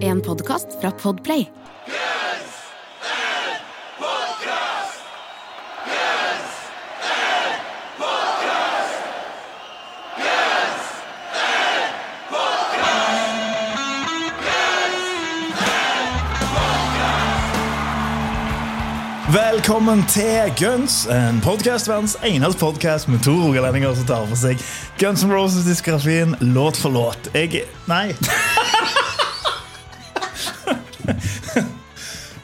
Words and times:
En 0.00 0.20
podkast 0.20 0.66
fra 0.80 0.90
Podplay. 0.90 1.48
Velkommen 19.32 20.06
til 20.08 20.52
Guns, 20.60 21.06
en 21.06 21.40
podcast, 21.44 21.88
verdens 21.88 22.16
eneste 22.24 22.60
podkast 22.60 23.08
med 23.08 23.20
to 23.20 23.30
rogalendinger 23.30 23.94
som 23.94 24.06
tar 24.08 24.26
for 24.30 24.40
seg 24.40 24.62
Guns 25.00 25.24
N' 25.26 25.32
Roses-diskografien 25.34 26.36
låt 26.40 26.80
for 26.80 26.88
låt. 26.88 27.34
Jeg 27.34 27.66
Nei. 27.84 28.14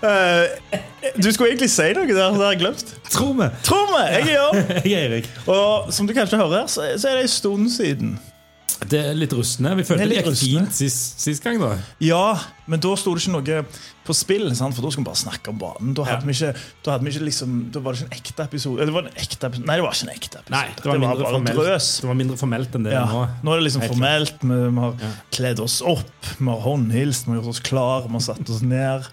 Eh, 0.03 0.81
du 1.23 1.29
skulle 1.33 1.53
egentlig 1.53 1.71
si 1.71 1.89
noe 1.95 2.09
der, 2.09 2.35
det 2.35 2.41
har 2.43 2.53
jeg 2.57 2.63
glemt. 2.65 2.85
Tror 3.13 3.37
vi! 3.39 3.49
Jeg 4.17 4.27
er 4.27 5.15
Jørn. 5.15 5.31
Og 5.55 5.93
som 5.95 6.09
du 6.11 6.15
kanskje 6.17 6.41
hører, 6.43 6.67
så 6.71 6.89
så 6.99 7.13
er 7.13 7.21
det 7.23 7.29
en 7.29 7.35
stund 7.39 7.71
siden. 7.75 8.19
Det 8.91 8.99
er 8.99 9.15
litt 9.15 9.31
rustne. 9.37 9.77
Vi 9.79 9.85
følte 9.87 10.09
Det 10.09 10.11
det 10.11 10.23
gikk 10.25 10.39
fint 10.41 10.73
sist, 10.75 11.21
sist 11.23 11.45
gang. 11.45 11.61
da 11.63 11.77
Ja, 12.03 12.35
men 12.67 12.81
da 12.83 12.97
sto 12.99 13.13
det 13.15 13.23
ikke 13.23 13.35
noe 13.37 13.61
på 14.03 14.15
spill, 14.19 14.49
sant? 14.59 14.75
for 14.75 14.83
da 14.83 14.91
skulle 14.91 15.05
vi 15.05 15.11
bare 15.13 15.21
snakke 15.21 15.53
om 15.53 15.59
banen. 15.61 15.93
Da 15.95 16.03
hadde, 16.09 16.25
Ja. 16.25 16.27
vi, 16.27 16.35
ikke, 16.35 16.65
da 16.83 16.91
hadde 16.97 17.05
vi 17.07 17.13
ikke 17.13 17.27
liksom 17.29 17.53
Da 17.71 17.79
var 17.85 17.93
det 17.95 18.01
ikke 18.03 18.09
en 18.11 18.19
ekte 18.19 18.47
episode. 18.49 18.87
Det 18.89 18.93
var 18.97 19.07
en 19.07 19.15
ekte. 19.23 19.51
Nei, 19.63 19.77
det 19.79 19.85
var 19.87 19.95
ikke 19.95 20.09
en 20.09 20.15
ekte 20.17 20.41
episode. 20.41 20.51
Nei, 20.57 20.65
det 20.75 20.85
var, 20.91 20.99
mindre 20.99 21.23
bare 21.23 21.37
formelt, 21.37 21.61
drøs. 21.61 21.91
det 22.03 22.09
var 22.11 22.19
mindre 22.25 22.37
formelt 22.43 22.75
enn 22.75 22.83
det 22.89 22.93
Ja. 22.97 23.05
nå. 23.07 23.23
Nå 23.45 23.53
er 23.55 23.57
det 23.63 23.67
liksom 23.69 23.87
formelt. 23.87 24.35
Vi, 24.43 24.59
vi 24.75 24.81
har 24.81 24.99
kledd 25.31 25.61
oss 25.63 25.79
opp, 25.95 26.27
vi 26.41 26.51
har 26.51 26.61
håndhilst, 26.67 27.27
vi 27.29 27.37
har 27.37 27.39
gjort 27.43 27.55
oss 27.55 27.61
klar, 27.71 28.03
vi 28.09 28.13
har 28.19 28.27
satt 28.27 28.51
oss 28.51 28.63
ned. 28.67 29.07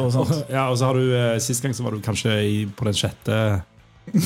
Og 0.00 0.10
sånt. 0.12 0.32
Ja, 0.50 0.66
og 0.70 0.78
så 0.80 0.88
har 0.90 0.94
du 0.98 1.04
eh, 1.14 1.36
Sist 1.44 1.62
gang 1.62 1.74
så 1.76 1.84
var 1.86 1.94
du 1.94 2.00
kanskje 2.04 2.34
i, 2.42 2.56
på 2.66 2.84
den 2.88 2.96
sjette 2.98 3.36
Hva 4.04 4.20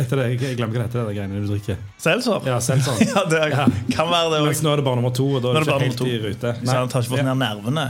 heter 0.00 0.16
det? 0.16 0.26
Jeg 0.40 0.56
glemmer 0.56 0.72
hva 0.78 0.80
det 0.80 0.86
heter, 0.86 1.08
det 1.10 1.14
greiene 1.18 1.40
du 1.42 1.48
drikker. 1.50 1.76
Seltzer? 2.00 2.46
Ja, 2.48 2.54
Seltzer. 2.64 2.96
Ja, 3.10 3.24
det 3.28 3.40
Ja. 3.52 3.66
kan 3.92 4.08
være 4.08 4.30
det 4.32 4.38
Mens 4.46 4.62
òg. 4.62 4.64
nå 4.64 4.70
er 4.72 4.80
det 4.80 4.84
bare 4.86 4.96
nummer 4.96 5.12
to, 5.12 5.26
og 5.36 5.42
da 5.44 5.50
Nå 5.52 5.58
er 5.58 5.60
er 5.60 5.60
du 5.60 5.68
det 5.68 5.74
bare 5.74 5.84
ikke 5.84 5.90
helt 5.90 6.00
i 6.00 6.14
nummer 6.14 6.30
rute. 6.30 6.52
Så 6.64 6.76
han 6.78 6.88
tar 6.94 7.04
ikke 7.04 7.12
fått 7.12 7.26
ned 7.28 7.42
nervene. 7.42 7.84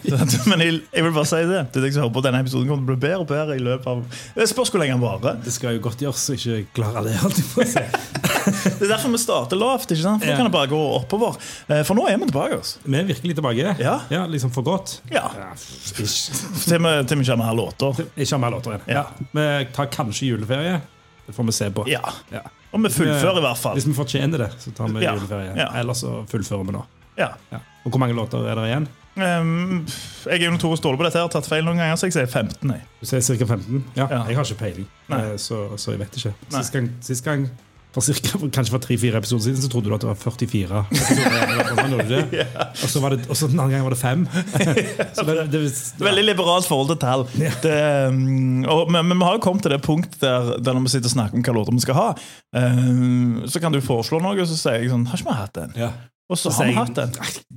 Men 0.54 0.64
jeg, 0.64 0.80
jeg 0.96 1.04
vil 1.04 1.12
bare 1.18 1.28
si 1.28 1.42
det. 1.50 1.60
Det 1.74 1.82
er 1.82 1.84
deg 1.84 1.92
som 1.98 2.06
hører 2.06 2.14
på 2.16 2.24
Denne 2.24 2.40
episoden 2.46 2.70
kommer 2.72 2.80
til 2.80 2.88
å 2.88 2.92
bli 2.94 3.02
bedre 3.04 3.20
og 3.20 3.28
bedre 3.34 3.58
i 3.60 3.64
løpet 3.66 3.90
av 3.92 4.24
Det 4.40 4.48
spørs 4.54 4.72
hvor 4.72 4.80
lenge 4.80 4.96
den 4.96 5.04
varer. 5.04 5.36
Det 5.44 5.52
skal 5.58 5.76
jo 5.76 5.84
godt 5.84 6.06
gjøres 6.06 6.24
å 6.32 6.38
ikke 6.40 6.62
klare 6.80 7.04
det. 7.10 7.18
alltid. 7.28 8.24
Det 8.46 8.82
er 8.86 8.90
derfor 8.92 9.12
vi 9.12 9.18
starter 9.20 9.58
lavt. 9.60 9.90
ikke 9.90 10.02
sant? 10.02 10.22
For. 10.22 10.30
Da 10.30 10.36
kan 10.38 10.48
det 10.48 10.52
bare 10.54 10.70
gå 10.70 10.80
oppover. 10.96 11.36
Eh, 11.68 11.82
For 11.86 11.98
nå 11.98 12.06
er 12.10 12.16
vi 12.20 12.28
tilbake. 12.30 12.58
Altså. 12.60 12.78
Vi 12.84 12.98
er 13.00 13.08
virkelig 13.10 13.36
tilbake. 13.40 13.74
Ja. 13.82 13.96
ja 14.10 14.22
Liksom 14.30 14.52
for 14.54 14.62
godt. 14.66 15.00
Ja. 15.10 15.26
Ja, 15.36 15.50
Til 15.56 16.06
vi, 16.06 16.94
til 17.08 17.18
vi 17.20 17.26
ikke 17.26 17.34
har 17.34 17.40
mer 17.42 17.54
låter. 17.58 18.00
ikke 18.16 18.30
har 18.36 18.42
mer 18.44 18.54
låter 18.56 18.76
igjen. 18.76 18.88
Ja. 18.88 19.04
Vi 19.32 19.48
tar 19.76 19.90
kanskje 19.92 20.30
juleferie. 20.32 20.80
Det 21.26 21.34
får 21.36 21.44
vi 21.50 21.52
se 21.52 21.70
på. 21.70 21.84
Ja. 21.90 22.00
Ja. 22.32 22.44
Og 22.72 22.82
vi 22.84 22.90
fullfører 22.94 23.38
i 23.38 23.44
hvert 23.44 23.58
fall. 23.58 23.74
Hvis 23.78 23.86
vi 23.88 23.94
fortjener 23.94 24.46
det, 24.46 24.50
så 24.62 24.70
tar 24.74 24.88
vi 24.94 25.04
juleferie. 25.04 25.52
Ja. 25.58 25.68
Ellers 25.80 26.02
så 26.04 26.20
fullfører 26.30 26.64
vi 26.70 26.76
nå. 26.78 26.84
Ja. 27.18 27.32
Ja. 27.50 27.60
Og 27.84 27.90
hvor 27.94 28.00
mange 28.02 28.14
låter 28.16 28.44
er 28.46 28.58
det 28.58 28.66
igjen? 28.70 28.88
Um, 29.20 29.86
jeg 30.30 30.38
er 30.38 30.44
jo 30.46 30.52
notorisk 30.54 30.84
dårlig 30.84 31.00
på 31.00 31.04
dette. 31.08 31.18
Jeg 31.18 31.26
har 31.26 31.32
tatt 31.34 31.48
feil 31.50 31.64
noen 31.66 31.80
ganger, 31.82 31.98
så 31.98 32.06
jeg 32.06 32.14
sier 32.14 32.28
15. 32.30 32.70
Jeg. 32.70 32.84
Du 33.00 33.08
sier 33.10 33.24
ca. 33.40 33.48
15? 33.50 33.80
Ja, 33.98 34.06
Ja. 34.06 34.20
Jeg 34.28 34.38
har 34.38 34.44
ikke 34.46 34.60
peiling, 34.60 34.86
eh, 35.10 35.32
så, 35.36 35.58
så 35.76 35.90
jeg 35.96 36.00
vet 36.04 36.14
ikke. 36.20 36.32
Sist 36.54 36.72
gang, 36.76 36.86
sist 37.04 37.24
gang 37.26 37.48
for 37.94 38.06
cirka, 38.06 38.38
kanskje 38.54 38.74
for 38.74 38.82
tre-fire 38.84 39.18
episoder 39.18 39.48
siden, 39.48 39.62
så 39.64 39.70
trodde 39.72 39.90
du 39.90 39.94
at 39.96 40.04
det 40.04 40.10
var 40.10 40.18
44 40.20 40.82
episoder. 40.90 41.38
eller 41.40 41.70
hva 41.74 41.86
gjorde 41.90 42.06
du 42.06 42.34
det? 42.36 42.44
Og 42.70 42.92
så 42.92 43.02
var 43.02 43.16
det, 43.16 43.24
og 43.26 43.38
så 43.40 43.48
den 43.50 43.58
andre 43.58 43.74
gangen 43.74 43.88
var 43.88 43.96
det 43.96 44.00
fem. 44.00 44.26
Så 45.16 45.24
det, 45.26 45.34
det, 45.52 45.62
Veldig 46.00 46.24
liberalt 46.24 46.68
forhold 46.68 46.92
til 46.92 47.00
tall. 47.02 47.24
Det, 47.64 47.74
um, 48.12 48.62
og, 48.70 48.84
men, 48.92 49.10
men 49.10 49.18
vi 49.18 49.26
har 49.26 49.38
jo 49.38 49.42
kommet 49.44 49.66
til 49.66 49.74
det 49.74 49.80
punkt 49.84 50.20
der, 50.22 50.54
der 50.62 50.76
når 50.76 50.86
vi 50.86 50.94
sitter 50.94 51.10
og 51.10 51.16
snakker 51.16 51.40
om 51.40 51.44
hva 51.44 51.56
låter 51.56 51.76
vi 51.76 51.82
skal 51.84 51.98
ha, 51.98 52.06
um, 52.54 53.42
så 53.50 53.62
kan 53.62 53.74
du 53.74 53.80
foreslå 53.84 54.22
noe, 54.22 54.38
og 54.38 54.48
så 54.48 54.58
sier 54.60 54.84
jeg 54.84 54.92
sånn 54.92 55.08
Har 55.10 55.20
ikke 55.20 55.32
vi 55.32 55.40
hatt 55.42 55.58
den? 55.58 55.76
ja. 55.80 55.90
Og 56.30 56.38
så 56.38 56.52
Så 56.54 56.62
har 56.62 56.68
vi 56.70 56.74
hatt 56.78 56.94
den. 56.94 57.14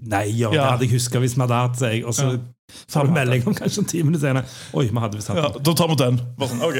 Nei, 0.10 0.24
ja, 0.34 0.50
det 0.50 0.62
hadde 0.64 0.88
jeg 0.88 0.96
huska 0.96 1.20
hvis 1.22 1.36
vi 1.38 1.44
hadde 1.44 1.60
hatt. 1.62 1.82
Og 2.10 2.16
så 2.18 2.32
Ja. 2.72 3.00
har 3.00 3.06
du 3.07 3.12
melding 3.13 3.44
om 3.47 3.53
kanskje 3.57 3.81
en 3.84 3.85
time 3.91 4.19
senere. 4.19 4.46
Oi, 4.74 4.85
vi 4.88 5.01
hadde 5.03 5.18
visst 5.19 5.29
hatt 5.29 5.38
Ja, 5.38 5.50
da 5.68 5.74
tar 5.78 5.90
vi 5.91 5.97
den. 6.00 6.19
Sånn, 6.40 6.63
ok 6.63 6.78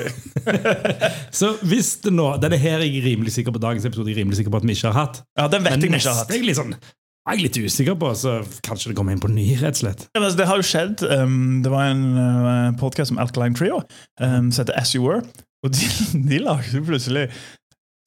Så 1.40 1.52
hvis 1.68 1.90
det 2.06 2.14
nå 2.16 2.30
Denne 2.42 2.58
her 2.62 2.80
er 2.80 2.88
jeg 2.88 3.04
rimelig 3.06 3.34
sikker 3.36 3.54
på 3.56 3.62
dagens 3.62 3.86
episode 3.90 4.10
jeg 4.10 4.18
er 4.18 4.22
rimelig 4.24 4.40
sikker 4.40 4.54
på 4.54 4.62
at 4.62 4.68
vi 4.68 4.76
ikke 4.78 4.92
har 4.94 4.98
hatt. 5.08 5.20
Ja, 5.38 5.48
Den 5.52 5.64
vet 5.66 5.76
Men 5.76 5.86
jeg 5.86 6.00
ikke 6.00 6.10
har 6.14 6.22
hatt. 6.24 6.34
jeg 6.34 6.46
litt 6.48 6.60
sånn 6.60 6.76
jeg 7.24 7.38
er 7.38 7.40
litt 7.40 7.56
usikker 7.56 7.96
på, 7.96 8.10
så 8.20 8.32
kanskje 8.68 8.90
det 8.92 8.98
kommer 8.98 9.14
inn 9.16 9.22
på 9.24 9.30
ny, 9.32 9.46
rett 9.62 9.78
og 9.78 9.80
slett. 9.80 10.02
Ja, 10.12 10.20
altså, 10.20 10.36
Det 10.42 10.48
har 10.50 10.58
jo 10.60 10.66
skjedd. 10.68 11.04
Um, 11.08 11.62
det 11.64 11.72
var 11.72 11.86
en 11.88 12.02
uh, 12.20 12.74
podkast 12.82 13.14
om 13.14 13.20
Alkaline 13.24 13.56
Trio 13.56 13.78
um, 14.20 14.50
som 14.52 14.66
heter 14.66 14.76
As 14.76 14.92
You 14.92 15.06
Were. 15.06 15.22
Og 15.64 15.72
de, 15.72 15.88
de 16.34 16.42
lagde 16.44 16.82
plutselig 16.84 17.30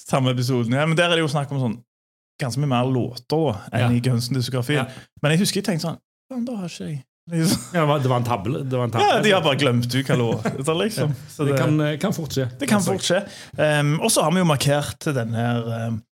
samme 0.05 0.35
episoden. 0.37 0.77
Ja, 0.77 0.85
men 0.85 0.99
Der 1.01 1.09
er 1.09 1.17
det 1.17 1.25
jo 1.25 1.33
snakk 1.33 1.49
om 1.57 1.63
sånn 1.65 1.79
ganske 2.45 2.61
mye 2.61 2.69
mer 2.75 2.93
låter 2.93 3.25
da, 3.33 3.57
enn 3.73 3.87
Ja. 3.87 3.89
i 3.97 4.05
Gunsen-diskografien. 4.05 4.85
Ja. 4.85 5.09
Men 5.25 5.33
jeg 5.33 5.47
husker 5.47 5.63
jeg 5.63 5.71
tenkte 5.71 5.95
sånn 5.95 6.45
da 6.45 6.59
har 6.61 6.69
ikke 6.69 6.91
jeg 6.91 7.01
liksom. 7.31 7.63
Ja, 7.75 7.99
det 7.99 8.09
var- 8.09 8.17
en 8.17 8.25
table. 8.25 8.65
Det 8.65 8.77
var 8.77 8.85
en 8.85 8.91
table. 8.91 9.07
Ja, 9.07 9.23
De 9.23 9.31
har 9.31 9.43
bare 9.43 9.57
glemt 9.57 9.95
ut 9.95 10.07
hva 10.07 10.75
liksom. 10.83 11.15
Så 11.29 11.45
det 11.45 11.59
kan, 11.59 11.99
kan 11.99 12.13
fort 12.13 12.33
skje. 12.33 12.49
Det 12.59 12.69
kan 12.69 12.83
fort 12.83 13.03
skje. 13.03 13.23
Um, 13.59 14.01
og 14.01 14.11
så 14.11 14.23
har 14.23 14.31
vi 14.33 14.39
jo 14.39 14.45
markert 14.45 15.09
denne, 15.15 15.47
um, 15.89 16.03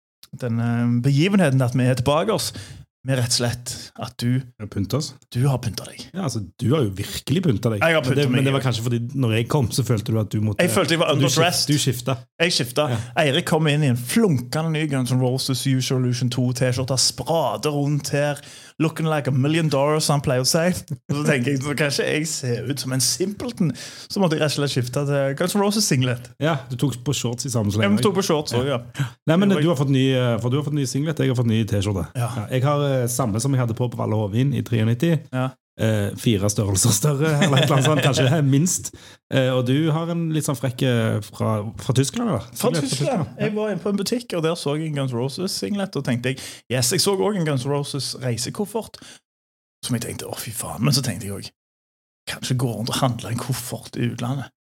denne 0.41 1.03
begivenheten 1.03 1.63
at 1.63 1.75
vi 1.75 1.87
er 1.87 1.95
tilbake 1.95 2.35
oss, 2.35 2.53
med 3.05 3.19
rett 3.21 3.35
og 3.35 3.37
slett 3.37 3.73
at 4.01 4.15
du, 4.17 4.39
du 4.41 5.43
har 5.45 5.59
pynta 5.61 5.85
deg. 5.91 6.07
Ja, 6.15 6.23
altså, 6.25 6.41
du 6.61 6.71
har 6.73 6.87
jo 6.87 6.93
virkelig 6.97 7.43
pynta 7.45 7.75
deg. 7.75 7.83
Jeg 7.85 7.99
har 7.99 8.07
men, 8.07 8.17
det, 8.17 8.25
meg, 8.31 8.39
men 8.39 8.47
det 8.49 8.55
var 8.55 8.65
kanskje 8.65 8.85
fordi 8.87 9.01
når 9.21 9.35
jeg 9.37 9.49
kom, 9.53 9.69
så 9.77 9.85
følte 9.85 10.15
du 10.15 10.21
at 10.23 10.31
du 10.33 10.39
måtte 10.41 10.65
Jeg 10.65 10.73
følte 10.73 10.97
jeg 10.97 11.03
var 11.03 11.13
du, 11.13 11.19
underdressed. 11.19 11.69
skift, 11.69 11.69
du 11.69 11.83
skifta. 11.85 12.17
Jeg 12.41 12.55
skifta. 12.57 12.87
Ja. 12.95 12.99
Eirik 13.27 13.45
kom 13.51 13.69
inn 13.69 13.85
i 13.85 13.91
en 13.93 14.01
flunkende 14.01 14.73
ny 14.73 14.87
Guns 14.89 15.13
N' 15.13 15.21
Roses 15.21 15.67
Usual 15.69 16.01
Illusion 16.01 16.33
2-T-skjorte. 16.33 16.97
Sprader 17.05 17.77
rundt 17.77 18.09
her. 18.17 18.41
Looking 18.83 19.07
like 19.07 19.31
a 19.31 19.33
million 19.33 19.69
dollars, 19.71 20.03
som 20.09 20.17
han 20.19 20.23
pleier 20.25 20.43
å 20.43 20.49
si. 20.49 20.59
Og 21.13 21.15
så 21.15 21.23
tenker 21.29 21.53
jeg, 21.53 21.61
så 21.63 21.75
Kanskje 21.79 22.07
jeg 22.09 22.27
ser 22.27 22.65
ut 22.67 22.81
som 22.83 22.95
en 22.97 23.03
simpleton. 23.05 23.71
Så 24.11 24.19
måtte 24.19 24.35
jeg 24.35 24.43
rett 24.43 24.51
og 24.51 24.57
slett 24.65 24.73
skifte 24.75 25.05
til 25.07 25.37
Guns 25.39 25.55
N' 25.55 25.63
Roses-singlet. 25.63 26.31
Ja, 26.43 26.57
du 26.71 26.75
tok 26.81 26.97
på 27.07 27.15
shorts 27.15 27.47
i 27.47 27.53
samme 27.55 27.71
Jeg 27.71 27.79
sleng. 27.79 28.01
tok 28.03 28.17
på 28.19 28.25
shorts 28.27 28.57
også, 28.57 28.65
ja. 28.67 28.81
Nei, 29.31 29.37
men 29.39 29.55
du 29.55 29.69
har 29.69 29.79
fått 29.79 29.93
ny, 29.95 30.09
eh, 30.19 30.35
for 30.43 30.51
du 30.51 30.59
har 30.59 30.67
fått 30.67 30.75
ny 30.75 30.87
singlet, 30.91 31.23
jeg 31.23 31.31
har 31.31 31.39
fått 31.39 31.51
ny 31.51 31.63
T-skjorte. 31.71 32.09
Ja. 32.19 32.31
jeg 32.51 32.67
har 32.67 32.83
eh, 32.89 33.07
samme 33.07 33.39
som 33.41 33.55
jeg 33.55 33.63
hadde 33.63 33.79
på 33.79 33.87
på 33.91 34.01
Valle 34.01 34.19
Hovin 34.19 34.51
i 34.59 34.63
93. 34.67 35.15
Ja. 35.31 35.51
Eh, 35.75 36.13
fire 36.15 36.47
størrelser 36.51 36.93
større, 36.95 37.33
eller 37.43 37.57
et 37.59 37.65
eller 37.65 37.73
annet 37.75 37.89
sånt, 37.89 38.03
kanskje 38.05 38.43
minst. 38.47 38.93
Eh, 39.35 39.51
og 39.51 39.65
du 39.67 39.91
har 39.91 40.13
en 40.13 40.29
litt 40.31 40.47
sånn 40.47 40.59
frekk 40.59 40.85
eh, 40.87 41.17
fra, 41.35 41.57
fra 41.83 41.95
Tyskland, 41.99 42.31
eller? 42.31 42.45
Fra 42.55 42.71
Tyskland. 42.77 43.33
Jeg 43.41 43.55
var 43.57 43.73
inne 43.73 43.83
på 43.83 43.91
en 43.91 43.99
butikk, 43.99 44.37
og 44.39 44.45
der 44.47 44.55
så 44.61 44.77
jeg 44.79 44.93
en 44.93 45.01
Guns 45.01 45.15
Roses-singlet. 45.17 45.99
Og 45.99 46.07
tenkte 46.07 46.31
jeg, 46.31 46.39
yes, 46.71 46.93
jeg 46.95 47.03
så 47.03 47.17
òg 47.19 47.41
en 47.41 47.49
Guns 47.49 47.67
Roses 47.67 48.13
reisekoffert. 48.23 49.01
Som 49.85 49.99
jeg 49.99 50.07
tenkte 50.07 50.31
å, 50.31 50.37
fy 50.39 50.55
faen. 50.55 50.85
Men 50.87 50.95
så 50.95 51.03
tenkte 51.05 51.27
jeg 51.27 51.39
òg 51.41 51.53
Kanskje 52.25 52.55
går 52.57 52.79
rundt 52.79 52.89
å 52.89 53.01
handle 53.03 53.35
en 53.35 53.41
koffert 53.43 53.99
i 54.01 54.07
utlandet. 54.09 54.55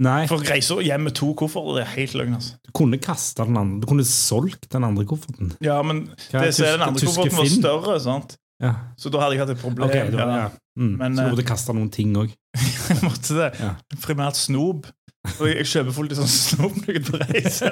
Nei, 0.00 0.20
For 0.30 0.38
reiser 0.46 0.84
hjem 0.86 1.08
med 1.08 1.16
to 1.18 1.32
kofferter, 1.36 1.80
det 1.80 1.82
er 1.82 1.90
helt 1.96 2.14
løgn. 2.16 2.36
altså. 2.38 2.60
du 2.62 2.70
kunne 2.78 3.00
kasta 3.02 3.44
den 3.48 3.58
andre. 3.58 3.80
Du 3.82 3.88
kunne 3.90 4.06
solgt 4.06 4.68
den 4.70 4.86
andre 4.86 5.02
kofferten. 5.08 5.50
Ja, 5.64 5.80
men 5.82 6.04
det, 6.30 6.52
så 6.54 6.68
er 6.68 6.78
den 6.78 6.86
andre 6.86 7.08
kofferten 7.08 7.36
var 7.40 7.50
større, 7.56 7.98
sant? 8.04 8.36
Ja. 8.60 8.74
Så 9.00 9.08
da 9.12 9.22
hadde 9.22 9.36
jeg 9.36 9.42
hatt 9.44 9.54
et 9.54 9.60
problem. 9.62 9.88
Okay, 9.88 10.10
var, 10.12 10.32
ja. 10.36 10.48
Mm. 10.78 10.94
Men, 11.00 11.16
så 11.16 11.24
eh, 11.24 11.30
du 11.30 11.36
måtte 11.36 11.48
kaste 11.48 11.74
noen 11.76 11.90
ting 11.92 12.14
òg. 12.18 12.32
Jeg 12.90 13.04
måtte 13.04 13.36
det. 13.36 13.52
Ja. 13.60 13.74
Primært 14.02 14.38
snop. 14.40 14.88
Og 15.36 15.50
jeg 15.50 15.66
kjøper 15.68 15.92
fullt 15.92 16.14
i 16.14 16.16
sånn 16.16 16.30
snop 16.48 16.78
når 16.80 16.94
jeg 16.94 17.00
er 17.00 17.04
på 17.04 17.18
reise. 17.20 17.70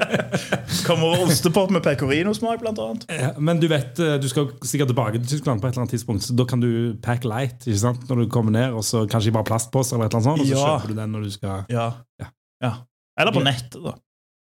Kommer 0.84 1.22
ostepop 1.24 1.72
med 1.72 1.80
pecorino-smak, 1.86 2.60
blant 2.60 2.80
annet. 2.84 3.06
Ja, 3.08 3.30
men 3.40 3.62
du 3.62 3.64
vet, 3.72 3.98
eh, 4.04 4.18
du 4.20 4.28
skal 4.30 4.50
sikkert 4.68 4.92
tilbake 4.92 5.16
til 5.16 5.30
Tyskland 5.32 5.62
på 5.62 5.66
et 5.66 5.72
eller 5.72 5.86
annet 5.86 5.94
tidspunkt, 5.96 6.26
så 6.26 6.36
da 6.36 6.44
kan 6.48 6.60
du 6.62 6.68
pack 7.02 7.24
light 7.26 7.64
ikke 7.64 7.80
sant? 7.80 8.04
når 8.10 8.20
du 8.22 8.28
kommer 8.34 8.54
ned, 8.54 8.76
og 8.76 8.84
så 8.86 9.06
kanskje 9.10 9.32
bare 9.34 9.48
plastpose 9.48 9.96
eller 9.96 10.06
et 10.06 10.14
eller 10.14 10.20
annet 10.20 10.28
sånt, 10.28 10.44
og 10.44 10.52
så 10.52 10.66
kjøper 10.66 10.92
du 10.92 11.00
den 11.00 11.16
når 11.16 11.24
du 11.24 11.32
skal 11.38 11.64
Ja. 11.72 11.88
Ja. 12.20 12.28
ja. 12.68 12.74
Eller 13.18 13.34
på 13.34 13.42
nettet, 13.42 13.80
da. 13.82 13.96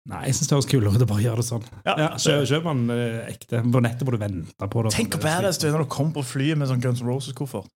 Nei, 0.10 0.24
jeg 0.26 0.38
syns 0.40 0.50
det 0.50 0.56
høres 0.58 0.70
kulere 0.70 0.96
ut 0.98 1.04
å 1.06 1.10
bare 1.10 1.22
gjøre 1.22 1.44
det 1.44 1.48
sånn. 1.50 1.66
Ja, 1.86 1.94
Ja, 2.02 2.08
kjøp, 2.18 2.46
kjøp 2.50 2.70
den 2.72 2.86
eh, 2.96 3.20
ekte. 3.30 3.60
På 3.62 3.82
nettet 3.86 4.08
må 4.08 4.16
du 4.16 4.22
vente 4.22 4.70
på 4.74 4.86
det. 4.86 4.94
Tenk 4.96 5.14
hvor 5.18 5.26
badass 5.28 5.62
du 5.62 5.68
er 5.70 5.76
når 5.76 5.86
du 5.86 5.92
kommer 5.94 6.18
på 6.18 6.26
flyet 6.32 6.58
med 6.58 6.72
sånn 6.72 6.82
Guns 6.82 7.04
N' 7.04 7.10
Roses-koffert. 7.12 7.70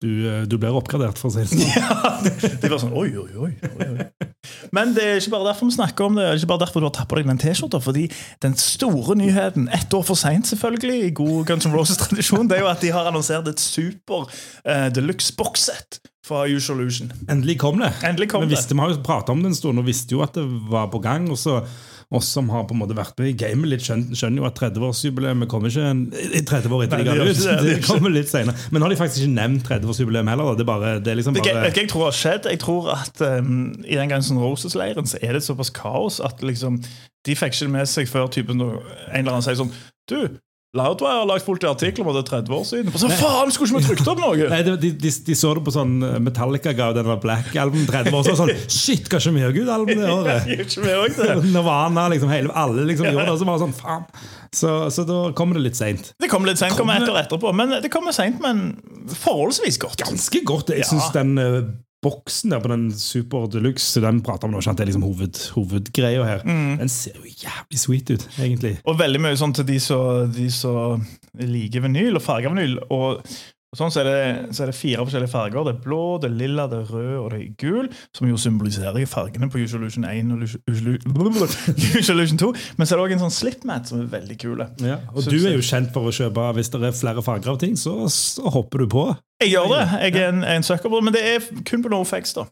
Du, 0.00 0.08
eh, 0.30 0.44
du 0.46 0.54
blir 0.62 0.76
oppgradert, 0.78 1.18
for 1.18 1.28
å 1.28 1.34
si 1.34 1.42
det 1.42 1.50
sånn. 1.50 1.64
Ja, 1.74 2.12
det 2.22 2.52
det 2.62 2.70
var 2.70 2.80
sånn, 2.80 2.94
oi, 2.96 3.10
oi, 3.18 3.28
oi, 3.34 3.52
oi, 3.68 3.88
oi. 3.98 4.28
Men 4.72 4.92
det 4.96 5.04
er 5.04 5.16
ikke 5.20 5.34
bare 5.34 5.50
derfor 5.50 5.68
vi 5.68 5.74
snakker 5.74 6.06
om 6.06 6.16
det. 6.16 6.24
Det 6.24 6.30
er 6.30 6.40
ikke 6.40 6.50
bare 6.52 6.62
derfor 6.64 6.84
du 6.84 6.86
har 6.86 6.94
tatt 6.94 7.08
på 7.10 7.18
deg 7.18 7.28
den 7.28 7.40
T-skjorta. 7.42 7.80
Fordi 7.82 8.04
den 8.44 8.54
store 8.62 9.16
nyheten, 9.18 9.66
ett 9.74 9.96
år 9.98 10.04
for 10.06 10.16
seint 10.18 10.48
selvfølgelig, 10.48 11.00
i 11.08 11.14
god 11.18 11.50
Guns 11.50 11.66
N' 11.68 11.74
Roses-tradisjon, 11.74 12.48
det 12.48 12.60
er 12.60 12.64
jo 12.64 12.70
at 12.70 12.84
de 12.84 12.94
har 12.94 13.10
annonsert 13.10 13.50
et 13.50 13.60
super 13.60 14.28
uh, 14.30 14.86
deluxe 14.94 15.34
boxset 15.36 16.00
fra 16.28 16.44
Usolution. 16.46 17.12
Endelig 17.28 17.58
kom 17.64 17.80
det. 17.82 17.92
Endelig 18.06 18.30
kom 18.32 18.44
vi, 18.44 18.50
det. 18.50 18.58
visste, 18.58 18.76
vi 18.76 18.84
har 18.84 18.94
jo 18.94 19.04
pratet 19.04 19.34
om 19.34 19.44
det 19.44 19.52
en 19.52 19.60
stund 19.62 19.80
og 19.80 19.88
visste 19.88 20.16
jo 20.16 20.24
at 20.24 20.36
det 20.38 20.44
var 20.70 20.90
på 20.92 21.00
gang. 21.04 21.30
og 21.32 21.40
så 21.40 21.62
oss 22.10 22.28
som 22.32 22.48
har 22.48 22.64
på 22.64 22.72
en 22.72 22.80
måte 22.80 22.96
vært 22.96 23.18
med 23.20 23.28
i 23.28 23.34
gamet 23.36 23.68
litt, 23.68 23.82
skjønner, 23.84 24.16
skjønner 24.16 24.40
jo 24.40 24.46
at 24.48 24.56
30-årsjubileet 24.56 25.50
kommer 25.52 25.68
ikke 25.68 25.88
en, 25.90 25.98
i 26.08 26.40
30 26.40 26.72
år 26.72 26.84
etter 26.86 27.02
Nei, 27.02 27.04
de 27.04 27.10
ga 27.10 27.16
det 27.18 27.26
det 27.26 27.34
ut. 27.34 27.42
det, 27.42 27.56
det 27.66 27.74
Det 27.74 27.82
kommer 27.84 28.14
litt 28.14 28.30
senere. 28.32 28.56
Men 28.70 28.80
nå 28.80 28.88
har 28.88 28.94
de 28.94 28.98
faktisk 29.02 29.26
ikke 29.26 29.34
nevnt 29.34 29.68
30-årsjubileet 29.68 30.32
heller. 30.32 30.56
Det 30.56 30.64
er 30.64 30.70
bare, 30.70 30.94
det 31.04 31.12
er 31.12 31.20
liksom 31.20 31.36
Det, 31.36 31.44
bare 31.44 31.66
Det, 31.68 31.82
jeg 31.82 31.92
tror 31.92 32.06
har 32.06 32.16
skjedd? 32.16 32.48
Jeg 32.48 32.62
tror 32.64 32.88
at 32.96 33.22
um, 33.28 33.52
I 33.84 34.00
den 34.00 34.14
Guns 34.14 34.32
N' 34.32 34.40
Roses-leiren 34.40 35.10
så 35.10 35.20
er 35.20 35.36
det 35.36 35.44
såpass 35.44 35.72
kaos 35.76 36.20
at 36.24 36.40
liksom, 36.40 36.80
de 37.28 37.36
fikk 37.36 37.58
ikke 37.58 37.68
det 37.68 37.74
med 37.76 37.92
seg 37.92 38.08
før 38.08 38.32
typen, 38.32 38.64
en 38.64 38.80
eller 39.12 39.34
annen 39.34 39.44
sier 39.44 39.60
sånn 39.60 39.74
Du, 40.08 40.38
Loudwire 40.76 41.22
har 41.22 41.24
lagt 41.30 41.46
fullt 41.46 41.62
i 41.64 41.68
artikler 41.70 42.04
om 42.04 42.10
at 42.12 42.18
det 42.18 42.22
er 42.26 42.42
30 42.42 42.52
år 42.52 42.64
siden. 42.68 42.92
Så 43.00 43.08
faen, 43.16 43.48
skulle 43.54 43.70
ikke 43.72 43.78
vi 43.80 43.86
trykt 43.94 44.10
opp 44.12 44.18
noe?! 44.20 44.48
Nei, 44.52 44.58
de, 44.66 44.74
de, 44.76 45.12
de 45.24 45.36
så 45.40 45.54
det 45.56 45.62
på 45.64 45.72
sånn 45.72 45.94
Metallica 46.20 46.74
ga 46.76 46.90
den 46.92 47.08
Black 47.22 47.56
Album 47.56 47.86
30 47.88 48.12
år, 48.18 48.26
så 48.26 48.34
sånn 48.36 48.52
Shit, 48.68 49.08
hva 49.08 49.16
ikke 49.22 49.32
vi 49.38 49.46
òg 49.48 49.60
ut 49.62 49.72
album 49.72 50.02
det 50.02 50.10
året? 50.12 50.50
Nirvana, 51.56 52.04
liksom, 52.12 52.28
hele, 52.34 52.52
alle 52.52 52.84
liksom 52.90 53.08
gjorde 53.08 53.30
det, 53.30 53.38
så 53.40 53.48
var 53.48 53.56
det 53.56 53.64
sånn 53.64 53.76
Faen. 53.80 54.04
Så, 54.52 54.74
så 54.92 55.04
da 55.08 55.16
kommer 55.36 55.56
det 55.58 55.64
litt 55.70 55.80
seint. 55.80 56.12
Det 56.20 56.28
kommer 56.32 56.52
litt 56.52 56.60
sent, 56.60 56.76
kommer 56.76 57.00
etter 57.00 57.12
og 57.16 57.20
etterpå, 57.20 57.50
men 57.56 57.78
det 57.84 57.90
kommer 57.92 58.12
sent, 58.16 58.38
men 58.44 58.76
forholdsvis 59.24 59.80
godt. 59.82 60.04
Ganske 60.04 60.44
godt. 60.48 60.72
Jeg 60.76 60.84
Ja. 60.84 60.88
synes 60.92 61.08
den 61.16 61.34
eh, 61.40 61.58
boksen 62.04 62.52
der 62.54 62.62
på 62.62 62.70
den 62.70 62.88
Super 62.94 63.48
Deluxe 63.50 64.00
Den 64.04 64.20
prater 64.22 64.46
om 64.48 64.54
nå, 64.54 64.62
det 64.62 64.84
er 64.84 64.90
liksom 64.90 65.06
hoved, 65.06 65.42
hovedgreia 65.56 66.24
her. 66.26 66.46
Mm. 66.46 66.78
Den 66.78 66.92
ser 66.92 67.18
jo 67.18 67.26
jævlig 67.26 67.80
sweet 67.82 68.14
ut, 68.14 68.26
egentlig. 68.38 68.76
Og 68.86 68.98
veldig 69.00 69.22
mye 69.24 69.38
sånn 69.38 69.54
til 69.56 69.66
de 69.68 69.78
som 69.82 71.06
liker 71.38 71.84
vinyl 71.86 72.18
og 72.18 72.24
farger 72.24 72.54
vinyl. 72.54 72.78
Og, 72.94 73.24
og 73.68 73.76
sånn 73.80 73.92
så 73.92 74.00
er, 74.04 74.08
det, 74.08 74.54
så 74.56 74.64
er 74.64 74.70
det 74.70 74.78
fire 74.78 75.02
forskjellige 75.04 75.32
farger. 75.32 75.66
Det 75.66 75.74
er 75.74 75.82
blå, 75.84 76.00
det 76.22 76.30
er 76.30 76.38
lilla, 76.38 76.68
det 76.70 76.78
er 76.84 76.92
rød 76.94 77.12
og 77.18 77.28
det 77.34 77.40
er 77.42 77.52
gul. 77.60 77.90
Som 78.16 78.30
jo 78.30 78.38
symboliserer 78.40 79.10
fargene 79.10 79.50
på 79.50 79.60
Usual 79.64 79.82
Illusion 79.84 80.06
1 80.08 80.34
og 80.36 80.46
Usual 80.46 80.98
Usual 81.98 82.16
Illusion 82.20 82.42
2. 82.46 82.52
Men 82.78 82.86
så 82.86 82.94
er 82.94 83.00
det 83.02 83.06
òg 83.08 83.16
en 83.18 83.24
sånn 83.26 83.38
slipmat 83.42 83.90
som 83.90 84.04
er 84.04 84.12
veldig 84.14 84.38
kule. 84.40 84.70
Ja, 84.86 85.00
og 85.12 85.24
Så- 85.26 85.34
du 85.34 85.40
er 85.42 85.58
jo 85.58 85.66
kjent 85.66 85.90
for 85.96 86.06
å 86.08 86.14
kjøpe 86.14 86.46
Hvis 86.56 86.70
det 86.70 86.80
er 86.86 86.94
flere 86.94 87.26
farger 87.26 87.56
av 87.56 87.58
ting, 87.58 87.74
så, 87.76 87.98
så 88.12 88.54
hopper 88.54 88.86
du 88.86 88.92
på. 88.94 89.08
Jeg 89.40 89.50
gjør 89.52 89.68
det. 89.74 89.82
Jeg 90.02 90.14
er 90.22 90.28
en, 90.32 90.44
en 90.44 90.62
sucker 90.66 91.00
men 91.00 91.14
det 91.14 91.22
er 91.34 91.44
kun 91.68 91.82
på 91.82 91.88
NoFX. 91.92 92.34
da. 92.34 92.48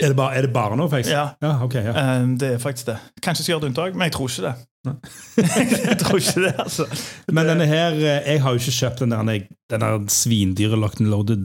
Er 0.00 0.08
det 0.08 0.16
bare, 0.16 0.34
er 0.36 0.46
det 0.46 0.52
bare 0.52 0.76
NoFX? 0.76 1.10
Ja. 1.12 1.26
ja, 1.42 1.52
okay, 1.64 1.82
ja. 1.84 1.92
Eh, 1.92 2.26
Det 2.40 2.54
er 2.54 2.58
faktisk 2.58 2.86
det. 2.86 2.96
Kanskje 3.22 3.44
skal 3.44 3.52
gjøre 3.52 3.64
et 3.66 3.68
unntak, 3.68 3.94
men 3.94 4.08
jeg 4.08 4.12
tror 4.16 4.28
ikke 4.32 4.46
det. 4.48 4.54
Jeg 5.90 5.96
tror 6.00 6.16
ikke 6.16 6.40
det, 6.40 6.54
altså. 6.58 6.86
Men 7.28 7.46
denne 7.50 7.66
her, 7.68 7.92
eh, 7.92 8.30
jeg 8.32 8.40
har 8.42 8.54
jo 8.54 8.60
ikke 8.62 8.72
kjøpt 8.72 9.02
den 9.02 9.10
der, 9.12 9.42
den 9.70 9.80
der 9.84 10.06
svindyre 10.08 10.78
Locked 10.80 11.02
and 11.04 11.10
Loaded 11.12 11.42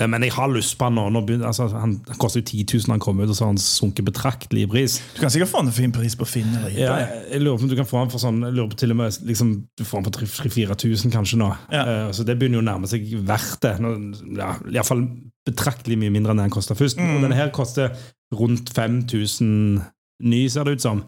Eh, 0.00 0.08
Men 0.08 0.22
jeg 0.26 0.32
har 0.36 0.50
lyst 0.52 0.76
på 0.78 0.88
han 0.88 0.98
nå. 0.98 1.20
begynner, 1.24 1.46
altså, 1.48 1.68
han 1.72 1.96
han 2.06 2.18
koster 2.20 2.42
jo 2.42 2.46
10 2.46 2.64
000 2.86 2.92
han 2.92 3.00
kom 3.00 3.20
ut, 3.20 3.28
og 3.28 3.36
så 3.36 3.46
har 3.46 3.52
han 3.54 3.60
sunket 3.60 4.04
betraktelig 4.04 4.66
i 4.66 4.70
pris. 4.70 4.98
Du 5.14 5.20
kan 5.20 5.30
sikkert 5.32 5.48
få 5.48 5.62
han 5.62 5.70
en 5.70 5.76
fin 5.76 5.92
pris 5.92 6.16
på 6.16 6.28
Finn 6.28 6.52
eller 6.58 6.70
Ja, 6.76 6.96
jeg 7.30 7.40
lurer 7.40 7.56
på 7.58 7.64
om 7.64 7.72
du 7.72 7.76
kan 7.78 7.88
få 7.88 8.02
han 8.02 8.10
for 8.12 8.22
sånn 8.22 8.42
Jeg 8.44 8.52
lurer 8.56 8.68
på 8.72 8.80
til 8.82 8.92
og 8.92 9.00
med 9.00 9.16
liksom, 9.24 9.54
Du 9.78 9.84
får 9.84 10.00
han 10.02 10.08
for 10.08 10.18
3000-4000 10.20 11.14
kanskje 11.14 11.40
nå. 11.40 11.48
Ja. 11.72 11.86
Uh, 11.86 12.12
så 12.12 12.26
det 12.26 12.36
begynner 12.38 12.60
jo 12.60 12.64
å 12.64 12.68
nærme 12.68 12.90
seg 12.90 13.08
verdt 13.26 13.60
det. 13.64 13.74
Nå, 13.80 13.94
ja, 14.36 14.52
Iallfall 14.72 15.06
betraktelig 15.46 15.98
mye 16.00 16.12
mindre 16.12 16.34
enn 16.34 16.40
det 16.42 16.48
han 16.48 16.56
kosta 16.56 16.76
først. 16.76 16.98
Mm. 17.00 17.16
Og 17.16 17.26
denne 17.26 17.38
her 17.38 17.52
koster 17.54 17.94
rundt 18.34 18.72
5000 18.74 19.82
ny, 20.26 20.48
ser 20.48 20.66
det 20.66 20.78
ut 20.78 20.84
som. 20.84 21.04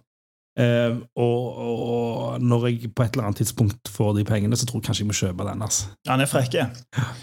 Eh, 0.58 0.96
og, 1.16 1.58
og, 1.58 2.40
når 2.43 2.66
jeg 2.66 2.90
på 2.96 3.05
et 3.05 3.14
eller 3.14 3.28
annet 3.28 3.40
tidspunkt 3.43 3.90
får 3.94 4.16
de 4.16 4.25
pengene, 4.26 4.56
så 4.58 4.66
tror 4.66 4.81
jeg 4.81 4.88
kanskje 4.88 5.05
jeg 5.05 5.10
må 5.10 5.14
kjøpe 5.14 5.46
den. 5.46 5.62
altså. 5.62 5.93
Han 6.08 6.22
er 6.25 6.31
frekk. 6.31 6.56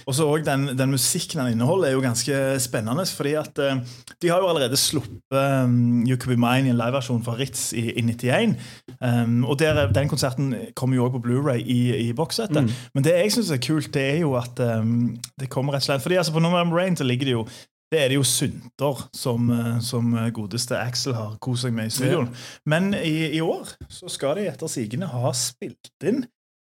Og 0.07 0.15
så 0.15 0.27
den, 0.45 0.69
den 0.77 0.93
musikken 0.95 1.41
han 1.43 1.51
inneholder, 1.51 1.89
er 1.89 1.97
jo 1.97 2.03
ganske 2.05 2.59
spennende. 2.63 3.05
fordi 3.05 3.33
at 3.33 3.59
uh, 3.59 3.77
De 4.21 4.29
har 4.31 4.39
jo 4.39 4.47
allerede 4.47 4.77
sluppet 4.77 5.19
um, 5.65 6.05
You 6.07 6.17
Could 6.17 6.35
Be 6.35 6.39
Mine 6.39 6.69
i 6.69 6.73
en 6.73 6.79
liveversjon 6.79 7.23
fra 7.23 7.35
Ritz 7.35 7.73
i, 7.73 7.91
i 7.91 8.01
91. 8.01 8.55
Um, 9.01 9.45
og 9.45 9.59
der, 9.59 9.91
Den 9.91 10.09
konserten 10.09 10.55
kommer 10.75 10.95
jo 10.95 11.05
også 11.05 11.17
på 11.17 11.27
Blu-ray 11.27 11.59
i, 11.59 12.07
i 12.07 12.13
bokssettet. 12.13 12.63
Mm. 12.63 12.71
Men 12.93 13.03
det 13.03 13.17
jeg 13.19 13.35
syns 13.35 13.51
er 13.51 13.63
kult, 13.67 13.93
det 13.93 14.09
er 14.13 14.19
jo 14.23 14.35
at 14.39 14.59
um, 14.59 15.15
det 15.39 15.49
kommer 15.49 15.73
rett 15.73 15.83
og 15.83 15.91
slett 15.91 16.03
fordi 16.05 16.15
altså 16.15 16.33
På 16.33 16.39
November 16.39 16.77
Rain 16.77 16.95
så 16.95 17.03
ligger 17.03 17.25
det 17.25 17.31
jo 17.31 17.47
det 17.93 18.01
er 18.01 18.11
det 18.11 18.17
jo 18.17 18.25
synter 18.27 19.03
som, 19.15 19.49
eh, 19.53 19.75
som 19.85 20.13
godeste 20.35 20.77
Axel 20.79 21.15
har 21.17 21.35
kost 21.43 21.65
seg 21.65 21.75
med 21.75 21.91
i 21.91 21.93
studioen. 21.93 22.31
Men 22.65 22.93
i, 22.97 23.35
i 23.37 23.41
år 23.43 23.75
så 23.91 24.09
skal 24.11 24.39
de 24.39 24.47
etter 24.49 24.71
sigende 24.71 25.11
ha 25.11 25.33
spilt 25.37 25.91
inn 26.03 26.23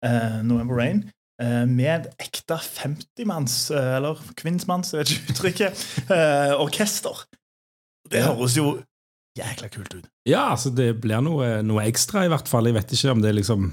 eh, 0.06 0.40
November 0.48 0.80
Rain 0.80 1.04
eh, 1.42 1.66
med 1.70 2.08
et 2.08 2.28
ekte 2.28 2.58
50-manns, 2.64 3.58
eh, 3.76 3.92
eller 4.00 4.22
kvinnsmanns, 4.40 4.94
jeg 4.94 5.04
vet 5.04 5.14
ikke 5.16 5.36
uttrykket, 5.36 5.86
eh, 6.16 6.56
orkester. 6.62 7.26
Det 8.12 8.24
høres 8.26 8.58
jo 8.60 8.80
jækla 9.38 9.70
kult 9.72 9.94
ut. 9.96 10.10
Ja, 10.28 10.50
altså 10.52 10.72
det 10.76 10.94
blir 11.04 11.24
noe, 11.24 11.60
noe 11.64 11.86
ekstra, 11.88 12.26
i 12.26 12.32
hvert 12.32 12.50
fall. 12.52 12.68
Jeg 12.68 12.80
vet 12.80 12.98
ikke 12.98 13.16
om 13.16 13.24
det 13.24 13.32
er 13.32 13.40
liksom 13.40 13.72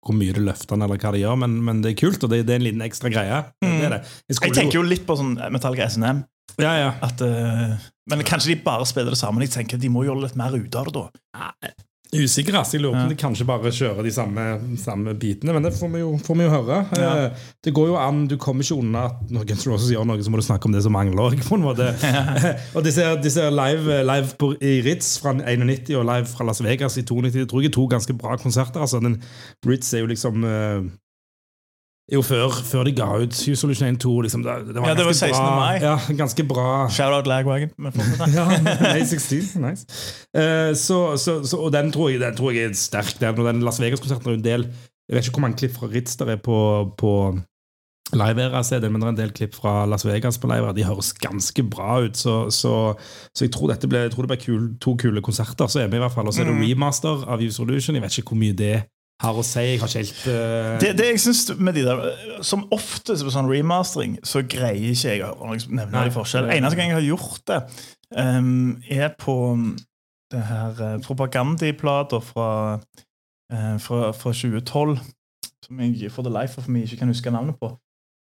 hvor 0.00 0.16
mye 0.16 0.32
det 0.32 0.40
løfter 0.40 0.78
den, 0.78 0.86
eller 0.86 1.00
hva 1.00 1.10
det 1.12 1.20
gjør, 1.20 1.34
men, 1.42 1.58
men 1.64 1.80
det 1.84 1.90
er 1.90 1.96
kult, 2.00 2.22
og 2.24 2.30
det, 2.32 2.44
det 2.48 2.54
er 2.54 2.60
en 2.62 2.64
liten 2.64 2.84
ekstra 2.84 3.10
greie. 3.12 3.40
Det 3.60 3.68
er 3.84 3.98
det. 3.98 3.98
Mm. 4.00 4.30
Jeg 4.32 4.54
tenker 4.56 4.78
jo 4.78 4.84
litt 4.86 5.04
på 5.04 5.16
sånn 5.18 5.34
Metallica 5.52 5.90
SNM. 5.92 6.22
Ja, 6.58 6.72
ja. 6.78 6.90
At, 7.02 7.20
uh, 7.20 7.76
men 8.10 8.24
kanskje 8.26 8.54
de 8.54 8.62
bare 8.64 8.86
spiller 8.88 9.10
det 9.14 9.18
sammen. 9.20 9.42
Jeg 9.46 9.50
tenker 9.54 9.78
De 9.78 9.88
må 9.88 10.02
gjøre 10.04 10.24
litt 10.26 10.36
mer 10.36 10.56
ut 10.56 10.74
av 10.74 10.90
det 10.90 10.94
da. 10.96 11.06
Usikker, 12.10 12.56
ass. 12.58 12.72
Jeg 12.74 12.82
lurer 12.82 12.96
på 12.96 12.98
Ja. 12.98 13.02
om 13.06 13.08
de 13.12 13.14
kanskje 13.14 13.44
bare 13.46 13.70
kjører 13.70 14.02
de 14.02 14.10
samme, 14.10 14.44
samme 14.82 15.12
bitene, 15.14 15.52
men 15.54 15.62
det 15.62 15.70
får 15.78 15.92
vi 15.92 16.00
jo, 16.00 16.08
får 16.18 16.36
vi 16.40 16.42
jo 16.42 16.50
høre. 16.50 16.78
Ja. 16.98 17.10
Eh, 17.26 17.30
Det 17.62 17.72
går 17.72 17.86
jo 17.86 17.94
an, 18.02 18.26
Du 18.26 18.36
kommer 18.36 18.64
ikke 18.64 18.78
unna 18.82 19.04
at 19.04 19.30
når 19.30 19.44
Guns 19.46 19.64
N' 19.66 19.70
Roses 19.70 19.90
gjør 19.94 20.06
noe, 20.08 20.18
så 20.18 20.28
må 20.32 20.36
du 20.40 20.42
snakke 20.42 20.66
om 20.66 20.72
det 20.72 20.82
som 20.82 20.92
mangler. 20.92 21.38
på 21.38 21.54
en 21.54 21.62
måte. 21.62 21.86
og 22.74 22.82
disse, 22.82 23.04
disse 23.22 23.46
live, 23.50 24.02
live 24.02 24.34
på, 24.36 24.56
i 24.60 24.80
Ritz 24.82 25.20
fra 25.22 25.32
91 25.38 25.94
og 25.94 26.04
live 26.04 26.26
fra 26.26 26.44
Las 26.44 26.60
Vegas 26.60 26.98
i 26.98 27.02
92 27.06 27.30
det 27.32 27.48
tror 27.48 27.62
jeg 27.62 27.70
er 27.70 27.76
to 27.78 27.86
ganske 27.86 28.12
bra 28.18 28.34
konserter. 28.36 28.80
altså 28.80 28.98
den 29.00 29.22
Ritz 29.64 29.94
er 29.94 30.00
jo 30.02 30.06
liksom 30.10 30.42
eh, 30.44 30.82
jo 32.12 32.22
før, 32.26 32.50
før 32.66 32.84
de 32.88 32.92
ga 32.96 33.06
ut 33.22 33.34
Solution 33.34 33.88
1 33.88 33.98
2. 34.02 34.14
Liksom, 34.26 34.42
det, 34.42 34.54
det 34.74 34.80
var 34.82 34.88
Ja, 34.88 34.94
det 34.98 35.04
var 35.06 35.12
16. 35.12 35.30
bra, 35.36 35.56
mai. 35.60 35.78
Ja, 35.82 35.96
ganske 36.18 36.44
bra 36.48 36.88
Shout-out 36.90 37.26
Lagwagon. 37.30 37.70
ja, 38.34 38.46
May 38.82 39.04
16. 39.06 39.60
Nice. 39.62 39.86
Uh, 40.34 40.74
så, 40.74 41.16
så, 41.16 41.36
så, 41.46 41.56
og 41.56 41.72
den 41.72 41.92
tror, 41.92 42.08
jeg, 42.10 42.20
den 42.20 42.36
tror 42.36 42.50
jeg 42.56 42.70
er 42.70 42.74
sterk. 42.74 43.14
Den, 43.20 43.38
og 43.38 43.46
den 43.52 43.62
Las 43.62 43.80
Vegas-konserten 43.80 44.32
er 44.32 44.40
en 44.40 44.44
del 44.44 44.66
Jeg 45.10 45.16
vet 45.16 45.26
ikke 45.26 45.38
hvor 45.40 45.46
mange 45.46 45.56
klipp 45.58 45.72
fra 45.78 45.86
Ritz 45.90 46.16
der 46.20 46.28
er 46.34 46.36
på, 46.42 46.58
på 46.98 47.12
Live 48.14 48.42
Era-CD-en, 48.42 48.90
men 48.92 49.02
det 49.02 49.06
er 49.06 49.12
en 49.12 49.18
del 49.20 49.32
klipp 49.34 49.54
fra 49.54 49.84
Las 49.86 50.02
Vegas 50.06 50.38
på 50.38 50.48
Live. 50.50 50.72
De 50.74 50.84
høres 50.86 51.12
ganske 51.14 51.62
bra 51.70 52.00
ut. 52.02 52.16
Så, 52.18 52.50
så, 52.50 52.72
så 53.34 53.44
jeg 53.46 53.52
tror 53.54 53.70
dette 53.70 53.86
ble, 53.90 54.00
jeg 54.08 54.12
tror 54.14 54.26
det 54.26 54.32
ble 54.32 54.38
kul, 54.42 54.64
to 54.82 54.96
kule 54.98 55.22
konserter. 55.22 55.70
Så 55.70 55.84
er 55.84 55.90
vi 55.92 55.98
i 55.98 56.02
hvert 56.02 56.14
fall 56.14 56.26
Og 56.26 56.34
så 56.34 56.42
er 56.42 56.50
det 56.50 56.56
Mm. 56.58 56.64
remaster 56.66 57.22
av 57.30 57.42
Solution. 57.54 57.94
Jeg 57.94 58.02
vet 58.02 58.18
ikke 58.18 58.34
hvor 58.34 58.40
mye 58.42 58.56
det 58.58 58.72
har 59.20 59.36
å 59.36 59.44
si. 59.44 59.62
Jeg 59.66 59.80
har 59.82 59.90
ikke 59.90 60.02
helt 60.02 60.22
uh... 60.26 60.78
Det, 60.80 60.90
det 60.98 61.06
jeg 61.10 61.20
synes 61.26 61.42
med 61.60 61.76
de 61.76 61.84
der 61.84 62.42
Som 62.46 62.64
oftest 62.72 63.26
på 63.26 63.32
sånn 63.34 63.50
remastering, 63.50 64.16
så 64.26 64.42
greier 64.46 64.94
ikke 64.94 65.14
jeg 65.14 65.28
å 65.28 65.52
nevne 65.52 65.90
Nei. 65.92 66.06
de 66.08 66.14
forskjellene. 66.14 66.56
Eneste 66.56 66.80
gang 66.80 66.92
jeg 66.92 66.98
har 66.98 67.08
gjort 67.10 67.44
det, 67.50 67.60
um, 68.16 68.80
er 68.88 69.12
på 69.20 69.36
det 70.30 70.42
her 70.48 70.82
uh, 70.82 70.96
propagandiplata 71.04 72.22
fra, 72.24 72.50
uh, 73.52 73.76
fra, 73.82 74.10
fra 74.16 74.34
2012, 74.34 74.96
som 75.66 75.84
jeg 75.84 76.12
for 76.12 76.26
the 76.26 76.32
life 76.32 76.58
of 76.58 76.68
me 76.68 76.86
ikke 76.86 77.02
kan 77.02 77.12
huske 77.12 77.32
navnet 77.34 77.58
på 77.60 77.68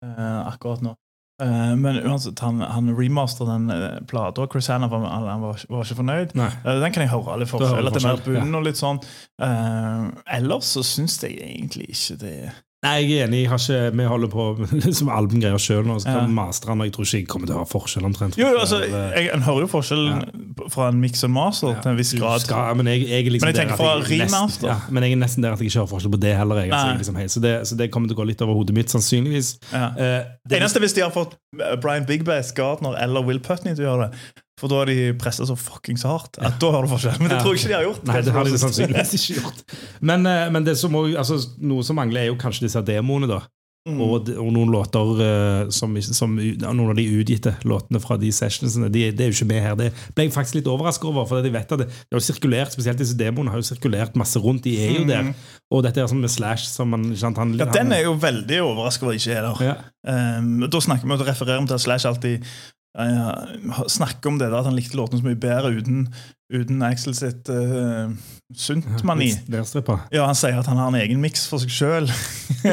eh, 0.03 0.39
akkurat 0.47 0.81
nå. 0.83 0.95
Eh, 1.41 1.75
men 1.75 1.99
uansett, 2.01 2.39
han, 2.39 2.61
han 2.61 2.89
remaster 2.97 3.45
den 3.45 3.69
uh, 3.69 3.99
plata. 4.09 4.47
Chris 4.51 4.67
Hanna 4.67 4.87
var, 4.87 5.03
han, 5.05 5.41
var, 5.41 5.59
var 5.69 5.83
ikke 5.85 5.99
fornøyd. 5.99 6.33
Eh, 6.33 6.79
Den 6.81 6.95
kan 6.95 7.05
jeg 7.05 7.11
høre 7.13 7.37
litt 7.41 7.51
forskjell. 7.51 7.89
At 7.89 7.97
det 7.97 8.01
er 8.01 8.07
mer 8.07 8.21
forskjell, 8.21 8.39
bunn 8.41 8.57
og 8.57 8.65
litt 8.65 8.79
sånn. 8.79 9.01
Ellers 10.37 10.71
så 10.73 10.85
syns 10.85 11.19
jeg 11.21 11.37
egentlig 11.37 11.91
ikke 11.93 12.17
det 12.23 12.37
Nei, 12.85 12.91
jeg 13.01 13.15
er 13.17 13.25
enig. 13.25 13.39
Jeg 13.41 13.49
har 13.49 13.57
ikke, 13.57 13.97
vi 13.97 14.05
holder 14.05 14.29
på 14.29 14.43
med 14.59 14.73
liksom 14.85 15.07
albumgreier 15.09 15.61
sjøl 15.61 15.87
nå. 15.87 15.95
Så 16.03 16.11
kan 16.11 16.27
Ja. 16.27 16.33
mastre 16.37 16.75
og 16.75 16.83
jeg 16.85 16.93
tror 16.93 17.07
ikke 17.07 17.17
jeg 17.17 17.27
kommer 17.31 17.49
til 17.49 17.57
å 17.57 17.63
ha 17.63 17.65
forskjell 17.71 18.05
omtrent. 18.05 18.37
Jo, 18.37 18.51
jo, 18.53 18.59
altså, 18.61 18.83
jeg, 18.85 19.31
En 19.33 19.41
hører 19.47 19.65
jo 19.65 19.69
forskjellen 19.71 20.53
fra 20.69 20.91
en 20.91 20.99
mix 21.01 21.25
and 21.25 21.33
master 21.33 21.73
til 21.81 21.91
en 21.91 21.97
viss 21.97 22.13
grad. 22.19 22.45
Skal, 22.45 22.77
men 22.77 22.91
jeg, 22.93 23.07
jeg 23.09 23.31
liksom 23.33 23.47
Men 23.47 23.55
jeg 23.55 23.61
tenker 23.63 23.81
fra 23.81 23.97
remaster. 24.05 24.69
Ja, 24.69 24.77
men 24.93 25.07
jeg 25.07 25.17
er 25.17 25.21
nesten 25.25 25.45
der 25.45 25.57
at 25.57 25.63
jeg 25.65 25.71
ikke 25.71 25.81
har 25.87 25.91
forskjell 25.95 26.13
på 26.13 26.21
det 26.21 26.37
heller. 26.37 26.61
Altså, 26.67 26.97
liksom, 27.01 27.17
hei, 27.17 27.27
så, 27.33 27.41
det, 27.41 27.55
så 27.67 27.81
det 27.81 27.89
kommer 27.93 28.11
til 28.11 28.19
å 28.19 28.21
gå 28.21 28.29
litt 28.29 28.45
over 28.45 28.59
hodet 28.61 28.77
mitt, 28.77 28.93
sannsynligvis. 28.93 29.55
Ja. 29.73 29.87
Uh, 29.97 30.19
det, 30.45 30.61
Eneste 30.61 30.83
hvis 30.83 30.93
de 30.93 31.01
har 31.07 31.13
fått 31.17 31.33
eh, 31.57 31.73
Brian 31.81 32.05
Bigbass, 32.05 32.53
Gardner 32.57 32.93
eller 33.01 33.25
Will 33.25 33.41
Putney 33.41 33.73
til 33.73 33.87
å 33.87 33.89
gjøre 33.89 34.11
det. 34.11 34.43
For 34.57 34.71
da 34.71 34.79
har 34.81 34.89
de 34.89 35.11
pressa 35.21 35.45
så 35.45 35.53
fuckings 35.59 36.05
hardt 36.07 36.39
at 36.41 36.57
da 36.61 36.71
har 36.73 36.85
du 36.85 36.89
forskjell. 36.89 37.19
Men 37.21 37.29
det 37.29 37.43
tror 37.43 37.53
jeg 37.53 37.61
ikke 37.61 37.73
de 37.73 37.77
har 37.77 37.85
gjort. 37.85 38.07
Nei, 38.09 38.21
det 38.25 38.33
har 38.33 38.47
de 38.47 38.61
sannsynligvis 38.63 39.13
ikke 39.19 39.41
gjort. 39.41 39.77
Men, 40.01 40.25
eh, 40.25 40.47
men 40.53 40.65
det 40.65 40.73
som 40.81 40.97
også, 40.97 41.13
altså, 41.21 41.37
noe 41.61 41.85
som 41.85 41.99
mangler, 41.99 42.23
er 42.25 42.31
jo 42.31 42.39
kanskje 42.41 42.65
disse 42.65 42.81
demoene, 42.87 43.29
da. 43.29 43.43
Og, 43.87 44.27
og 44.35 44.47
noen 44.51 44.71
låter 44.73 45.21
eh, 45.23 45.69
som, 45.71 45.93
som 46.03 46.33
Noen 46.35 46.89
av 46.89 46.97
de 46.97 47.05
utgitte 47.21 47.53
låtene 47.67 48.01
fra 48.03 48.17
de 48.19 48.33
sessionsene, 48.35 48.89
de, 48.91 49.05
det 49.15 49.23
er 49.23 49.31
jo 49.31 49.37
ikke 49.37 49.47
med 49.53 49.63
her. 49.63 49.77
Det 49.79 49.91
ble 50.15 50.25
jeg 50.25 50.33
faktisk 50.35 50.57
litt 50.59 50.67
overrasket 50.71 51.07
over. 51.07 51.27
For 51.29 51.45
de 51.45 51.53
vet 51.53 51.71
at 51.71 51.83
det, 51.83 51.87
det 51.87 52.17
har 52.17 52.25
sirkulert, 52.25 52.75
Spesielt 52.75 52.99
disse 52.99 53.15
demoene 53.17 53.53
har 53.53 53.61
jo 53.61 53.67
sirkulert 53.69 54.17
masse 54.19 54.41
rundt. 54.43 54.65
De 54.67 54.75
er 54.83 54.97
jo 54.97 55.05
der. 55.07 55.31
Og 55.71 55.85
dette 55.85 56.03
er 56.03 56.11
sånn 56.11 56.23
med 56.23 56.33
Slash 56.33 56.67
som 56.67 56.91
man, 56.91 57.09
sant, 57.19 57.39
han, 57.39 57.55
Ja, 57.59 57.69
den 57.71 57.93
er 57.95 58.03
jo 58.05 58.17
veldig 58.19 58.59
overrasket 58.65 59.07
over 59.07 59.19
ikke 59.21 59.37
er 59.37 59.47
der. 59.47 59.63
ja. 59.71 59.77
Um, 60.07 60.61
da 60.71 60.79
snakker 60.79 61.07
vi 61.07 61.15
og 61.17 61.23
refererer 61.27 61.63
vi 61.63 61.67
til 61.67 61.75
at 61.75 61.83
Slash 61.83 62.07
alltid 62.07 62.51
uh, 62.97 63.85
snakker 63.87 64.31
om 64.31 64.39
det 64.41 64.49
der, 64.49 64.59
at 64.59 64.67
han 64.69 64.77
likte 64.77 64.97
låten 64.97 65.21
så 65.21 65.27
mye 65.27 65.39
bedre 65.39 65.71
uten, 65.77 66.07
uten 66.53 66.81
Axel 66.85 67.15
sitt 67.17 67.49
uh, 67.51 68.09
sunt-mani. 68.55 69.29
Ja, 70.13 70.25
Han 70.29 70.37
sier 70.39 70.59
at 70.59 70.69
han 70.71 70.79
har 70.79 70.91
en 70.91 70.99
egen 70.99 71.21
miks 71.23 71.45
for 71.49 71.61
seg 71.63 71.73
sjøl 71.73 72.09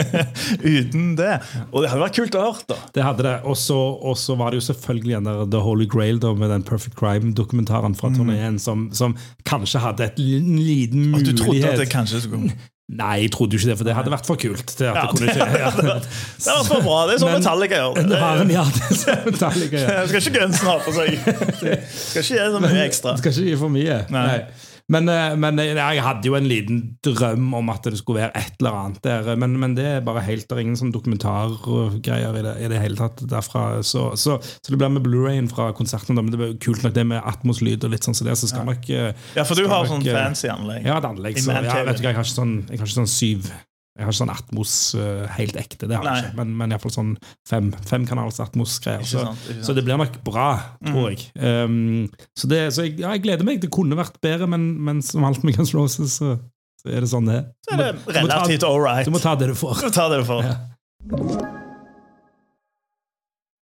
uten 0.77 1.15
det. 1.19 1.33
Og 1.71 1.83
det 1.83 1.91
hadde 1.91 2.03
vært 2.05 2.19
kult 2.21 2.39
å 2.39 2.45
høre. 2.47 2.69
da 2.71 2.79
Det 2.95 3.07
hadde 3.07 3.27
det. 3.27 3.35
Og 3.49 3.59
så 3.59 4.39
var 4.39 4.55
det 4.55 4.63
jo 4.63 4.69
selvfølgelig 4.71 5.19
den 5.19 5.31
der 5.31 5.43
The 5.57 5.65
Holy 5.65 5.89
Grail 5.91 6.23
da, 6.23 6.35
med 6.39 6.53
den 6.55 6.67
Perfect 6.67 6.97
Crime-dokumentaren 7.01 7.99
fra 7.99 8.13
turneen, 8.15 8.61
som, 8.63 8.89
som 8.95 9.17
kanskje 9.49 9.83
hadde 9.83 10.09
et 10.09 10.23
liten 10.23 10.55
en 10.55 10.63
liten 10.63 11.15
At 11.19 11.27
du 11.27 11.35
trodde 11.37 11.75
at 11.75 11.81
det 11.81 11.91
kanskje 11.93 12.25
skulle 12.25 12.49
gå. 12.49 12.63
Nei, 12.93 13.15
jeg 13.23 13.31
trodde 13.33 13.57
jo 13.57 13.63
ikke 13.63 13.71
det, 13.71 13.77
for 13.81 13.89
det 13.89 13.95
hadde 13.97 14.11
vært 14.13 14.27
for 14.29 14.37
kult. 14.37 14.75
Det, 14.77 14.85
Ja, 14.85 14.93
det 14.93 15.05
kunne 15.15 15.25
det, 15.25 15.37
ikke, 15.41 15.61
ja. 15.65 15.71
det 15.73 16.53
var 16.53 16.67
for 16.69 16.85
bra. 16.85 16.99
Det 17.09 17.15
er 17.15 17.23
sånn 17.23 17.33
Metallica 17.39 17.79
gjør. 17.81 17.95
Det 17.97 18.05
Det, 18.11 18.19
har 18.21 18.43
en, 18.43 18.53
ja, 18.53 18.65
det 18.77 18.99
er 19.15 19.23
Metallica, 19.31 19.81
ja. 19.81 20.03
skal 20.11 20.21
ikke 20.21 20.35
grensen 20.37 20.69
ha 20.69 20.77
på 20.85 20.93
seg. 20.99 21.17
Skal 22.05 22.21
ikke 22.21 22.29
gi 22.29 22.45
så 22.53 22.61
mye 22.67 22.85
ekstra. 22.85 23.17
Skal 23.23 23.33
ikke 23.33 23.47
gi 23.49 23.57
for 23.65 23.73
mye. 23.73 23.99
Nei. 24.13 24.27
Nei. 24.29 24.74
Men, 24.93 25.09
eh, 25.09 25.33
men 25.41 25.59
eh, 25.63 25.71
jeg 25.73 26.03
hadde 26.05 26.29
jo 26.29 26.35
en 26.37 26.49
liten 26.49 26.81
drøm 27.05 27.55
om 27.57 27.71
at 27.73 27.87
det 27.89 27.97
skulle 28.01 28.21
være 28.21 28.37
et 28.37 28.59
eller 28.61 28.77
annet 28.77 29.01
der. 29.07 29.31
Men, 29.41 29.57
men 29.61 29.77
det 29.79 29.87
er 29.89 30.05
bare 30.05 30.25
helt, 30.27 30.45
det 30.49 30.59
er 30.59 30.61
ingen 30.61 30.77
sånn 30.77 30.93
dokumentargreier 30.93 32.37
i 32.37 32.45
det, 32.45 32.55
i 32.67 32.71
det 32.73 32.83
hele 32.83 32.99
tatt 33.01 33.25
derfra. 33.31 33.65
Så, 33.81 34.11
så, 34.21 34.37
så 34.43 34.75
det 34.75 34.81
blir 34.81 34.93
med 34.93 35.07
Blu-rayen 35.07 35.49
fra 35.49 35.71
konserten. 35.77 36.19
Men 36.21 36.33
det 36.35 36.41
blir 36.41 36.57
kult 36.61 36.85
nok 36.85 36.97
det 36.97 37.07
med 37.15 37.25
Atmos-lyd 37.25 37.87
og 37.89 37.95
litt 37.97 38.05
sånn 38.05 38.17
som 38.17 38.29
det. 38.29 38.37
Så 38.41 38.53
skal 38.53 38.69
nok 38.69 38.91
eh, 38.93 39.15
Ja, 39.39 39.47
for 39.49 39.57
du 39.57 39.65
har 39.71 39.87
nok, 39.87 39.95
sånn 39.95 40.09
eh, 40.09 40.19
fancy 40.19 40.53
anlegg. 40.53 40.85
Jeg 40.85 40.93
har 40.93 41.01
et 41.01 41.13
anlegg, 41.15 41.41
så 41.41 41.57
ja, 41.57 41.65
Cave. 41.71 41.87
vet 41.89 42.03
hva, 42.05 42.11
jeg 42.11 42.21
har 42.21 42.29
ikke 42.29 42.37
sånn, 42.37 42.59
jeg 42.69 42.83
har 42.83 42.91
ikke 42.91 43.01
sånn 43.01 43.15
syv 43.17 43.55
Jeg 43.95 44.03
har 44.03 44.11
ikke 44.11 44.19
sånn 44.19 44.33
Atmos 44.33 44.71
uh, 44.99 45.25
helt 45.37 45.55
ekte, 45.61 45.87
det 45.87 45.95
har 45.95 46.03
jeg 46.09 46.11
Nei. 46.11 46.23
ikke. 46.27 46.37
Men, 46.41 46.55
men 46.59 46.73
iallfall 46.75 46.91
sånn 46.97 47.13
fem, 47.47 47.69
femkanals 47.87 48.41
Atmos-greier. 48.43 49.05
Så, 49.07 49.23
så 49.63 49.77
det 49.77 49.85
blir 49.87 50.01
nok 50.01 50.17
bra, 50.27 50.49
tror 50.83 51.13
jeg. 51.13 51.29
Um, 51.39 52.09
så 52.35 52.51
det, 52.51 52.59
så 52.75 52.89
jeg, 52.89 52.97
ja, 53.05 53.13
jeg 53.15 53.23
gleder 53.29 53.47
meg. 53.47 53.63
Det 53.63 53.71
kunne 53.75 53.95
vært 54.01 54.19
bedre, 54.25 54.51
men, 54.51 54.67
men 54.83 55.03
som 55.07 55.23
alt 55.29 55.47
med 55.47 55.55
Guns 55.61 55.71
Roses, 55.79 56.19
så, 56.19 56.35
så 56.83 56.91
er 56.91 57.07
det 57.07 57.13
sånn 57.15 57.31
det 57.31 57.39
er. 57.39 57.47
Så 57.69 57.77
er 57.77 57.85
det 57.85 57.93
må 57.95 58.11
ta- 58.11 58.19
relativt 58.43 58.67
all 58.67 58.83
right. 58.83 59.07
Du 59.07 59.15
må 59.15 59.23
ta 59.23 59.37
det 59.39 59.53
du 59.53 59.59
får. 59.63 59.85
Du 59.87 59.95
tar 59.95 60.11
det 60.11 60.25
du 60.25 60.27
får. 60.33 60.49
Ja. 60.51 61.61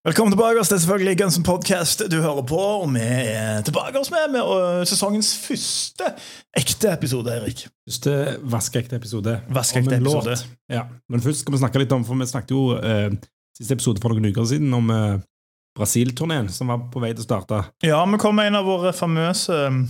Velkommen 0.03 0.33
tilbake. 0.33 0.61
oss. 0.61 0.69
Det 0.69 0.75
er 0.75 0.81
selvfølgelig 0.83 1.19
Guns 1.19 1.37
N' 1.39 1.45
Podcast 1.47 2.01
du 2.11 2.17
hører 2.21 2.43
på. 2.43 2.57
Og 2.59 2.89
vi 2.91 3.03
er 3.07 3.61
tilbake 3.63 4.01
oss 4.01 4.11
med, 4.11 4.33
med 4.35 4.87
sesongens 4.91 5.29
første 5.39 6.09
ekte 6.59 6.91
episode, 6.91 7.31
Erik. 7.31 7.69
Første 7.87 8.15
vaskeekte 8.43 8.99
episode. 8.99 9.37
Vaskeekte 9.47 10.01
episode. 10.01 10.35
låt. 10.35 10.49
Ja. 10.69 10.83
Men 11.09 11.23
først 11.23 11.45
skal 11.45 11.55
vi 11.55 11.61
snakke 11.63 11.79
litt 11.79 11.95
om 11.95 12.03
For 12.05 12.19
vi 12.19 12.27
snakket 12.27 12.51
jo 12.51 12.65
eh, 12.81 13.15
siste 13.55 13.79
episode 13.79 14.03
for 14.03 14.11
noen 14.11 14.27
uker 14.35 14.49
siden 14.51 14.75
om 14.75 14.91
eh, 14.91 15.23
Brasil-turneen 15.79 16.51
som 16.51 16.75
var 16.75 16.83
på 16.91 16.99
vei 16.99 17.13
til 17.15 17.23
å 17.23 17.29
starte. 17.29 17.63
Ja, 17.87 18.03
vi 18.03 18.19
kom 18.19 18.35
med 18.41 18.51
en 18.51 18.59
av 18.59 18.67
våre 18.67 18.91
famøse 18.91 19.55
um, 19.71 19.85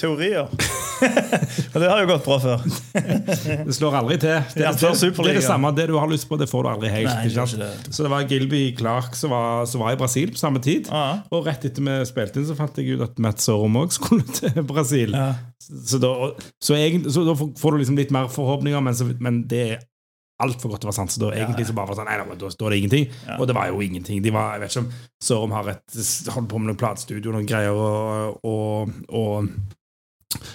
teorier. 0.00 0.48
og 1.72 1.76
det 1.80 1.88
har 1.88 2.00
jo 2.02 2.08
gått 2.10 2.24
bra 2.26 2.36
før. 2.42 2.64
Det 3.66 3.74
slår 3.76 3.96
aldri 4.00 4.16
til. 4.20 4.36
Det, 4.54 4.64
er- 4.66 4.76
før 4.80 4.94
det, 4.96 5.10
det 5.16 5.30
er 5.32 5.38
det 5.38 5.44
samme. 5.44 5.70
Det 5.76 5.86
du 5.90 5.94
har 5.98 6.08
lyst 6.10 6.28
på, 6.28 6.36
det 6.40 6.48
får 6.50 6.64
du 6.66 6.70
aldri 6.72 6.90
helt. 6.92 7.10
Nei, 7.10 7.28
ikke 7.28 7.36
det 7.36 7.48
sant? 7.52 7.62
det. 7.86 7.94
Så 7.96 8.04
det 8.06 8.10
var 8.12 8.26
Gilby 8.28 8.62
Clark 8.78 9.16
som 9.18 9.32
var, 9.34 9.64
som 9.70 9.84
var 9.84 9.94
i 9.96 10.00
Brasil 10.00 10.32
på 10.34 10.40
samme 10.40 10.62
tid. 10.64 10.90
Ja. 10.90 11.20
Og 11.32 11.46
rett 11.48 11.64
etter 11.68 11.84
vi 11.86 11.98
spilte 12.08 12.40
inn, 12.42 12.48
så 12.48 12.56
fant 12.58 12.76
jeg 12.80 12.96
ut 12.98 13.04
at 13.06 13.20
Matt 13.22 13.40
Sorum 13.44 13.78
òg 13.80 13.94
skulle 13.96 14.26
til 14.40 14.60
Brasil. 14.68 15.14
Ja. 15.16 15.30
Så, 15.70 16.00
da, 16.02 16.10
så, 16.62 16.74
egentlig, 16.76 17.12
så 17.14 17.24
da 17.28 17.36
får 17.38 17.76
du 17.76 17.80
liksom 17.84 18.00
litt 18.00 18.12
mer 18.14 18.28
forhåpninger, 18.32 18.82
men, 18.84 18.96
så, 18.98 19.06
men 19.22 19.42
det 19.50 19.62
er 19.76 19.82
altfor 20.40 20.72
godt 20.72 20.82
til 20.82 20.88
å 20.88 20.92
være 20.92 20.98
sant. 21.02 21.12
Så 21.14 21.20
da 21.22 21.32
egentlig 21.36 21.66
så 21.68 21.74
bare 21.76 21.90
var 21.90 21.96
det 21.96 22.00
sånn, 22.00 22.08
nei, 22.10 22.18
nei, 22.20 22.28
da, 22.34 22.38
da 22.46 22.52
står 22.54 22.72
det 22.72 22.78
ingenting. 22.80 23.10
Ja. 23.28 23.36
Og 23.40 23.48
det 23.50 23.56
var 23.58 23.68
jo 23.72 23.82
ingenting. 23.84 24.22
De 24.24 24.32
var, 24.34 24.54
jeg 24.56 24.64
vet 24.64 24.72
ikke 24.74 24.84
om 24.86 24.92
Sorum 25.26 25.52
har 25.56 25.68
et, 25.74 25.98
holdt 26.34 26.48
på 26.52 26.60
med 26.62 26.72
noen 26.72 26.80
platestudio 26.80 27.32
og 27.32 27.36
noen 27.38 27.50
greier, 27.50 27.76
og, 27.76 28.40
og, 28.48 28.96
og 29.20 29.50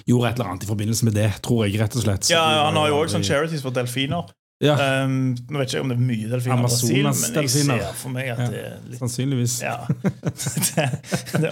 gjorde 0.08 0.29
et 0.32 0.39
eller 0.39 0.50
annet 0.53 0.63
i 0.63 0.70
forbindelse 0.72 1.05
med 1.10 1.13
det, 1.17 1.29
tror 1.46 1.65
jeg, 1.65 1.79
rett 1.82 1.96
og 2.00 2.03
slett. 2.05 2.24
Så 2.29 2.34
ja, 2.38 2.44
han 2.70 2.77
har 2.79 2.89
jo 2.91 3.01
òg 3.03 3.12
sånn 3.13 3.24
charities 3.27 3.63
for 3.65 3.75
delfiner. 3.75 4.32
Ja, 4.63 4.72
Um, 5.03 5.34
nå 5.51 5.60
vet 5.60 5.67
ikke 5.67 5.75
jeg 5.75 5.84
om 5.84 5.89
det 5.91 5.98
er 5.98 6.03
mye 6.08 6.27
delfiner 6.32 6.62
i 6.62 6.63
Brasil, 6.63 7.01
men 7.03 7.41
jeg 7.44 7.50
ser 7.51 7.82
for 8.00 8.13
meg 8.13 8.29
at 8.32 8.38
Ja. 8.39 8.46
det 8.53 8.62
er 8.63 8.77
litt 8.88 9.01
sannsynligvis. 9.01 9.58
ja. 9.65 9.75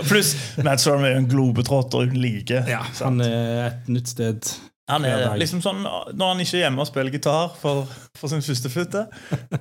Pluss 0.09 0.35
Matt 0.63 0.79
Storm 0.79 1.03
er 1.03 1.11
jo 1.17 1.21
en 1.23 1.27
globetrotter 1.31 2.05
uten 2.07 2.21
like. 2.23 2.61
Ja, 2.69 2.83
sant? 2.93 3.03
han 3.03 3.21
er 3.25 3.65
et 3.67 3.89
nytt 3.91 4.07
sted. 4.13 4.53
Han 4.91 5.05
er 5.07 5.37
liksom 5.39 5.61
sånn 5.63 5.79
Når 5.83 6.25
han 6.33 6.41
ikke 6.43 6.57
er 6.57 6.65
hjemme 6.65 6.83
og 6.83 6.87
spiller 6.89 7.13
gitar 7.13 7.53
for, 7.59 7.85
for 8.19 8.31
sin 8.31 8.41
førstefødte, 8.43 9.05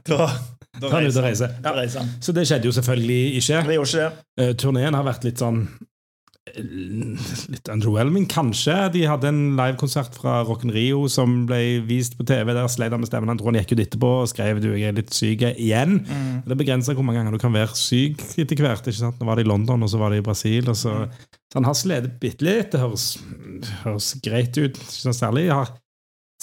da, 0.08 0.26
da 0.82 0.90
reiser. 0.98 1.52
Da 1.62 1.74
reiser 1.76 2.02
han. 2.02 2.10
Så 2.22 2.34
det 2.34 2.46
skjedde 2.50 2.66
jo 2.70 2.74
selvfølgelig 2.74 3.20
ikke. 3.38 3.60
Det 3.68 3.76
gjorde 3.78 3.90
ikke 3.92 4.06
det. 4.08 4.26
Uh, 4.42 4.52
Turneen 4.58 4.98
har 4.98 5.06
vært 5.06 5.26
litt 5.28 5.42
sånn 5.42 5.64
Litt 6.52 7.68
underwhelming, 7.70 8.24
kanskje. 8.26 8.74
De 8.96 9.04
hadde 9.06 9.28
en 9.30 9.40
livekonsert 9.56 10.16
fra 10.18 10.40
Rocken 10.46 10.72
Rio 10.74 11.04
som 11.10 11.44
ble 11.46 11.60
vist 11.86 12.16
på 12.18 12.26
TV. 12.26 12.50
Der 12.56 12.66
sleit 12.72 12.90
han 12.92 13.00
med 13.02 13.08
stemmen. 13.10 13.30
Han 13.30 13.38
tror 13.38 13.52
han 13.52 13.60
gikk 13.60 13.76
ut 13.76 13.82
etterpå 13.84 14.10
og 14.24 14.30
skrev 14.30 14.58
du 14.62 14.72
jeg 14.72 14.88
er 14.90 14.96
litt 14.96 15.14
syk 15.14 15.44
igjen. 15.52 16.00
Mm. 16.02 16.40
Det 16.50 16.58
begrenser 16.58 16.98
hvor 16.98 17.06
mange 17.06 17.20
ganger 17.22 17.36
du 17.36 17.42
kan 17.42 17.54
være 17.54 17.78
syk 17.78 18.24
etter 18.42 18.58
hvert. 18.64 18.82
ikke 18.82 18.98
sant? 18.98 19.20
Nå 19.22 19.28
var 19.28 19.38
det 19.38 19.46
i 19.46 19.50
London, 19.52 19.86
og 19.86 19.92
så 19.92 20.00
var 20.02 20.10
det 20.10 20.18
i 20.22 20.26
Brasil. 20.26 20.66
Og 20.72 20.78
så, 20.82 20.96
så 21.46 21.60
han 21.60 21.68
har 21.70 21.78
slitt 21.78 22.10
bitte 22.22 22.46
litt. 22.48 22.72
Det 22.74 22.82
høres, 22.82 23.06
høres 23.84 24.10
greit 24.26 24.58
ut. 24.58 24.74
Ikke 24.82 24.98
sånn 24.98 25.16
særlig. 25.16 25.46
Jeg 25.46 25.60
har 25.60 25.70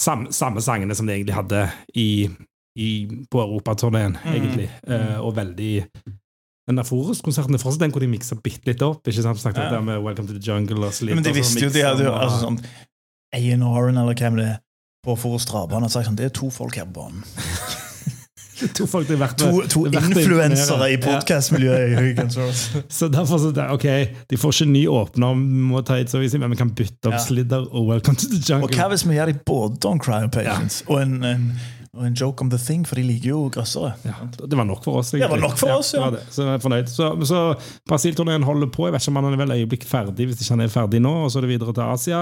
samme, 0.00 0.32
samme 0.32 0.64
sangene 0.64 0.96
som 0.96 1.04
de 1.10 1.18
egentlig 1.18 1.36
hadde 1.36 1.66
i, 1.92 2.08
i, 2.80 2.90
på 3.28 3.44
europaturneen, 3.44 4.16
Mm. 4.24 4.32
egentlig. 4.32 4.70
Eh, 4.88 5.18
og 5.20 5.36
veldig 5.36 5.74
den 6.70 6.78
der 6.80 6.86
Forus-konserten 6.88 7.54
er 7.58 7.62
fortsatt 7.62 7.82
den 7.84 7.92
hvor 7.94 8.00
de 8.04 8.08
mikser 8.10 8.38
bitte 8.40 8.70
litt 8.70 8.82
opp. 8.86 9.02
ikke 9.10 9.22
sant? 9.26 9.42
Snakket 9.42 9.72
Ja. 9.74 9.80
med 9.84 10.00
Welcome 10.04 10.28
to 10.30 10.34
the 10.38 10.42
Jungle. 10.42 10.86
Og 10.86 10.92
så 10.94 11.04
Men 11.10 11.22
de 11.26 11.32
visste 11.34 11.60
jo 11.66 11.70
de 11.74 11.82
hadde 11.84 12.04
jo 12.06 12.12
og- 12.14 12.22
altså 12.22 12.46
sånn 12.46 12.60
A&R-en 13.34 13.98
eller 13.98 14.14
hvem 14.14 14.36
det 14.36 14.46
er 14.54 14.58
på 15.06 15.16
Forus 15.18 15.46
Draban 15.46 15.82
har 15.82 15.88
sagt 15.92 16.06
sånn 16.08 16.16
Det 16.16 16.26
er 16.26 16.34
to 16.34 16.50
folk 16.50 16.74
her 16.76 16.84
på 16.84 16.92
banen. 16.92 17.24
to 18.76 18.84
folk 18.86 19.06
det 19.08 19.14
er 19.16 19.20
verdt 19.22 19.38
To, 19.40 19.62
to 19.72 19.84
det 19.88 19.96
er 19.96 20.08
influensere 20.10 20.88
i 20.92 20.96
podkastmiljøet 21.00 21.94
i. 21.96 22.10
Ja. 22.20 22.26
Så 22.98 23.08
derfor 23.08 23.38
så 23.40 23.52
det, 23.56 23.64
ok, 23.72 23.86
De 24.28 24.36
får 24.36 24.52
ikke 24.52 24.68
ny 24.70 24.82
åpner, 24.86 25.34
må 25.70 25.80
ta 25.86 25.94
et 25.96 26.10
service, 26.12 26.36
men 26.38 26.50
vi 26.50 26.56
kan 26.60 26.70
bytte 26.76 27.08
opp 27.08 27.16
Ja. 27.16 27.22
Slither 27.24 27.64
og 27.70 27.86
Welcome 27.88 28.16
to 28.20 28.28
the 28.28 28.40
Jungle. 28.42 28.68
Og 28.68 28.74
hva 28.76 28.88
hvis 28.92 29.06
vi 29.08 29.16
gjør 29.16 29.32
de 29.32 29.38
både 29.46 29.78
Don't 29.84 30.02
Cry 30.04 30.20
and 30.22 30.32
Patience 30.32 30.84
og, 30.88 31.00
en, 31.02 31.22
en, 31.24 31.46
og 31.96 32.04
en 32.06 32.14
joke 32.14 32.44
om 32.44 32.50
The 32.52 32.58
Thing, 32.62 32.84
for 32.86 32.94
de 33.00 33.02
liker 33.02 33.32
jo 33.32 33.38
grøssere. 33.50 33.94
Ja, 34.06 34.14
det 34.46 34.56
var 34.58 34.66
nok 34.68 34.84
for 34.84 35.00
oss. 35.00 35.10
Det 35.10 35.24
var 35.26 35.40
nok 35.42 35.56
for 35.58 35.72
oss, 35.74 35.94
ja. 35.96 36.10
det. 36.14 36.20
Så 36.30 36.44
jeg 36.46 36.54
er 36.54 36.62
fornøyd. 36.62 36.86
Så, 36.92 37.08
så 37.26 37.40
Brasil-turneen 37.90 38.44
holder 38.46 38.70
på. 38.70 38.86
Jeg 38.86 38.94
vet 38.94 39.02
ikke 39.02 39.10
om 39.16 39.18
han 39.24 39.32
er 39.34 39.40
vel 39.42 39.54
øyeblikk 39.56 39.86
ferdig, 39.90 40.28
hvis 40.30 40.44
ikke 40.44 40.54
han 40.54 40.62
er 40.66 40.70
ferdig 40.70 41.00
nå, 41.02 41.14
og 41.24 41.32
så 41.34 41.40
er 41.40 41.48
det 41.48 41.50
videre 41.56 41.74
til 41.74 41.82
Asia. 41.88 42.20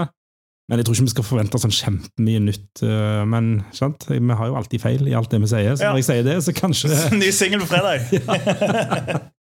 Men 0.68 0.80
jeg 0.80 0.84
tror 0.88 0.96
ikke 0.98 1.06
vi 1.08 1.12
skal 1.14 1.24
forvente 1.24 1.60
sånn 1.60 1.72
kjempemye 1.72 2.40
nytt. 2.44 2.82
øh, 2.84 3.22
Men 3.28 3.46
sant? 3.72 4.04
vi 4.08 4.18
har 4.20 4.50
jo 4.50 4.56
alltid 4.60 4.82
feil 4.82 5.06
i 5.08 5.14
alt 5.16 5.30
det 5.32 5.40
vi 5.44 5.48
sier, 5.52 5.76
så 5.76 5.84
Ja. 5.86 5.92
når 5.92 6.00
jeg 6.02 6.08
sier 6.10 6.24
det, 6.26 6.38
så 6.44 6.52
kanskje 6.52 6.90
Ny 7.22 7.30
singel 7.32 7.60
på 7.64 7.70
fredag! 7.72 9.28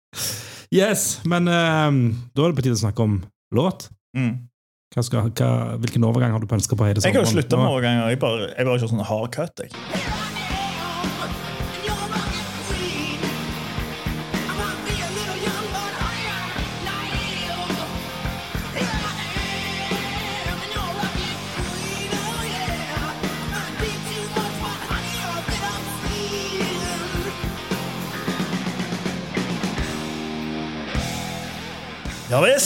Yes, 0.73 1.21
men 1.23 1.47
um, 1.47 1.99
da 2.35 2.43
er 2.43 2.51
det 2.51 2.57
på 2.57 2.63
tide 2.65 2.75
å 2.75 2.79
snakke 2.81 3.03
om 3.05 3.13
låt. 3.55 3.85
Mm. 4.17 4.33
Hva 4.95 5.03
skal, 5.05 5.29
hva, 5.31 5.49
hvilken 5.79 6.03
overgang 6.07 6.33
har 6.35 6.43
du 6.43 6.47
på 6.49 6.57
ønske 6.57 6.75
på? 6.79 6.87
Jeg 6.89 6.99
kan 7.15 7.21
jo 7.23 7.29
slutte 7.29 7.59
med 7.59 7.69
overganger. 7.71 8.09
Jeg 8.11 8.19
bare, 8.19 8.49
jeg 8.51 8.67
bare 8.67 8.79
kjører 8.81 8.91
sånn 8.91 9.05
hard 9.07 9.31
cut. 9.35 9.63
Jeg. 9.63 9.71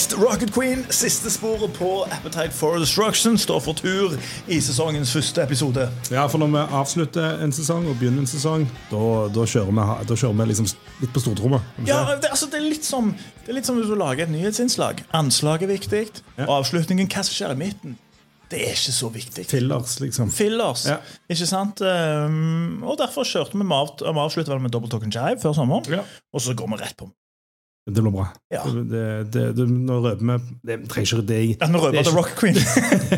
Ja 0.02 0.18
Rocket 0.18 0.54
Queen, 0.54 0.86
siste 0.90 1.30
sporet 1.30 1.74
på 1.78 1.88
Appetite 2.10 2.50
for 2.56 2.80
Destruction, 2.80 3.36
står 3.38 3.60
for 3.62 3.78
tur 3.78 4.16
i 4.50 4.58
sesongens 4.64 5.12
første 5.14 5.44
episode. 5.44 5.84
Ja, 6.10 6.24
for 6.32 6.42
når 6.42 6.50
vi 6.56 6.64
avslutter 6.80 7.44
en 7.44 7.54
sesong 7.54 7.86
og 7.86 8.00
begynner 8.00 8.24
en 8.24 8.30
sesong, 8.30 8.66
da, 8.90 9.02
da, 9.36 9.46
kjører, 9.46 9.70
vi, 9.70 10.08
da 10.10 10.18
kjører 10.18 10.40
vi 10.40 10.48
liksom 10.50 10.72
litt 11.04 11.14
på 11.14 11.22
stortrommet. 11.22 11.70
Ja, 11.86 12.00
det, 12.16 12.32
altså, 12.32 12.50
det, 12.50 12.64
er 12.64 12.66
litt 12.72 12.88
som, 12.88 13.14
det 13.44 13.54
er 13.54 13.60
litt 13.60 13.70
som 13.70 13.78
hvis 13.78 13.94
du 13.94 13.96
lager 14.00 14.26
et 14.26 14.34
nyhetsinnslag. 14.34 15.06
Anslaget 15.22 15.68
er 15.70 15.74
viktig, 15.76 16.04
Ja. 16.40 16.50
avslutningen, 16.50 17.12
hva 17.12 17.28
som 17.28 17.38
skjer 17.38 17.54
i 17.54 17.62
midten. 17.62 17.98
det 18.50 18.66
er 18.66 18.74
ikke 18.74 18.98
så 18.98 19.14
viktig. 19.14 19.46
Fillers, 19.48 20.00
liksom. 20.02 20.34
Fillers. 20.34 20.88
Ja. 20.90 20.98
Ikke 21.30 21.46
sant? 21.48 21.80
Um, 21.86 22.82
og 22.84 22.98
derfor 23.00 23.24
kjørte 23.24 23.54
vi 23.54 23.62
med, 23.62 23.70
med 23.70 24.14
vi 24.18 24.26
avsluttet 24.26 24.62
med 24.62 24.74
Double 24.74 24.90
Talk 24.90 25.06
and 25.06 25.14
Jive 25.14 25.40
før 25.40 25.54
sommeren. 25.56 25.86
Ja. 25.94 26.02
Og 26.34 26.42
så 26.42 26.58
går 26.58 26.74
vi 26.74 26.82
rett 26.82 26.98
på. 26.98 27.14
Det 27.86 28.02
blir 28.02 28.12
bra. 28.14 28.28
Ja. 28.54 28.62
Det, 28.70 29.24
det, 29.34 29.44
det, 29.58 29.66
nå 29.66 29.96
røper 30.04 30.22
vi 30.22 30.36
Det 30.70 30.76
trenger 30.92 31.16
ikke 31.18 31.24
det 31.32 31.38
Ja, 31.50 31.70
Nå 31.72 31.80
røper 31.82 32.04
The 32.06 32.12
Rock 32.14 32.36
Queen. 32.38 32.60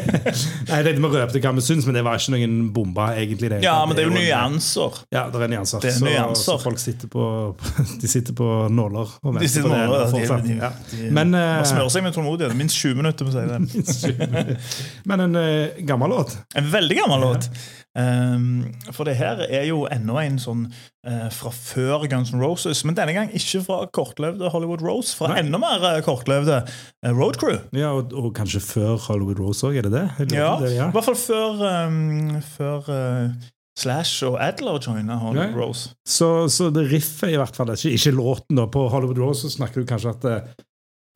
Nei, 0.69 0.77
det, 0.85 0.93
vi 1.03 1.09
røpte 1.11 1.41
hva 1.43 1.51
vi 1.57 1.63
syns, 1.65 1.83
men 1.89 1.97
det 1.97 2.03
var 2.07 2.21
ikke 2.21 2.31
noen 2.37 2.55
bombe, 2.75 3.07
egentlig. 3.19 3.49
Det, 3.51 3.59
ja, 3.65 3.75
men 3.83 3.97
det 3.97 4.05
er 4.05 4.07
jo 4.07 4.13
nyanser. 4.15 5.01
Ja, 5.11 5.25
det 5.33 5.41
er 5.43 5.51
nyanser. 5.51 5.83
Det 5.83 5.91
er 5.91 5.97
Så- 5.97 6.07
nyanser. 6.07 6.45
Så, 6.45 6.57
folk 6.63 6.79
sitter 6.79 7.11
på, 7.11 7.27
de 8.01 8.11
sitter 8.13 8.37
på 8.39 8.49
nåler 8.71 9.11
og 9.19 9.33
venter 9.35 9.51
sitter 9.51 9.67
på 9.67 9.99
det. 9.99 10.07
Fortsatt. 10.15 10.47
de, 10.47 10.55
de, 10.55 10.59
Ja. 10.63 10.71
de, 10.93 11.11
Men, 11.11 11.35
man 11.35 11.41
eh, 11.59 11.67
smører 11.73 11.91
seg 11.97 12.07
med 12.07 12.15
tålmodighet. 12.15 12.55
Minst 12.63 12.79
20 12.79 13.01
minutter. 13.03 13.27
på 13.27 13.35
å 13.35 13.97
si 13.99 14.15
det. 14.15 14.57
Men 15.11 15.27
en 15.27 15.35
uh, 15.43 15.83
gammel 15.83 16.15
låt. 16.15 16.37
En 16.55 16.71
veldig 16.71 17.01
gammel 17.03 17.27
låt. 17.27 17.51
For 17.93 19.05
det 19.05 19.13
her 19.19 19.43
er 19.45 19.67
jo 19.69 19.83
enda 19.85 20.15
en 20.23 20.39
sånn 20.41 20.63
eh, 21.05 21.27
fra 21.29 21.51
før 21.53 22.07
Guns 22.09 22.31
N' 22.33 22.41
Roses, 22.41 22.81
men 22.87 22.97
denne 22.97 23.13
gang 23.13 23.29
ikke 23.37 23.61
fra 23.67 23.79
kortlevde 23.93 24.49
Hollywood 24.49 24.81
Rose, 24.81 25.13
fra 25.17 25.29
Nei. 25.29 25.43
enda 25.43 25.59
mer 25.61 25.83
eh, 25.91 25.99
kortlevde 26.05 26.63
uh, 26.65 27.11
Road 27.13 27.37
Crew. 27.41 27.59
Ja, 27.77 27.91
og, 27.93 28.13
og 28.17 28.31
kanskje 28.37 28.63
før 28.65 28.97
Hollywood 29.09 29.41
Rose 29.43 29.67
òg, 29.69 29.77
er 29.77 29.85
det 29.89 29.93
det? 29.93 30.07
Eller, 30.25 30.37
Ja, 30.39 30.53
det, 30.63 30.73
ja. 30.77 30.89
I 30.89 30.95
hvert 30.95 31.09
fall 31.11 31.19
før, 31.21 31.61
um, 31.87 32.41
før 32.55 32.89
uh, 32.89 33.51
Slash 33.77 34.25
og 34.27 34.35
Adler 34.41 34.77
joiner 34.81 35.17
Hollywood 35.21 35.53
Nei. 35.53 35.61
Rose. 35.61 35.93
Så, 36.05 36.47
så 36.53 36.69
det 36.73 36.87
riffet 36.91 37.33
i 37.33 37.39
hvert 37.41 37.55
fall, 37.57 37.71
ikke, 37.73 37.93
ikke 37.97 38.11
låten 38.17 38.57
da. 38.59 38.67
På 38.69 38.87
Hollywood 38.93 39.21
Rose 39.21 39.47
så 39.47 39.55
snakker 39.59 39.81
du 39.81 39.89
kanskje 39.89 40.11
at, 40.13 40.27
eh, 40.29 40.61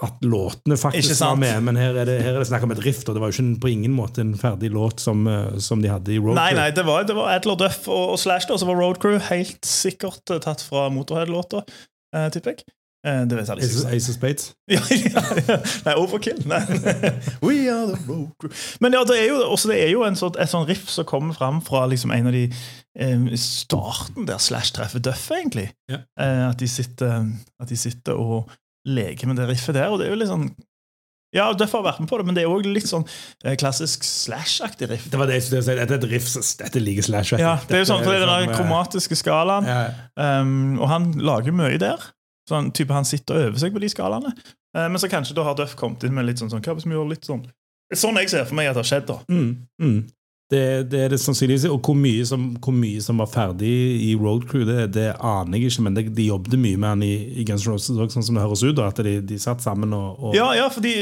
at 0.04 0.22
låtene 0.22 0.77
faktisk 0.77 1.16
var 1.24 1.36
med, 1.42 1.63
men 1.66 1.77
her 1.80 1.96
er 1.98 2.06
det, 2.06 2.20
her 2.22 2.36
er 2.36 2.44
det 2.44 2.50
snakk 2.51 2.68
om 2.68 2.74
et 2.75 2.84
riff. 2.86 3.01
Og 3.08 3.16
det 3.16 3.22
var 3.24 3.32
jo 3.32 3.42
ikke 3.42 3.62
på 3.63 3.72
ingen 3.74 3.96
måte 3.98 4.22
en 4.22 4.36
ferdig 4.38 4.70
låt 4.75 5.01
som, 5.01 5.25
eh, 5.27 5.58
som 5.63 5.82
de 5.82 5.89
hadde 5.89 6.13
i 6.13 6.20
Road 6.22 6.38
Nei, 6.38 6.51
Crew. 6.51 6.62
nei, 6.62 6.70
det 6.77 6.86
var, 6.86 7.08
det 7.10 7.18
var 7.18 7.34
Adler 7.34 7.58
Duff 7.63 7.88
og, 7.89 8.13
og 8.13 8.20
Slash, 8.22 8.51
og 8.54 8.62
så 8.62 8.70
var 8.70 8.77
Road 8.77 9.01
Crew. 9.01 9.18
Helt 9.32 9.66
sikkert 9.66 10.30
eh, 10.30 10.42
tatt 10.44 10.62
fra 10.62 10.88
Motorhead-låta, 10.94 11.63
eh, 12.13 12.27
tipper 12.36 12.54
jeg. 12.54 12.68
Eh, 13.08 13.24
det 13.30 13.38
vet 13.38 13.50
jeg 13.50 13.63
Ace, 13.63 13.80
ikke. 13.80 13.96
Ace 13.96 14.12
of 14.12 14.18
Spades. 14.18 14.46
Ja, 14.75 14.82
ja, 14.92 15.24
ja. 15.48 15.58
Nei, 15.86 15.96
overkill. 15.96 16.44
Nei. 16.50 16.62
We 17.46 17.58
are 17.72 17.88
the 17.89 17.98
road 18.06 18.34
crew. 18.38 18.54
Men 18.84 18.98
ja, 18.98 19.01
det 19.08 19.18
er 19.22 19.27
jo, 19.32 19.42
også, 19.48 19.72
det 19.72 19.80
er 19.84 19.92
jo 19.94 20.06
en 20.06 20.20
sånn, 20.20 20.38
et 20.42 20.51
sånn 20.51 20.68
riff 20.70 20.89
som 20.92 21.08
kommer 21.10 21.38
fram 21.38 21.62
fra 21.66 21.86
liksom 21.89 22.13
en 22.13 22.30
av 22.30 22.36
de 22.36 22.46
eh, 23.00 23.27
starten 23.39 24.30
der 24.30 24.42
Slash 24.44 24.75
treffer 24.77 25.01
Duff, 25.04 25.30
egentlig. 25.34 25.70
Ja. 25.92 26.04
Eh, 26.20 26.46
at, 26.50 26.62
de 26.62 26.70
sitter, 26.70 27.30
at 27.62 27.72
de 27.72 27.80
sitter 27.80 28.18
og 28.18 28.51
leker 28.88 29.27
med 29.29 29.38
det 29.39 29.48
riffet 29.51 29.75
der. 29.77 29.91
Og 29.91 30.00
det 30.01 30.08
er 30.08 30.15
jo 30.15 30.20
litt 30.24 30.32
sånn 30.32 30.48
Ja, 31.36 31.50
derfor 31.53 31.82
har 31.84 31.89
vært 31.91 32.00
med 32.00 32.08
på 32.10 32.17
det, 32.17 32.25
men 32.25 32.36
det 32.38 32.44
er 32.46 32.51
òg 32.53 32.65
litt 32.72 32.88
sånn 32.88 33.03
eh, 33.44 33.58
klassisk 33.60 34.06
Slash-aktig 34.08 34.88
riff. 34.89 35.10
Det 35.12 35.20
var 35.20 35.27
det 35.27 35.36
jeg 35.41 35.44
skulle 35.50 35.63
si. 35.65 35.75
Dette 35.75 35.98
er 35.98 36.00
et 36.00 36.10
riff 36.13 36.29
Dette 36.62 36.79
liker 36.79 37.03
Slash. 37.03 37.34
-aktig. 37.36 37.44
Ja, 37.44 37.58
det 37.67 37.75
er 37.75 37.84
jo 37.84 37.89
sånn, 37.91 38.03
for 38.06 38.13
det 38.15 38.22
er 38.22 38.25
den 38.25 38.48
liksom, 38.48 38.53
eh, 38.53 38.58
kromatiske 38.62 39.15
skalaen. 39.20 39.65
ja, 39.67 39.82
Um, 40.41 40.79
og 40.79 40.88
han 40.88 41.12
lager 41.20 41.51
mye 41.51 41.77
der. 41.77 42.00
Sånn 42.50 42.72
type 42.72 42.94
Han 42.94 43.06
sitter 43.06 43.36
og 43.36 43.41
øver 43.51 43.60
seg 43.60 43.74
på 43.75 43.79
de 43.84 43.89
skalaene. 43.91 44.32
Uh, 44.75 44.88
men 44.88 44.96
så 44.98 45.10
kanskje 45.12 45.36
da 45.36 45.44
har 45.44 45.53
Duff 45.56 45.75
kommet 45.75 46.03
inn 46.03 46.13
med 46.15 46.25
litt 46.25 46.39
sånn, 46.39 46.50
sånn 46.50 46.62
Hva 46.63 46.74
hvis 46.75 46.86
vi 46.88 46.96
gjør 46.96 47.10
litt 47.10 47.25
sånn 47.27 47.44
Sånn 47.94 48.15
jeg 48.20 48.29
ser 48.29 48.44
for 48.46 48.56
meg 48.56 48.67
at 48.67 48.75
det 48.75 48.84
har 48.84 48.89
skjedd. 49.00 49.08
da 49.08 49.20
Mm, 49.29 49.67
mm. 49.82 50.00
Det, 50.51 50.92
det 50.92 51.00
er 51.04 51.10
det 51.12 51.20
sannsynligvis. 51.20 51.66
Og 51.68 51.82
hvor 51.84 51.96
mye 52.00 52.24
som, 52.25 52.44
hvor 52.63 52.75
mye 52.75 53.01
som 53.04 53.20
var 53.20 53.27
ferdig 53.27 53.72
i 54.06 54.13
Road 54.16 54.46
Crew, 54.48 54.63
det, 54.68 54.94
det 54.96 55.10
aner 55.20 55.58
jeg 55.58 55.72
ikke, 55.72 55.84
men 55.84 55.98
det, 55.98 56.06
de 56.16 56.27
jobbet 56.30 56.56
mye 56.63 56.80
med 56.80 56.89
han 56.89 57.04
i, 57.04 57.16
i 57.42 57.44
Guns 57.48 57.66
N' 57.68 57.74
Roses 57.74 58.00
òg, 58.00 58.13
sånn 58.13 58.24
som 58.24 58.39
det 58.39 58.46
høres 58.46 58.63
ut. 58.63 58.80
At 58.80 59.01
de, 59.04 59.18
de 59.27 59.39
satt 59.44 59.66
sammen 59.66 59.96
og, 59.98 60.22
og 60.24 60.38
Ja, 60.38 60.48
ja, 60.56 60.70
fordi 60.72 60.94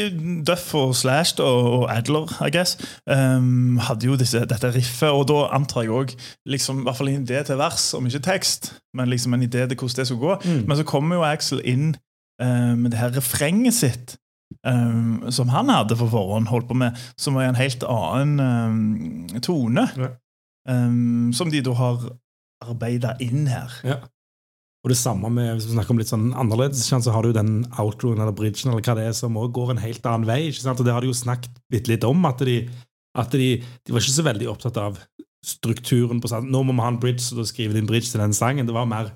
Duff 0.47 0.71
og 0.77 0.95
Slash 0.97 1.37
og, 1.45 1.69
og 1.77 1.85
Adler, 1.93 2.33
I 2.41 2.49
guess, 2.55 2.79
um, 3.05 3.77
hadde 3.85 4.09
jo 4.09 4.17
disse, 4.17 4.41
dette 4.49 4.73
riffet. 4.73 5.13
Og 5.13 5.27
da 5.29 5.45
antar 5.55 5.85
jeg 5.85 5.93
òg 5.93 6.17
liksom, 6.49 6.81
i 6.81 6.89
hvert 6.89 7.01
fall 7.01 7.13
en 7.13 7.21
idé 7.21 7.45
til 7.45 7.61
vers, 7.61 7.91
om 7.97 8.09
ikke 8.09 8.25
tekst, 8.25 8.73
men 8.97 9.13
liksom 9.13 9.37
en 9.37 9.45
idé 9.45 9.67
til 9.69 9.77
hvordan 9.77 10.01
det 10.01 10.09
skulle 10.09 10.25
gå. 10.25 10.41
Mm. 10.41 10.61
Men 10.65 10.81
så 10.81 10.89
kommer 10.89 11.21
jo 11.21 11.29
Axel 11.29 11.61
inn 11.61 11.91
uh, 12.41 12.73
med 12.73 12.95
det 12.95 13.03
her 13.03 13.13
refrenget 13.13 13.77
sitt. 13.77 14.17
Eh, 14.67 15.29
som 15.35 15.51
han 15.53 15.71
hadde 15.73 15.97
for 15.99 16.11
forhånd 16.11 16.49
holdt 16.51 16.69
på 16.71 16.77
med, 16.77 16.97
som 17.19 17.37
var 17.37 17.45
i 17.45 17.51
en 17.53 17.59
helt 17.59 17.85
annen 17.89 18.41
um, 18.41 19.39
tone. 19.45 19.87
Ja. 19.95 20.11
Um, 20.65 21.31
som 21.37 21.51
de 21.53 21.61
da 21.61 21.75
har 21.77 22.05
arbeida 22.65 23.13
inn 23.21 23.45
her. 23.51 23.73
Ja. 23.85 24.01
Og 24.85 24.91
det 24.93 24.99
samme 24.99 25.31
med, 25.33 25.55
hvis 25.55 25.65
vi 25.65 25.73
snakker 25.73 25.95
om 25.95 25.99
litt 26.01 26.11
sånn 26.11 26.27
annerledes, 26.37 26.83
så 26.85 27.13
har 27.13 27.25
du 27.25 27.33
den 27.33 27.63
outroen 27.81 28.21
eller 28.21 28.35
bridgen 28.37 28.69
eller 28.69 28.85
hva 28.85 28.93
det 28.97 29.07
er, 29.09 29.15
som 29.17 29.37
òg 29.41 29.49
går 29.55 29.73
en 29.73 29.81
helt 29.81 30.05
annen 30.05 30.27
vei. 30.29 30.43
ikke 30.51 30.61
sant? 30.61 30.81
Og 30.81 30.85
det 30.85 30.93
har 30.93 31.01
de 31.01 31.09
jo 31.09 31.17
snakket 31.17 31.55
litt, 31.73 31.89
litt 31.89 32.05
om, 32.05 32.21
at 32.29 32.43
de, 32.45 32.59
at 33.17 33.33
de, 33.33 33.47
de 33.57 33.95
var 33.95 34.03
ikke 34.03 34.13
så 34.19 34.27
veldig 34.27 34.51
opptatt 34.51 34.77
av 34.77 34.99
strukturen 35.45 36.21
på 36.21 36.29
sangen. 36.29 36.53
Nå 36.53 36.61
må 36.65 36.75
vi 36.75 36.85
ha 36.85 36.91
en 36.93 37.01
bridge, 37.01 37.23
så 37.25 37.37
da 37.39 37.45
skriver 37.49 37.73
de 37.73 37.81
en 37.81 37.89
bridge 37.89 38.11
til 38.11 38.21
den 38.21 38.37
sangen. 38.37 38.69
Det 38.69 38.77
var 38.77 38.85
mer 38.89 39.09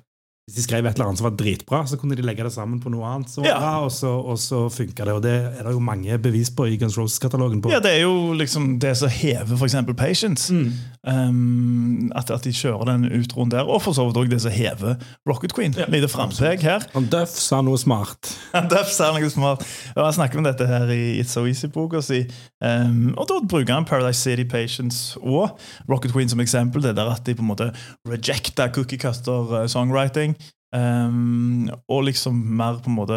hvis 0.50 0.56
de 0.58 0.62
skrev 0.66 0.82
et 0.88 0.96
eller 0.98 1.06
annet 1.06 1.20
som 1.20 1.28
var 1.28 1.36
dritbra, 1.38 1.84
så 1.86 1.94
kunne 2.00 2.16
de 2.18 2.24
legge 2.26 2.42
det 2.42 2.50
sammen 2.50 2.80
på 2.82 2.90
noe 2.90 3.06
annet 3.06 3.30
var 3.38 3.46
Ja. 3.46 3.58
bra, 3.60 3.84
og 3.86 3.92
så, 3.94 4.10
og 4.18 4.34
så 4.42 4.64
funka 4.74 5.04
det. 5.06 5.12
Og 5.14 5.22
det 5.22 5.34
er 5.46 5.62
det 5.62 5.72
jo 5.76 5.78
mange 5.78 6.18
bevis 6.18 6.50
på 6.50 6.66
i 6.66 6.76
Guns 6.80 6.98
Roses-katalogen. 6.98 7.62
på. 7.62 7.70
Ja, 7.70 7.78
det 7.78 7.92
er 7.94 8.00
jo 8.02 8.32
liksom 8.34 8.80
det 8.82 8.96
som 8.98 9.08
hever 9.14 9.54
f.eks. 9.54 9.76
Patience. 9.96 10.50
Mm. 10.52 10.72
Um, 11.06 12.10
at, 12.16 12.30
at 12.34 12.42
de 12.44 12.50
kjører 12.52 12.84
den 12.90 13.06
utroen 13.20 13.50
der. 13.52 13.62
Og 13.70 13.80
for 13.84 13.94
så 13.96 14.04
vidt 14.08 14.18
òg 14.20 14.28
det 14.32 14.40
som 14.42 14.52
hever 14.52 14.98
Rocket 15.28 15.54
Queen. 15.56 15.74
Ja, 15.78 15.86
Lite 15.92 16.08
frampek 16.10 16.64
her. 16.66 16.84
Og 16.98 17.06
Duff 17.12 17.32
sa 17.38 17.60
noe 17.64 17.78
smart. 17.80 18.32
Duff 18.72 18.90
sa 18.92 19.12
noe 19.16 19.30
smart. 19.32 19.64
Og 19.94 20.02
Han 20.04 20.16
snakker 20.18 20.40
om 20.42 20.48
dette 20.48 20.66
her 20.66 20.90
i 20.92 21.20
It's 21.22 21.32
So 21.36 21.46
Easy-boka 21.48 22.02
si. 22.04 22.24
Um, 22.60 23.14
og 23.16 23.28
da 23.30 23.38
bruker 23.48 23.76
han 23.78 23.86
Paradise 23.88 24.20
City 24.20 24.44
Patience 24.50 25.14
og 25.22 25.56
Rocket 25.90 26.12
Queen 26.12 26.28
som 26.28 26.40
eksempel. 26.42 26.82
Det 26.84 26.96
der 26.98 27.12
at 27.14 27.24
de 27.26 27.36
på 27.38 27.44
en 27.46 27.50
måte 27.52 27.70
rejecta 28.08 28.68
cookie 28.74 28.98
cutter 29.00 29.62
eh, 29.62 29.66
songwriting. 29.70 30.34
Um, 30.70 31.66
og 31.90 32.04
liksom 32.06 32.36
mer 32.60 32.76
på 32.78 32.86
en 32.92 32.94
måte 32.94 33.16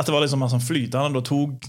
At 0.00 0.06
det 0.08 0.14
var 0.14 0.22
liksom 0.24 0.40
mer 0.40 0.48
sånn 0.48 0.64
flytende. 0.64 1.18
Da 1.18 1.24
tok 1.26 1.66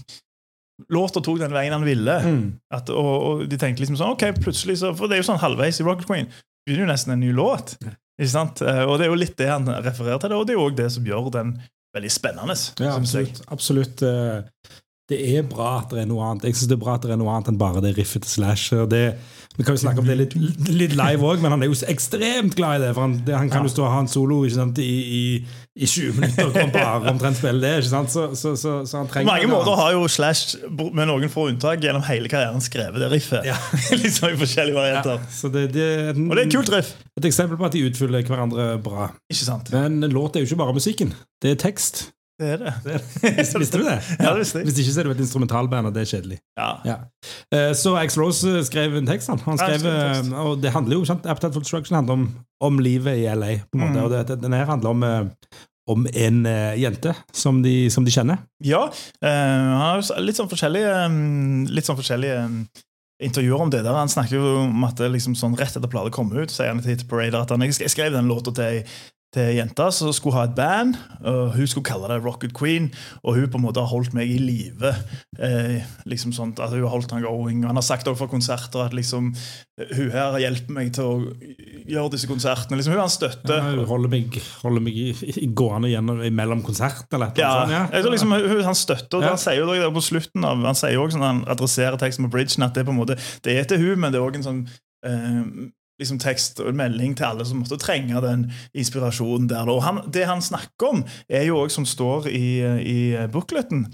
Låta 0.88 1.20
tok 1.20 1.36
den 1.42 1.52
veien 1.52 1.74
han 1.76 1.84
ville. 1.84 2.14
Mm. 2.24 2.44
At, 2.72 2.88
og, 2.88 3.10
og 3.26 3.42
de 3.50 3.58
tenkte 3.60 3.82
liksom 3.82 3.98
sånn 4.00 4.14
Ok, 4.14 4.24
plutselig 4.40 4.78
så 4.80 4.94
For 4.96 5.10
det 5.10 5.18
er 5.18 5.20
jo 5.20 5.28
sånn 5.28 5.42
halvveis 5.42 5.82
i 5.82 5.84
Rocket 5.84 6.08
Queen. 6.08 6.30
Begynner 6.64 6.86
jo 6.86 6.92
nesten 6.94 7.12
en 7.12 7.20
ny 7.20 7.34
låt. 7.36 7.74
Ikke 8.20 8.32
sant? 8.32 8.62
Eh, 8.64 8.84
Og 8.86 8.96
det 8.96 9.06
er 9.06 9.12
jo 9.12 9.20
litt 9.20 9.36
det 9.40 9.50
han 9.50 9.68
refererer 9.84 10.20
til, 10.22 10.32
og 10.36 10.46
det 10.48 10.54
er 10.54 10.58
jo 10.60 10.64
òg 10.68 10.78
det 10.80 10.88
som 10.92 11.04
gjør 11.08 11.28
den 11.36 11.54
veldig 11.96 12.10
spennende. 12.12 12.56
Ja, 12.80 12.94
absolutt. 12.96 13.40
absolutt. 13.50 14.04
Det 15.10 15.18
er 15.34 15.42
bra 15.42 15.80
at 15.80 15.90
det 15.90 16.04
er 16.04 16.06
noe 16.06 16.22
annet. 16.22 16.44
Jeg 16.46 16.60
synes 16.60 16.70
det 16.70 16.76
er 16.76 16.82
bra 16.84 16.94
at 16.94 17.02
det 17.02 17.10
er 17.10 17.18
noe 17.18 17.32
annet 17.34 17.50
enn 17.50 17.58
bare 17.58 17.82
det 17.82 17.96
riffet 17.96 18.22
til 18.22 18.30
Slash. 18.30 18.76
Det, 18.90 19.00
vi 19.58 19.64
kan 19.66 19.74
jo 19.74 19.80
snakke 19.82 19.98
om 20.04 20.06
det 20.06 20.14
litt, 20.20 20.36
litt 20.70 20.92
live 20.94 21.26
òg, 21.26 21.40
men 21.42 21.50
han 21.50 21.64
er 21.64 21.70
jo 21.72 21.74
ekstremt 21.90 22.54
glad 22.58 22.78
i 22.78 22.84
det. 22.84 22.90
For 22.94 23.02
han, 23.08 23.16
han 23.26 23.50
kan 23.50 23.66
jo 23.66 23.72
stå 23.72 23.82
og 23.88 23.90
ha 23.90 24.04
en 24.04 24.10
solo 24.12 24.38
ikke 24.46 24.54
sant, 24.60 24.78
i, 24.78 24.92
i, 25.18 25.22
i 25.74 25.88
20 25.90 26.14
minutter 26.20 26.52
og 26.52 26.70
bare 26.76 27.10
omtrent 27.10 27.40
spille 27.40 27.58
det. 27.64 27.72
ikke 27.80 27.90
sant? 27.90 28.14
Så, 28.14 28.28
så, 28.38 28.54
så, 28.60 28.76
så 28.86 29.00
han 29.00 29.10
På 29.10 29.24
mange 29.26 29.50
måter 29.50 29.82
har 29.82 29.96
jo 29.96 30.06
Slash, 30.06 30.62
med 30.78 31.10
noen 31.10 31.34
få 31.34 31.48
unntak, 31.50 31.82
gjennom 31.82 32.06
hele 32.06 32.30
karrieren 32.30 32.62
skrevet 32.62 33.02
det 33.02 33.10
riffet. 33.10 33.50
Ja. 33.50 33.58
liksom 34.04 34.30
i 34.30 34.38
forskjellige 34.44 34.78
varianter. 34.78 35.18
ja, 35.18 35.34
så 35.40 35.50
det, 35.50 35.66
det, 35.74 35.90
Og 36.14 36.36
det 36.36 36.44
er 36.44 36.46
et 36.46 36.54
kult 36.54 36.70
riff. 36.76 36.94
Et 37.18 37.26
eksempel 37.32 37.58
på 37.58 37.66
at 37.66 37.74
de 37.74 37.82
utfyller 37.90 38.22
hverandre 38.30 38.70
bra. 38.86 39.10
Ikke 39.26 39.42
sant? 39.50 39.74
Men 39.74 39.98
en 40.06 40.14
låt 40.14 40.38
er 40.38 40.46
jo 40.46 40.52
ikke 40.52 40.62
bare 40.62 40.78
musikken. 40.78 41.12
Det 41.42 41.56
er 41.56 41.62
tekst. 41.66 42.06
Det 42.40 42.48
er 42.54 42.62
det. 42.64 42.72
Vis- 43.36 43.52
Visste 43.62 43.78
du 43.78 43.84
det? 43.84 43.98
Ja, 44.16 44.30
det 44.32 44.38
visste 44.40 44.62
jeg. 44.62 44.66
Hvis 44.70 44.78
ikke 44.80 44.92
så 44.94 45.00
er 45.02 45.08
det 45.10 45.16
et 45.18 45.24
instrumentalband, 45.26 45.90
og 45.90 45.94
det 45.96 46.02
er 46.06 46.10
kjedelig. 46.14 46.38
Ja. 46.58 46.68
Ja. 46.88 46.94
Eh, 47.52 47.72
Så 47.76 47.92
Ax 48.00 48.16
Rose 48.18 48.48
eh, 48.48 48.62
skrev 48.64 48.96
en 48.96 49.06
tekst, 49.10 49.28
han. 49.28 49.38
han 49.44 49.58
Ja, 49.60 49.66
skrev, 49.68 49.84
tekst. 49.84 50.30
eh, 50.32 50.44
og 50.46 50.60
det 50.64 50.72
handler 50.72 50.96
jo, 50.96 51.04
sant, 51.08 51.26
Appetite 51.28 51.52
for 51.58 51.66
Destruction 51.66 51.98
handler 52.00 52.16
om, 52.16 52.24
om 52.64 52.78
livet 52.80 53.20
i 53.20 53.26
LA. 53.28 53.58
på 53.68 53.76
en 53.76 53.84
måte, 53.84 53.98
Mm. 54.00 54.04
og 54.06 54.10
det, 54.16 54.40
Den 54.40 54.52
her 54.56 54.64
handler 54.72 54.90
om, 54.96 55.04
om 55.90 56.06
en 56.14 56.44
jente 56.80 57.14
som 57.34 57.62
de, 57.62 57.90
som 57.90 58.04
de 58.06 58.10
kjenner. 58.14 58.38
Ja, 58.64 58.86
han 59.20 59.76
har 59.80 60.04
litt 60.22 60.38
sånn 60.38 60.48
forskjellige, 60.50 60.92
mm, 61.10 61.66
litt 61.74 61.84
sånn 61.88 61.98
forskjellige 61.98 62.44
mm, 62.46 62.60
intervjuer 63.26 63.60
om 63.66 63.70
det. 63.72 63.82
der 63.84 63.92
Han 63.98 64.08
snakker 64.08 64.38
jo 64.38 64.52
om 64.64 64.84
at 64.86 64.96
det 64.96 65.10
liksom 65.12 65.34
sånn 65.36 65.56
rett 65.58 65.76
etter 65.76 65.90
platet 65.90 66.14
kom 66.16 66.30
ut, 66.32 66.48
sier 66.52 66.70
han 66.72 66.80
til 66.80 66.94
Hit 66.94 67.04
Parader 67.10 67.42
at 67.42 67.50
han 67.52 67.60
jeg 67.66 67.74
skrev 67.90 68.12
den 68.14 68.28
låta 68.30 68.54
til 68.54 68.64
ei 68.64 68.84
til 69.32 69.54
jenta 69.54 69.90
som 69.94 70.10
skulle 70.12 70.34
ha 70.34 70.44
et 70.48 70.54
band. 70.56 70.96
og 71.24 71.52
Hun 71.54 71.66
skulle 71.70 71.84
kalle 71.86 72.08
det 72.10 72.24
Rocket 72.24 72.52
Queen, 72.56 72.90
og 73.22 73.34
hun 73.36 73.48
på 73.52 73.58
en 73.60 73.64
måte 73.64 73.78
har 73.80 73.86
holdt 73.86 74.12
meg 74.16 74.28
i 74.30 74.38
live. 74.42 74.90
Eh, 75.38 75.82
liksom 76.10 76.32
sånt, 76.34 76.58
at 76.60 76.70
hun 76.74 76.82
har 76.82 76.90
holdt 76.90 77.10
han 77.14 77.22
going. 77.22 77.62
Han 77.64 77.76
har 77.78 77.82
sagt 77.86 78.08
også 78.08 78.18
for 78.24 78.26
konserter 78.32 78.84
at 78.86 78.92
liksom 78.96 79.30
hun 79.80 80.10
her 80.12 80.32
har 80.34 80.40
hjulpet 80.42 80.70
meg 80.76 80.90
til 80.92 81.04
å 81.04 81.14
gjøre 81.88 82.10
disse 82.12 82.28
konsertene. 82.28 82.76
Liksom, 82.76 82.92
hun 82.92 83.00
har 83.00 83.08
en 83.08 83.14
støtte. 83.14 83.54
Ja, 83.56 83.84
holder 83.88 84.10
meg, 84.12 84.36
holder 84.64 84.82
meg 84.84 85.54
gående 85.56 85.88
gjennom 85.92 86.20
mellom 86.36 86.60
konsertene. 86.66 87.30
Ja, 87.38 87.52
eller 87.62 87.76
annet 87.78 87.94
jeg 87.94 88.02
tror 88.04 88.16
liksom, 88.16 88.32
hun- 88.34 88.64
Han 88.64 88.74
støtter 88.74 89.16
og 89.18 89.22
Ja. 89.22 89.28
Han 89.28 89.38
sier 89.38 89.56
jo 89.62 89.66
det 89.72 89.94
på 89.94 90.02
slutten 90.02 90.44
av 90.44 90.56
Han 90.64 90.74
sier 90.74 90.92
jo 90.92 91.06
også 91.06 91.18
når 91.18 91.26
han 91.26 91.44
adresserer 91.48 91.96
teksten 91.98 92.26
på 92.26 92.30
bridgen, 92.34 92.62
at 92.62 92.74
det 92.74 92.84
på 92.84 92.90
en 92.92 92.98
måte 92.98 93.16
Det 93.42 93.56
er 93.58 93.64
til 93.64 93.78
hun, 93.78 94.00
men 94.00 94.12
det 94.12 94.20
er 94.20 94.26
òg 94.26 94.34
en 94.36 94.42
sånn 94.42 94.68
eh, 95.06 95.70
liksom 96.00 96.18
tekst 96.22 96.60
og 96.60 96.72
en 96.72 96.80
melding 96.80 97.16
til 97.16 97.28
alle 97.28 97.46
som 97.46 97.62
måtte 97.62 97.78
trenge 97.80 98.24
den 98.24 98.48
inspirasjonen 98.74 99.48
der. 99.52 99.70
Og 99.70 99.82
han, 99.86 100.02
det 100.12 100.26
han 100.28 100.42
snakker 100.42 100.94
om, 100.94 101.04
er 101.28 101.46
jo 101.48 101.60
også 101.60 101.80
som 101.80 101.88
står 101.88 102.30
i, 102.32 102.46
i 102.82 103.00
bookleten 103.32 103.86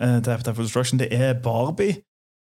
uh, 0.00 0.18
til 0.20 0.32
Appetite 0.32 0.56
for 0.56 0.66
Destruction, 0.66 1.00
det 1.00 1.12
er 1.14 1.36
Barbie. 1.42 2.00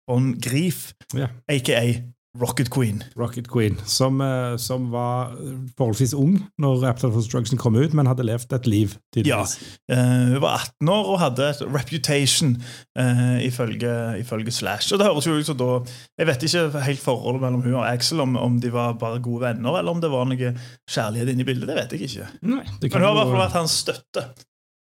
von 0.07 0.39
Grief, 0.39 0.93
yeah. 1.15 1.29
aka 1.47 2.01
Rocket 2.37 2.69
Queen. 2.73 3.03
Rocket 3.17 3.47
Queen, 3.51 3.77
som, 3.85 4.21
eh, 4.21 4.57
som 4.61 4.89
var 4.91 5.33
forholdsvis 5.77 6.13
ung 6.17 6.37
når 6.61 6.85
Appetite 6.89 7.11
for 7.11 7.21
Destruction 7.21 7.57
kom 7.57 7.75
ut, 7.75 7.93
men 7.97 8.09
hadde 8.09 8.25
levd 8.27 8.53
et 8.53 8.67
liv, 8.69 8.95
tydeligvis. 9.15 9.55
Ja, 9.89 10.01
hun 10.33 10.41
var 10.43 10.59
18 10.61 10.91
år 10.93 11.11
og 11.13 11.19
hadde 11.21 11.49
et 11.49 11.61
reputation, 11.73 12.55
uh, 12.99 13.37
ifølge, 13.45 13.93
ifølge 14.21 14.51
Slash. 14.51 14.93
Og 14.93 14.99
det 14.99 15.07
høres 15.07 15.27
jo 15.27 15.37
ut 15.37 15.45
som 15.49 15.57
da 15.57 15.69
Jeg 16.17 16.27
vet 16.27 16.43
ikke 16.43 16.81
helt 16.81 17.01
forholdet 17.01 17.41
mellom 17.41 17.61
hun 17.61 17.77
og 17.77 17.87
Axel, 17.87 18.21
om, 18.23 18.35
om 18.37 18.59
de 18.61 18.71
var 18.73 18.97
bare 19.01 19.21
gode 19.21 19.45
venner, 19.45 19.79
eller 19.79 19.91
om 19.91 20.01
det 20.01 20.11
var 20.11 20.25
noe 20.29 20.53
kjærlighet 20.89 21.33
inne 21.33 21.45
i 21.45 21.47
bildet. 21.47 21.69
Det 21.69 21.77
vet 21.77 21.95
jeg 21.95 22.09
ikke. 22.09 22.29
Nei, 22.41 22.63
Men 22.81 22.91
hun 22.93 23.07
har 23.07 23.11
i 23.11 23.19
hvert 23.19 23.33
fall 23.33 23.43
vært 23.45 23.59
hans 23.61 23.81
støtte. 23.85 24.25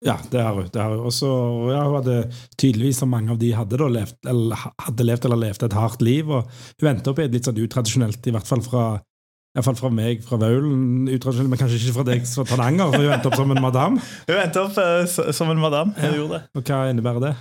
Ja, 0.06 0.14
det 0.30 0.40
har 0.42 0.54
hun. 0.54 0.68
hun. 0.70 1.00
Og 1.08 1.12
så 1.12 1.26
ja, 1.72 1.80
hun 1.88 1.96
hadde 1.98 2.30
tydeligvis, 2.56 3.00
som 3.02 3.10
mange 3.10 3.32
av 3.34 3.38
de 3.40 3.48
hadde, 3.56 3.76
da, 3.80 3.88
levd, 3.90 4.14
eller, 4.30 4.56
hadde 4.84 5.06
levd 5.08 5.24
eller 5.26 5.40
levd 5.42 5.64
et 5.66 5.72
hardt 5.74 6.02
liv. 6.06 6.28
og 6.30 6.46
Hun 6.80 6.90
endte 6.92 7.10
opp 7.10 7.18
i 7.18 7.24
et 7.26 7.32
litt 7.34 7.48
sånn 7.48 7.58
utradisjonelt, 7.58 8.26
i 8.30 8.34
hvert 8.36 8.46
fall 8.46 8.62
fra 8.62 8.84
i 8.98 9.58
hvert 9.58 9.64
fall 9.64 9.78
fra 9.80 9.88
meg 9.90 10.20
fra 10.22 10.36
Vaulen, 10.38 11.08
utradisjonelt, 11.10 11.50
men 11.50 11.58
kanskje 11.58 11.78
ikke 11.80 11.94
fra 11.96 12.04
deg 12.06 12.26
fra 12.30 12.44
Tananger. 12.46 12.92
for 12.92 13.02
Hun 13.02 13.12
endte 13.16 13.30
opp 13.32 13.38
som 13.40 13.50
en 13.56 13.62
madam. 13.64 13.96
Hun 14.28 14.36
endte 14.38 14.60
opp 14.62 14.76
uh, 14.78 15.32
som 15.34 15.50
en 15.50 15.58
madam. 15.58 15.90
Hun 15.98 16.14
gjorde 16.14 16.36
det. 16.36 16.42
Og 16.60 16.68
hva 16.68 16.82
innebærer 16.92 17.24
det? 17.24 17.32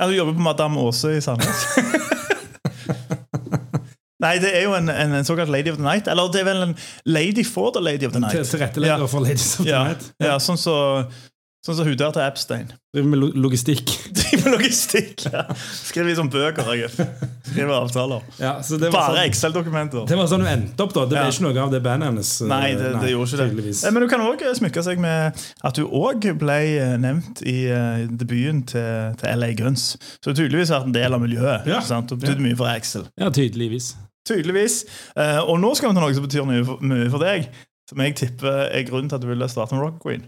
Ja, 0.00 0.06
du 0.08 0.14
jobber 0.14 0.36
på 0.38 0.44
Madame 0.46 0.80
Aase 0.86 1.16
i 1.18 1.20
Sandnes. 1.20 1.64
Nei, 4.18 4.32
det 4.42 4.48
er 4.50 4.64
jo 4.66 4.72
en, 4.74 4.88
en, 4.90 5.12
en 5.14 5.26
såkalt 5.26 5.50
Lady 5.52 5.70
of 5.70 5.76
the 5.78 5.84
Night. 5.84 6.08
Eller 6.10 6.30
det 6.34 6.40
er 6.40 6.46
vel 6.48 6.62
en 6.70 6.72
Lady 7.06 7.44
for 7.46 7.70
the 7.74 7.82
Lady 7.84 8.06
of 8.08 8.12
the 8.16 8.18
Til- 8.18 8.24
Night. 8.26 8.48
Tilrettelegger 8.50 9.04
Ja. 9.04 9.10
for 9.12 9.20
Ladies 9.22 9.52
of 9.60 9.66
the 9.66 9.70
Ja, 9.74 9.84
Night. 9.92 10.08
ja 10.24 10.38
sånn 10.42 10.58
så, 10.58 10.74
sånn 11.66 11.76
som 11.76 11.86
hun 11.88 11.96
der 11.98 12.12
til 12.14 12.22
Epstein. 12.22 12.68
Driver 12.94 13.08
med 13.12 13.18
lo- 13.20 13.32
logistikk. 13.44 13.90
Driver 14.18 14.44
med 14.44 14.54
logistikk. 14.58 15.24
Ja. 15.32 15.42
Skriver 15.58 16.14
sånn 16.16 16.30
bøker. 16.32 16.68
Jeg. 16.78 16.88
Skriver 17.48 17.72
avtaler. 17.76 18.22
Ja, 18.40 18.54
så 18.64 18.78
det 18.80 18.88
var 18.92 18.96
Bare 18.98 19.16
sånn, 19.18 19.28
Excel-dokumenter. 19.28 20.06
det 20.08 20.16
var 20.16 20.30
sånn 20.30 20.44
hun 20.46 20.50
endte 20.52 20.84
opp, 20.86 20.94
da. 20.96 21.04
Det 21.10 21.16
ble 21.18 21.24
Ja. 21.26 21.32
ikke 21.34 21.44
noe 21.48 21.62
av 21.66 21.74
det 21.74 21.80
bandet 21.84 22.08
hennes. 22.12 22.30
eh, 22.42 22.48
Nei, 22.52 22.70
det, 22.78 22.92
det 23.02 23.10
gjorde 23.12 23.28
ikke 23.28 23.40
det. 23.42 23.48
tydeligvis. 23.50 23.82
Eh, 23.84 23.90
Men 23.96 24.02
du 24.02 24.08
kan 24.08 24.24
òg 24.24 24.44
smykke 24.60 24.84
seg 24.88 24.98
med 25.04 25.44
at 25.64 25.74
du 25.80 25.84
òg 25.86 26.28
ble 26.40 26.58
eh, 26.78 26.96
nevnt 27.02 27.42
i 27.44 27.56
eh, 27.68 28.06
debuten 28.08 28.62
til, 28.72 29.14
til 29.20 29.38
LA 29.42 29.52
Guns. 29.58 29.90
Så 30.22 30.28
du 30.28 30.32
har 30.32 30.40
tydeligvis 30.42 30.72
vært 30.72 30.88
en 30.88 30.96
del 30.96 31.14
av 31.18 31.20
miljøet. 31.26 31.66
Ja. 31.68 31.80
sant? 31.84 32.12
Og 32.12 32.20
betydd 32.22 32.40
mye 32.44 32.56
for 32.56 32.70
Excel. 32.72 33.08
Ja, 33.20 33.28
tydeligvis. 33.34 33.92
Tydeligvis. 34.28 34.82
Eh, 35.16 35.38
og 35.44 35.56
nå 35.60 35.74
skal 35.76 35.90
vi 35.90 35.96
til 35.96 36.04
noe 36.04 36.14
som 36.16 36.24
betyr 36.26 36.48
mye 36.48 36.64
for, 36.68 36.80
mye 36.84 37.10
for 37.12 37.24
deg. 37.24 37.48
Som 37.88 38.02
jeg 38.04 38.16
tipper 38.20 38.66
er 38.68 38.82
grunnen 38.88 39.08
til 39.08 39.16
at 39.16 39.22
du 39.24 39.28
ville 39.30 39.46
starte 39.48 39.72
med 39.76 39.80
Rock 39.84 40.02
Queen. 40.04 40.26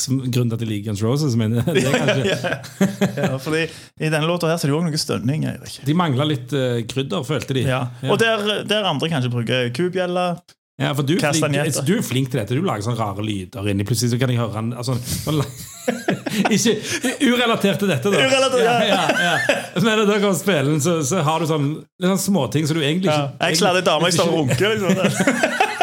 Som 0.00 0.22
grunnen 0.24 0.48
til 0.48 0.56
at 0.56 0.62
jeg 0.64 0.70
liker 0.70 0.88
Guns 0.88 1.02
Roses, 1.04 1.34
mener 1.36 1.60
jeg. 1.60 1.74
Det 1.76 1.90
kanskje. 1.92 2.22
ja. 2.32 3.08
ja, 3.20 3.32
fordi 3.42 3.66
I 4.00 4.08
denne 4.08 4.24
låta 4.28 4.48
her 4.48 4.56
så 4.56 4.64
er 4.64 4.70
det 4.70 4.74
jo 4.74 4.78
også 4.80 4.92
noe 4.92 5.00
stønning. 5.02 5.44
Erik. 5.50 5.80
De 5.84 5.96
mangla 5.96 6.24
litt 6.28 6.54
uh, 6.56 6.78
krydder, 6.88 7.26
følte 7.28 7.58
de. 7.58 7.66
Ja. 7.68 7.82
Ja. 8.00 8.12
Og 8.14 8.20
der, 8.22 8.62
der 8.68 8.88
andre 8.88 9.10
kanskje 9.12 9.32
bruker 9.34 9.68
kubjella. 9.76 10.30
Ja, 10.78 10.92
for 10.94 11.02
du, 11.02 11.16
er 11.18 11.34
flink, 11.34 11.80
du 11.88 11.96
er 11.96 12.04
flink 12.06 12.28
til 12.30 12.38
dette. 12.38 12.54
Du 12.54 12.62
lager 12.62 12.86
sånne 12.86 13.00
rare 13.00 13.24
lyder 13.26 13.66
inni. 13.72 13.84
Plutselig 13.84 14.12
så 14.12 14.18
kan 14.20 14.30
jeg 14.30 14.38
høre 14.38 14.54
han 14.54 14.68
altså, 14.78 14.94
Ikke 16.54 16.76
urelatert 17.26 17.80
til 17.82 17.90
dette, 17.90 18.12
da. 18.12 18.20
Urelatert, 18.22 18.62
ja, 18.62 18.76
ja. 18.86 19.00
ja, 19.10 19.32
ja. 19.50 19.56
Men 19.80 19.88
når 19.98 20.04
dere 20.12 20.30
spiller 20.38 20.78
så, 20.84 21.00
så 21.02 21.24
har 21.26 21.42
du 21.42 21.50
sånn, 21.50 21.72
litt 21.98 22.12
sånn 22.12 22.22
småting 22.28 22.70
som 22.70 22.78
du 22.78 22.84
egentlig 22.84 23.10
Ja. 23.10 23.26
ikke 23.34 23.50
Jeg 23.50 23.60
slår 23.64 23.80
ei 23.80 23.86
dame 23.90 24.12
jeg 24.12 24.20
står 24.20 24.30
og 24.30 24.38
runker. 24.44 24.78
Liksom. 24.78 25.74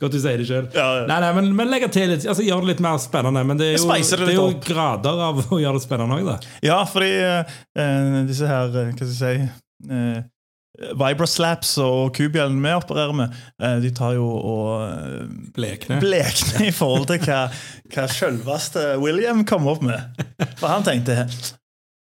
Godt 0.00 0.16
du 0.16 0.18
sier 0.22 0.40
det 0.40 0.48
sjøl. 0.48 0.66
Ja, 0.74 0.88
ja. 1.00 1.06
Nei, 1.10 1.20
nei, 1.24 1.30
men, 1.38 1.52
men 1.58 1.70
legge 1.72 1.90
til 1.92 2.10
litt. 2.12 2.26
Altså, 2.26 2.44
Gjør 2.46 2.64
det 2.64 2.74
litt 2.74 2.82
mer 2.84 2.98
spennende. 3.02 3.44
Men 3.46 3.60
det 3.60 3.72
er 3.72 3.78
jo, 3.78 3.86
det 3.90 4.20
det 4.24 4.34
er 4.34 4.38
jo 4.38 4.50
grader 4.64 5.24
av 5.28 5.40
å 5.46 5.60
gjøre 5.60 5.78
det 5.78 5.84
spennende 5.86 6.20
òg, 6.20 6.28
da. 6.32 6.58
Ja, 6.64 6.82
fordi 6.88 7.12
uh, 7.20 8.20
disse 8.28 8.48
her 8.48 8.70
eh, 8.72 8.92
Hva 8.92 9.08
skal 9.08 9.10
jeg 9.10 9.18
si 9.20 9.92
uh, 9.92 10.20
Vibroslaps 10.96 11.74
og 11.82 12.14
kubjellen 12.16 12.60
vi 12.62 12.72
opererer 12.72 13.12
med, 13.16 13.34
de 13.82 13.90
tar 13.92 14.14
jo 14.16 14.26
og 14.32 14.68
eh, 14.86 15.24
Blekne. 15.56 15.98
i 16.68 16.72
forhold 16.72 17.08
til 17.10 17.20
hva, 17.26 17.40
hva 17.92 18.06
selveste 18.08 18.84
William 19.02 19.44
kom 19.48 19.68
opp 19.68 19.82
med. 19.84 20.22
For 20.60 20.70
han 20.70 20.86
tenkte 20.86 21.26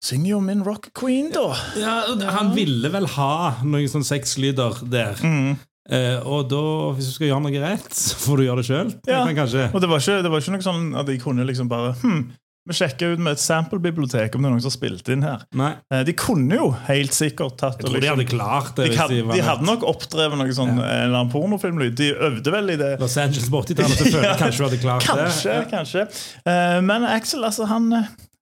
Synger 0.04 0.30
jo 0.30 0.40
min 0.44 0.60
rock 0.62 0.92
queen, 0.94 1.32
da. 1.34 1.48
Ja, 1.74 1.94
han 2.36 2.52
ville 2.54 2.90
vel 2.92 3.08
ha 3.16 3.58
noen 3.64 3.88
sånn 3.90 4.06
sexlyder 4.06 4.84
der. 4.86 5.18
Mm. 5.26 5.56
Eh, 5.88 6.18
og 6.28 6.50
da, 6.50 6.58
hvis 6.98 7.06
du 7.08 7.14
skal 7.14 7.30
gjøre 7.30 7.44
noe 7.46 7.62
rett, 7.62 7.88
så 8.04 8.18
får 8.20 8.36
du 8.42 8.46
gjøre 8.48 8.60
det 8.60 8.68
sjøl. 8.68 8.90
Ja. 9.08 9.22
Kanskje 9.38 9.70
Og 9.72 9.80
det 9.80 9.88
var, 9.88 10.02
ikke, 10.04 10.20
det 10.26 10.30
var 10.34 10.42
ikke 10.44 10.58
noe 10.58 10.66
sånn 10.68 10.84
at 11.00 11.08
de 11.08 11.16
kunne 11.22 11.46
liksom 11.48 11.70
bare 11.70 11.94
hm, 12.02 12.20
Vi 12.68 12.74
sjekker 12.76 13.14
ut 13.16 13.20
med 13.24 13.32
et 13.38 13.40
sample-bibliotek 13.40 14.34
om 14.36 14.42
det 14.44 14.48
er 14.50 14.52
noen 14.52 14.60
som 14.60 14.68
har 14.68 14.74
spilt 14.74 15.08
inn 15.14 15.22
her. 15.24 15.46
Eh, 15.88 16.02
De 16.04 16.12
kunne 16.20 16.58
jo 16.58 16.66
helt 16.90 17.16
sikkert 17.16 17.56
tatt 17.62 17.78
Jeg 17.80 17.86
tror 17.88 17.96
liksom, 17.96 18.04
de 18.04 18.10
hadde 18.12 18.26
klart 18.28 18.74
det. 18.76 18.90
de, 18.92 18.98
hadde, 19.00 19.22
var 19.30 19.38
de 19.40 19.46
hadde 19.46 19.64
nok 19.70 19.86
oppdrevet 19.88 20.36
noe 20.42 20.52
sånn, 20.58 20.74
en 20.76 20.84
eller 20.84 21.16
annen 21.22 21.32
pornofilmlyd. 21.32 21.96
De 21.96 22.10
øvde 22.28 22.52
vel 22.52 22.74
i 22.74 22.76
det. 22.82 22.90
Los 23.00 23.16
Angeles 23.16 23.48
på 23.48 23.62
80-tallet, 23.64 23.96
selvfølgelig. 24.02 24.28
Ja. 24.28 24.36
kanskje 24.44 24.60
du 24.60 24.66
hadde 24.68 24.82
klart 24.84 25.08
Kanskje, 25.08 25.54
det. 25.56 25.68
kanskje. 25.72 26.04
Eh, 26.52 26.78
men 26.84 27.08
Axel 27.08 27.48
altså, 27.48 27.64
han, 27.72 27.88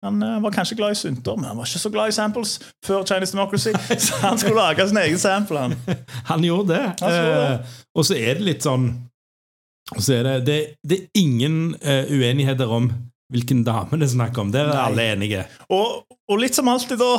han 0.05 0.23
eh, 0.23 0.43
var 0.43 0.53
kanskje 0.55 0.77
glad 0.77 0.93
i 0.93 0.99
synter, 1.01 1.37
men 1.37 1.49
han 1.49 1.57
var 1.57 1.67
ikke 1.67 1.83
så 1.83 1.91
glad 1.91 2.13
i 2.13 2.17
samples 2.17 2.57
før 2.85 3.05
Chinese 3.09 3.33
Democracy. 3.33 3.73
Så 4.07 4.21
han 4.23 4.39
skulle 4.39 4.61
lage 4.61 4.89
sin 4.89 5.01
egen 5.01 5.19
sample. 5.19 5.59
han. 5.59 5.75
Han 6.31 6.45
gjorde 6.45 6.75
det. 6.75 6.95
Han 7.01 7.13
det. 7.13 7.51
Eh, 7.51 7.77
og 7.95 8.07
så 8.07 8.15
er 8.15 8.39
det 8.39 8.47
litt 8.47 8.67
sånn 8.67 8.91
så 10.03 10.17
er 10.17 10.25
det, 10.27 10.33
det, 10.47 10.55
det 10.83 10.97
er 10.99 11.21
ingen 11.21 11.77
eh, 11.79 12.09
uenigheter 12.11 12.67
om 12.75 12.89
hvilken 13.31 13.61
dame 13.67 13.99
det 14.01 14.09
er 14.09 14.17
snakk 14.17 14.39
om. 14.43 14.51
Der 14.55 14.67
er 14.67 14.75
Nei. 14.75 14.87
alle 14.89 15.05
enige. 15.13 15.45
Og, 15.71 16.03
og 16.27 16.43
litt 16.43 16.59
som 16.59 16.67
alltid, 16.69 16.99
da 16.99 17.13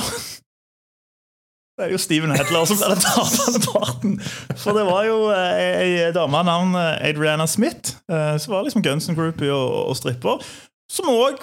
Det 1.78 1.86
er 1.86 1.94
jo 1.94 2.00
Steven 2.02 2.34
Hedler 2.36 2.68
som 2.68 2.80
ble 2.82 2.90
den 2.92 3.04
tapende 3.06 3.62
parten. 3.72 4.18
For 4.60 4.76
det 4.76 4.84
var 4.88 5.08
jo 5.08 5.18
ei 5.32 6.12
dame 6.16 6.42
av 6.42 6.48
navn 6.50 6.76
Adriana 6.76 7.48
Smith, 7.48 7.96
eh, 8.12 8.36
som 8.42 8.58
var 8.58 8.68
liksom 8.68 8.84
Guns 8.84 9.08
N' 9.08 9.16
Groupie 9.16 9.54
og, 9.54 9.94
og 9.94 9.96
stripper, 10.00 10.44
som 10.92 11.08
òg 11.14 11.40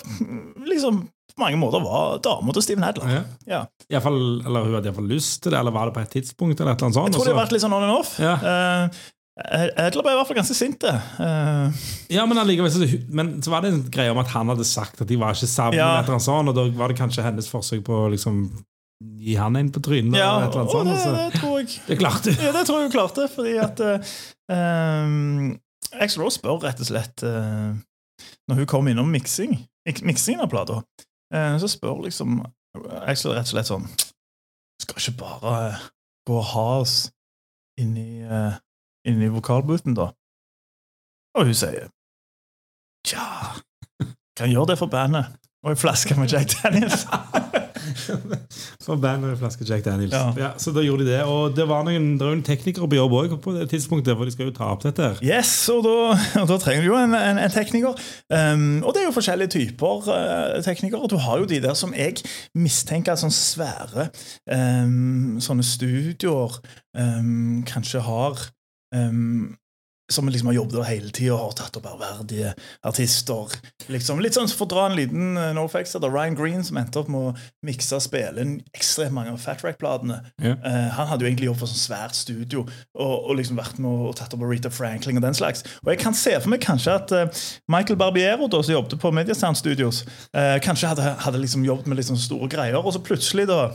liksom 0.68 1.06
på 1.34 1.42
mange 1.42 1.58
måter 1.58 1.82
var 1.82 2.18
dama 2.22 2.52
til 2.54 2.62
Steven 2.62 2.84
Hedler. 2.86 3.24
Ja. 3.50 3.64
Ja. 3.90 4.00
Fall, 4.04 4.20
eller 4.46 4.64
hun 4.68 4.74
hadde 4.78 4.86
iallfall 4.90 5.08
lyst 5.10 5.42
til 5.42 5.50
det, 5.54 5.58
eller 5.58 5.74
var 5.74 5.90
det 5.90 5.94
på 5.96 6.04
et 6.04 6.12
tidspunkt? 6.14 6.60
eller 6.60 6.72
et 6.72 6.78
eller 6.78 6.86
annet 6.92 6.98
sånt. 7.00 7.10
Jeg 7.10 7.18
tror 7.18 7.26
det 7.28 7.34
har 7.34 7.42
vært 7.44 7.54
litt 7.56 7.64
sånn 7.64 7.74
on 7.74 7.86
and 7.88 7.96
off. 7.98 8.14
Ja. 8.22 8.34
Uh, 8.38 9.02
Hedler 9.34 10.04
ble 10.06 10.12
i 10.14 10.18
hvert 10.20 10.28
fall 10.30 10.36
ganske 10.38 10.54
sint. 10.54 10.84
Uh, 10.86 11.74
Ja, 12.14 12.22
men 12.30 12.38
så, 12.70 12.86
men 13.10 13.32
så 13.42 13.50
var 13.50 13.64
det 13.64 13.72
en 13.72 13.80
greie 13.90 14.12
om 14.14 14.20
at 14.22 14.30
han 14.30 14.52
hadde 14.52 14.64
sagt 14.68 15.00
at 15.02 15.08
de 15.10 15.16
var 15.18 15.34
ikke 15.34 15.50
sammen, 15.50 15.74
Ja. 15.80 15.88
eller 16.04 16.14
et 16.14 16.22
sånt, 16.22 16.48
og 16.48 16.54
da 16.54 16.68
var 16.78 16.88
det 16.94 16.98
kanskje 17.00 17.24
hennes 17.26 17.48
forsøk 17.50 17.82
på 17.88 18.04
å 18.04 18.12
liksom 18.14 18.44
gi 19.18 19.34
han 19.34 19.56
en 19.58 19.72
på 19.74 19.82
trynet. 19.82 20.14
ja, 20.16 20.36
eller 20.38 20.46
et 20.46 20.54
eller 20.54 20.62
annet 20.62 20.70
sånt, 20.70 20.88
det, 20.94 21.08
og 21.10 21.16
det 21.18 21.40
tror 21.40 21.58
jeg 21.58 21.80
Det 21.88 21.98
klarte. 21.98 22.30
Ja, 22.46 22.52
det 22.54 22.62
tror 22.68 22.78
jeg 22.78 22.86
hun 22.86 22.94
klarte, 22.94 23.26
fordi 23.34 23.56
at 23.58 23.82
uh, 24.54 26.00
Axel 26.00 26.22
Rose 26.22 26.38
spør 26.38 26.62
rett 26.64 26.80
og 26.82 26.88
slett 26.88 27.24
uh, 27.26 27.74
Når 28.50 28.62
hun 28.62 28.68
kom 28.70 28.88
innom 28.90 29.10
miksing, 29.10 29.56
mik- 29.88 30.04
miksingen 30.06 30.44
av 30.44 30.50
plata, 30.52 30.78
eh, 30.78 31.04
så 31.60 31.70
spør 31.70 32.04
liksom 32.04 32.42
Axel 33.06 33.34
rett 33.34 33.48
og 33.48 33.52
slett 33.54 33.70
sånn 33.70 33.86
Skal 34.82 34.98
ikke 34.98 35.18
bare 35.22 35.54
eh, 35.68 35.84
gå 36.26 36.36
og 36.38 36.48
ha 36.52 36.66
oss 36.82 36.96
inni, 37.80 38.22
inn 38.24 39.14
inni 39.14 39.28
vokalbooten, 39.34 39.96
da? 39.98 40.08
Og 41.34 41.50
hun 41.50 41.58
sier 41.58 41.90
Tja, 43.04 43.26
kan 44.38 44.48
gjøre 44.48 44.72
det 44.72 44.78
for 44.80 44.88
bandet. 44.88 45.34
Og 45.64 45.74
ei 45.74 45.76
flaske 45.76 46.16
med 46.16 46.32
Jack 46.32 46.54
Daniels. 46.62 47.04
For 48.84 49.00
band 49.00 49.26
og 49.28 49.38
flaske 49.40 49.66
Jack 49.68 49.84
Daniels. 49.86 50.14
Ja. 50.14 50.32
Ja. 50.38 50.50
så 50.60 50.72
da 50.74 50.84
gjorde 50.84 51.04
de 51.04 51.12
det. 51.12 51.22
Og 51.30 51.54
det 51.56 51.66
var 51.70 51.84
noen, 51.86 52.14
det 52.18 52.26
var 52.26 52.34
noen 52.34 52.44
teknikere 52.46 52.88
på 52.90 52.98
jobb 52.98 53.16
òg 53.20 53.36
på 53.44 53.54
det 53.56 53.68
tidspunktet, 53.72 54.16
for 54.16 54.28
de 54.28 54.34
skal 54.34 54.50
jo 54.50 54.54
ta 54.56 54.70
opp 54.74 54.84
dette. 54.84 55.10
her. 55.10 55.22
Yes, 55.24 55.52
og 55.72 55.84
da, 55.86 55.96
og 56.42 56.48
da 56.50 56.58
trenger 56.62 56.84
du 56.86 56.90
jo 56.92 56.98
en, 57.00 57.16
en, 57.18 57.40
en 57.40 57.54
tekniker. 57.54 57.98
Um, 58.28 58.82
og 58.82 58.94
det 58.94 59.02
er 59.02 59.08
jo 59.08 59.16
forskjellige 59.16 59.54
typer 59.56 60.08
uh, 60.10 60.60
teknikere. 60.64 61.10
Du 61.10 61.18
har 61.22 61.42
jo 61.42 61.48
de 61.50 61.60
der 61.64 61.76
som 61.78 61.94
jeg 61.96 62.22
mistenker 62.58 63.14
er 63.14 63.20
sånn 63.20 63.34
svære 63.34 64.08
um, 64.50 65.36
sånne 65.42 65.66
studioer 65.66 66.58
um, 66.98 67.62
kanskje 67.68 68.02
har 68.04 68.48
um, 68.94 69.54
som 70.12 70.28
liksom 70.28 70.50
har 70.50 70.54
jobbet 70.58 70.76
der 70.76 70.88
hele 70.88 71.10
tida 71.14 71.32
og 71.34 71.46
har 71.46 71.54
tatt 71.58 71.78
opp 71.78 71.86
ærverdige 71.88 72.52
artister. 72.84 73.54
Liksom, 73.88 74.20
litt 74.20 74.36
sånn 74.36 74.50
For 74.52 74.66
å 74.66 74.72
dra 74.74 74.84
en 74.88 74.96
liten 74.98 75.38
uh, 75.38 75.52
no 75.56 75.64
facts 75.70 75.96
det 75.96 76.04
er 76.04 76.12
Ryan 76.12 76.36
Green 76.36 76.64
som 76.66 76.78
endte 76.80 77.00
opp 77.00 77.08
med 77.12 77.30
å 77.30 77.32
mikse 77.64 77.96
og 77.96 78.04
spille 78.04 78.44
inn 78.44 78.54
ekstremt 78.76 79.16
mange 79.16 79.32
av 79.32 79.40
Fat 79.40 79.64
Rack-platene. 79.64 80.20
Yeah. 80.42 80.60
Uh, 80.60 80.90
han 80.98 81.08
hadde 81.08 81.24
jo 81.24 81.30
egentlig 81.30 81.48
jobbet 81.48 81.64
for 81.64 81.72
sånn 81.72 81.84
svært 81.86 82.18
studio 82.18 82.66
og, 82.66 83.14
og 83.16 83.32
liksom 83.40 83.60
vært 83.60 83.80
med 83.80 84.06
og 84.10 84.14
tatt 84.20 84.36
opp 84.36 84.44
Rita 84.44 84.72
Franklin 84.72 85.20
og 85.20 85.24
den 85.24 85.36
slags. 85.36 85.64
Og 85.84 85.92
jeg 85.94 86.02
kan 86.04 86.16
se 86.18 86.36
for 86.36 86.52
meg 86.52 86.64
kanskje 86.64 86.98
at 87.00 87.14
uh, 87.16 87.44
Michael 87.72 88.00
Barbiero, 88.00 88.48
da, 88.50 88.60
som 88.60 88.76
jobbet 88.76 89.00
på 89.00 89.12
Mediasound 89.14 89.58
Studios, 89.58 90.02
eh, 90.36 90.56
kanskje 90.62 90.90
hadde, 90.90 91.14
hadde 91.24 91.40
liksom 91.40 91.64
jobbet 91.64 91.88
med 91.88 92.02
sånn 92.04 92.20
store 92.20 92.48
greier, 92.52 92.76
og 92.78 92.92
så 92.94 93.02
plutselig 93.02 93.46
da 93.48 93.70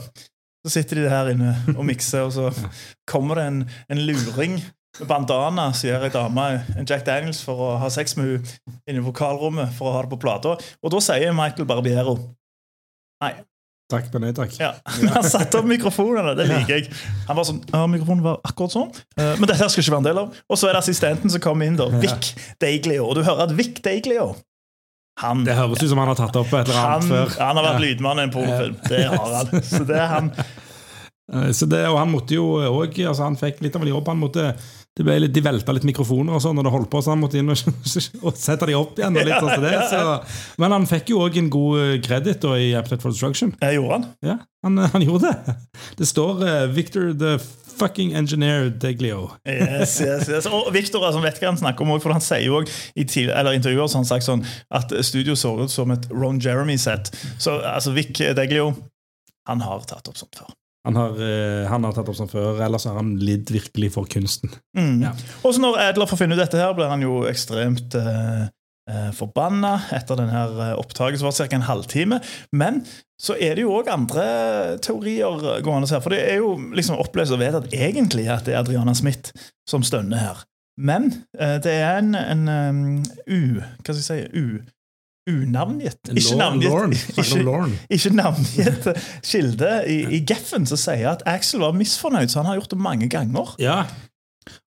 så 0.60 0.74
sitter 0.74 1.00
de 1.00 1.08
her 1.08 1.30
inne 1.32 1.54
og 1.72 1.86
mikser, 1.88 2.26
og 2.26 2.34
så 2.36 2.68
kommer 3.08 3.40
det 3.40 3.46
en, 3.48 3.62
en 3.92 4.02
luring 4.04 4.58
bandana 5.06 5.68
sier 5.76 6.02
ei 6.02 6.10
dame 6.12 6.46
en 6.76 6.86
Jack 6.88 7.04
Daniels 7.06 7.42
for 7.46 7.60
å 7.62 7.68
ha 7.82 7.88
sex 7.92 8.16
med 8.18 8.26
henne 8.32 8.80
inne 8.90 9.00
i 9.02 9.06
vokalrommet 9.06 9.72
for 9.76 9.90
å 9.90 9.94
ha 9.96 10.02
det 10.02 10.10
på 10.10 10.18
plata. 10.24 10.56
Og 10.82 10.90
da 10.94 11.00
sier 11.04 11.32
Michael 11.36 11.68
Barbiero 11.70 12.18
Nei, 13.20 13.34
Takk, 13.90 14.06
men 14.14 14.22
nei 14.22 14.30
takk. 14.32 14.52
Ja, 14.60 14.68
men 15.00 15.08
Han 15.16 15.24
satte 15.26 15.58
opp 15.58 15.66
mikrofonene, 15.66 16.36
det 16.38 16.44
liker 16.46 16.76
jeg. 16.76 16.92
Han 17.26 17.36
var 17.40 17.46
sånn, 17.48 17.58
ja, 17.72 17.80
mikrofonen 17.90 18.22
var 18.22 18.36
akkurat 18.46 18.70
sånn, 18.76 18.92
eh, 19.18 19.32
men 19.40 19.50
dette 19.50 19.66
skal 19.66 19.82
ikke 19.82 19.94
være 19.96 20.02
en 20.04 20.06
del 20.06 20.20
av. 20.22 20.36
Og 20.46 20.60
så 20.60 20.68
er 20.70 20.76
det 20.76 20.82
assistenten 20.84 21.32
som 21.34 21.42
kommer 21.42 21.66
inn, 21.66 21.74
da. 21.80 21.88
Vic 22.00 22.30
Daiglio. 22.62 23.08
Og 23.10 23.18
du 23.18 23.24
hører 23.26 23.48
at 23.48 23.54
Vic 23.58 23.80
Daiglio 23.82 24.28
han, 25.20 25.42
Det 25.44 25.52
høres 25.58 25.82
ut 25.82 25.90
som 25.90 25.98
han 26.00 26.08
har 26.08 26.16
tatt 26.16 26.38
opp 26.38 26.54
et 26.54 26.70
eller 26.70 26.78
han, 26.78 27.02
annet 27.02 27.10
før. 27.10 27.34
han 27.42 27.58
har 27.58 27.66
vært 27.66 27.80
Ja. 27.80 27.84
lydmann 27.88 28.22
i 28.22 28.22
en 28.28 28.30
pornofilm. 28.38 28.76
Det 28.88 29.02
har 29.10 29.34
han. 29.40 29.62
Så 29.74 29.82
det 29.90 29.98
er 30.00 30.10
han. 30.14 30.30
Eh, 31.30 31.52
Så 31.54 31.66
det, 31.70 31.84
og 31.86 31.94
han 32.00 32.08
måtte 32.10 32.34
jo 32.34 32.42
òg 32.58 32.96
altså 33.06 33.22
Han 33.22 33.36
fikk 33.38 33.60
litt 33.62 33.76
av 33.78 33.84
en 33.84 33.90
jobb. 33.92 34.08
Han 34.10 34.18
måtte, 34.18 34.48
det 35.00 35.06
ble 35.06 35.14
litt, 35.22 35.32
de 35.32 35.40
velta 35.40 35.72
litt 35.72 35.86
mikrofoner 35.88 36.36
og 36.36 36.42
sånn 36.44 36.58
når 36.58 36.66
det 36.66 36.72
holdt 36.74 36.90
på, 36.92 37.00
så 37.00 37.14
han 37.14 37.22
måtte 37.22 37.38
inn 37.40 37.48
og, 37.48 37.60
og 38.26 38.34
sette 38.36 38.68
de 38.68 38.76
opp 38.76 38.98
igjen. 39.00 39.16
Og 39.16 39.24
litt 39.24 39.40
som 39.40 39.64
det, 39.64 39.72
så, 39.88 40.02
men 40.60 40.74
han 40.76 40.84
fikk 40.90 41.14
jo 41.14 41.22
òg 41.24 41.38
en 41.40 41.48
god 41.52 42.04
kreditt 42.04 42.44
i 42.52 42.74
Appetite 42.76 43.00
for 43.00 43.16
Destruction. 43.16 43.54
Jeg 43.64 43.78
gjorde 43.78 43.96
han. 43.96 44.04
Ja, 44.28 44.36
han, 44.66 44.76
han 44.92 45.06
gjorde 45.06 45.32
det. 45.32 45.56
Det 46.02 46.10
står 46.10 46.44
uh, 46.44 46.52
Victor 46.76 47.14
the 47.16 47.38
fucking 47.80 48.12
engineer 48.12 48.68
Deglio. 48.68 49.30
Yes, 49.48 49.96
yes, 50.04 50.28
yes. 50.28 50.50
Og 50.52 50.68
Victor 50.76 51.06
altså, 51.08 51.24
vet 51.24 51.40
hva 51.40 51.54
han 51.54 51.62
snakker 51.62 51.88
om, 51.88 51.96
for 52.04 52.12
han 52.12 52.20
sier 52.24 52.44
jo 52.44 52.60
i 52.60 53.08
tidlig- 53.08 53.32
eller 53.32 53.56
intervjuer 53.56 53.88
så 53.88 54.02
han 54.02 54.08
sagt 54.10 54.28
sånn, 54.28 54.44
at 54.68 54.92
studio 55.06 55.32
så 55.32 55.56
ut 55.62 55.72
som 55.72 55.96
et 55.96 56.10
Ron 56.12 56.42
Jeremy-sett. 56.44 57.08
Så 57.40 57.56
altså, 57.56 57.96
Vic 57.96 58.12
Deglio 58.36 58.74
han 59.48 59.64
har 59.64 59.88
tatt 59.88 60.12
opp 60.12 60.20
sånt 60.20 60.36
før. 60.36 60.52
Han 60.88 60.96
har, 60.96 61.18
eh, 61.20 61.66
han 61.68 61.84
har 61.84 61.92
tatt 61.92 62.08
opp 62.08 62.16
som 62.16 62.30
før, 62.30 62.62
ellers 62.64 62.86
har 62.88 62.96
han 62.96 63.12
lidd 63.20 63.50
virkelig 63.52 63.92
for 63.98 64.08
kunsten. 64.08 64.52
Mm. 64.76 65.02
Ja. 65.04 65.12
Og 65.44 65.54
så 65.54 65.60
når 65.60 65.76
Adler 65.90 66.08
får 66.08 66.22
finne 66.22 66.38
ut 66.38 66.40
dette, 66.40 66.56
her, 66.60 66.72
blir 66.76 66.88
han 66.88 67.04
jo 67.04 67.20
ekstremt 67.28 67.96
eh, 68.00 68.46
eh, 68.90 69.10
forbanna 69.16 69.74
etter 69.96 70.22
denne 70.22 70.44
eh, 70.48 70.72
opptaket, 70.80 71.20
som 71.20 71.28
var 71.28 71.36
ca. 71.36 71.48
en 71.58 71.68
halvtime. 71.68 72.20
Men 72.56 72.82
så 73.20 73.36
er 73.36 73.58
det 73.58 73.66
jo 73.66 73.74
òg 73.76 73.90
andre 73.92 74.24
teorier 74.80 75.60
gående 75.66 75.90
her. 75.92 76.00
For 76.00 76.16
det 76.16 76.22
er 76.24 76.40
jo 76.40 76.54
liksom 76.72 77.00
opplest 77.02 77.36
og 77.36 77.42
vedtatt 77.42 77.68
egentlig 77.76 78.30
at 78.32 78.48
det 78.48 78.56
er 78.56 78.62
Adriana 78.64 78.96
Smith 78.96 79.34
som 79.68 79.84
stønner 79.84 80.24
her. 80.24 80.44
Men 80.80 81.10
eh, 81.36 81.58
det 81.60 81.76
er 81.76 81.98
en, 82.00 82.14
en 82.16 82.48
um, 82.48 82.84
u... 83.28 83.60
Hva 83.84 83.92
skal 83.92 84.00
jeg 84.00 84.06
si? 84.06 84.40
U, 84.40 84.62
unavngitt. 85.30 86.12
Ikke 86.12 86.36
navngitt. 86.38 87.08
Ikke, 87.16 87.40
ikke 87.96 88.12
navngitt 88.18 88.90
kilde 89.30 89.72
i, 89.88 89.98
i 90.18 90.22
Geffen 90.28 90.66
som 90.68 90.80
sier 90.80 91.12
at 91.14 91.24
Axel 91.30 91.64
var 91.64 91.76
misfornøyd, 91.78 92.28
så 92.32 92.42
han 92.42 92.50
har 92.50 92.60
gjort 92.60 92.74
det 92.74 92.80
mange 92.82 93.08
ganger. 93.12 93.54
Ja. 93.62 93.82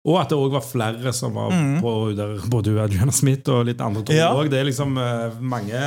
Og 0.06 0.18
at 0.22 0.30
det 0.30 0.38
òg 0.38 0.52
var 0.54 0.62
flere 0.64 1.12
som 1.16 1.34
var 1.34 1.50
Mm. 1.52 1.80
på 1.82 1.92
der, 2.16 2.40
både 2.52 2.74
Adriana 2.80 3.12
Smith 3.12 3.50
og 3.50 3.66
litt 3.66 3.82
andre. 3.82 4.04
tror 4.04 4.16
Ja. 4.16 4.28
også. 4.34 4.50
Det 4.52 4.60
er 4.60 4.64
liksom 4.68 4.98
uh, 4.98 5.32
mange 5.42 5.80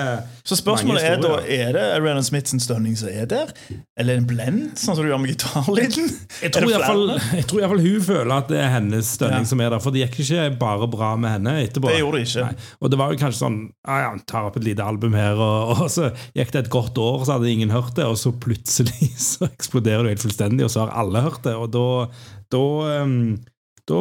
Så 0.45 0.57
spørsmålet 0.59 1.03
Mange 1.03 1.13
er 1.13 1.21
da, 1.23 1.37
er 1.47 1.73
det 1.73 1.85
Ariana 1.97 2.23
Smiths 2.23 2.57
stønning 2.65 2.97
som 2.99 3.09
er 3.09 3.27
der? 3.27 3.53
Eller 3.97 4.17
en 4.17 4.27
blend, 4.27 4.75
sånn 4.77 4.97
som 4.97 5.05
du 5.05 5.11
gjør 5.11 5.21
med 5.23 5.31
gitarlyden? 5.37 6.11
Jeg 6.43 6.53
tror 6.53 7.61
iallfall 7.61 7.81
hun 7.87 8.03
føler 8.03 8.35
at 8.37 8.49
det 8.49 8.59
er 8.59 8.71
hennes 8.75 9.07
stønning 9.17 9.47
Ja. 9.47 9.51
som 9.53 9.61
er 9.61 9.71
der. 9.71 9.81
For 9.81 9.91
det 9.95 10.03
gikk 10.11 10.21
ikke 10.27 10.59
bare 10.59 10.89
bra 10.91 11.15
med 11.17 11.31
henne 11.39 11.57
etterpå. 11.65 11.89
Det 11.93 12.01
gjorde 12.03 12.19
det 12.21 12.29
ikke. 12.29 12.45
Nei. 12.51 12.55
Og 12.83 12.91
det 12.91 12.99
var 12.99 13.13
jo 13.13 13.19
kanskje 13.23 13.39
sånn 13.45 13.59
ah, 13.87 13.99
ja, 14.03 14.15
tar 14.27 14.49
opp 14.51 14.57
et 14.57 14.65
lite 14.67 14.83
album 14.85 15.15
her, 15.15 15.35
og, 15.39 15.77
og 15.87 15.91
så 15.93 16.11
gikk 16.35 16.51
det 16.53 16.65
et 16.67 16.71
godt 16.75 16.99
år, 16.99 17.25
så 17.25 17.37
hadde 17.39 17.53
ingen 17.53 17.71
hørt 17.71 17.95
det, 17.95 18.05
og 18.05 18.17
så 18.19 18.33
plutselig 18.33 19.13
så 19.31 19.47
eksploderer 19.51 20.03
det 20.09 20.17
helt 20.17 20.27
fullstendig, 20.27 20.65
og 20.67 20.71
så 20.75 20.87
har 20.87 20.97
alle 21.05 21.23
hørt 21.23 21.43
det. 21.47 21.55
Og 21.55 21.71
da, 21.71 21.87
da 22.51 22.65
ehm, 22.97 23.21
da 23.87 24.01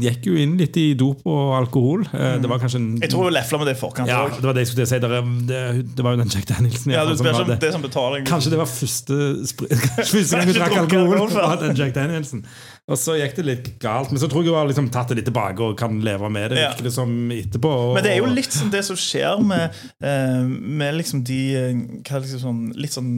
gikk 0.00 0.24
jo 0.30 0.34
inn 0.40 0.54
litt 0.56 0.76
i 0.80 0.94
dop 0.96 1.20
og 1.28 1.50
alkohol. 1.58 2.06
Eh, 2.16 2.38
Det 2.40 2.48
var 2.48 2.58
kanskje 2.62 2.78
en 2.80 2.86
Jeg 3.02 3.10
tror 3.12 3.26
hun 3.28 3.34
lefla 3.36 3.58
med 3.60 3.68
det 3.68 3.74
i 3.76 3.80
forkant 3.80 4.08
ja, 4.08 4.22
det 4.32 4.46
var 4.46 4.56
det 4.56 4.64
jeg 4.64 4.70
skulle 4.72 4.86
si. 4.88 4.98
Der, 5.04 5.12
er- 5.18 5.32
det, 5.50 5.60
det 5.98 6.04
var 6.06 6.14
jo 6.16 6.22
den 6.22 6.32
Jack 6.32 6.46
Danielsen. 6.48 6.94
Ja, 6.94 7.04
det, 7.04 7.58
det 7.60 7.72
som 7.74 7.82
betaling. 7.84 8.24
Kanskje 8.24 8.54
det 8.54 8.60
var 8.62 8.70
første, 8.72 9.18
kanskje 9.58 10.06
første 10.16 10.36
gang 10.38 10.48
hun 10.48 10.56
drakk 10.56 10.76
alkohol. 10.84 11.18
alkohol 11.28 11.60
den 11.66 11.76
Jack 11.76 11.92
Danielsen 11.98 12.46
Og 12.92 12.98
så 13.00 13.14
gikk 13.16 13.36
det 13.38 13.44
litt 13.46 13.68
galt. 13.80 14.10
Men 14.12 14.20
så 14.20 14.28
tror 14.28 14.44
jeg 14.44 14.52
hun 14.52 14.58
har 14.60 14.68
liksom 14.68 14.90
tatt 14.92 15.08
det 15.12 15.16
litt 15.22 15.28
tilbake 15.30 15.64
og 15.64 15.78
kan 15.80 15.94
leve 16.04 16.28
med 16.32 16.52
det. 16.52 16.58
Ja. 16.60 16.72
Liksom, 16.84 17.14
etterpå 17.32 17.70
og, 17.72 17.94
Men 17.96 18.04
det 18.04 18.10
er 18.12 18.18
jo 18.20 18.28
litt 18.28 18.52
sånn 18.52 18.72
det 18.74 18.82
som 18.84 18.98
skjer 19.00 19.40
med, 19.48 19.78
eh, 20.04 20.42
med 20.44 20.98
liksom 20.98 21.22
de 21.24 21.38
eh, 21.56 21.80
liksom 22.04 22.42
sånn, 22.42 22.60
Litt 22.76 22.92
sånn 22.92 23.12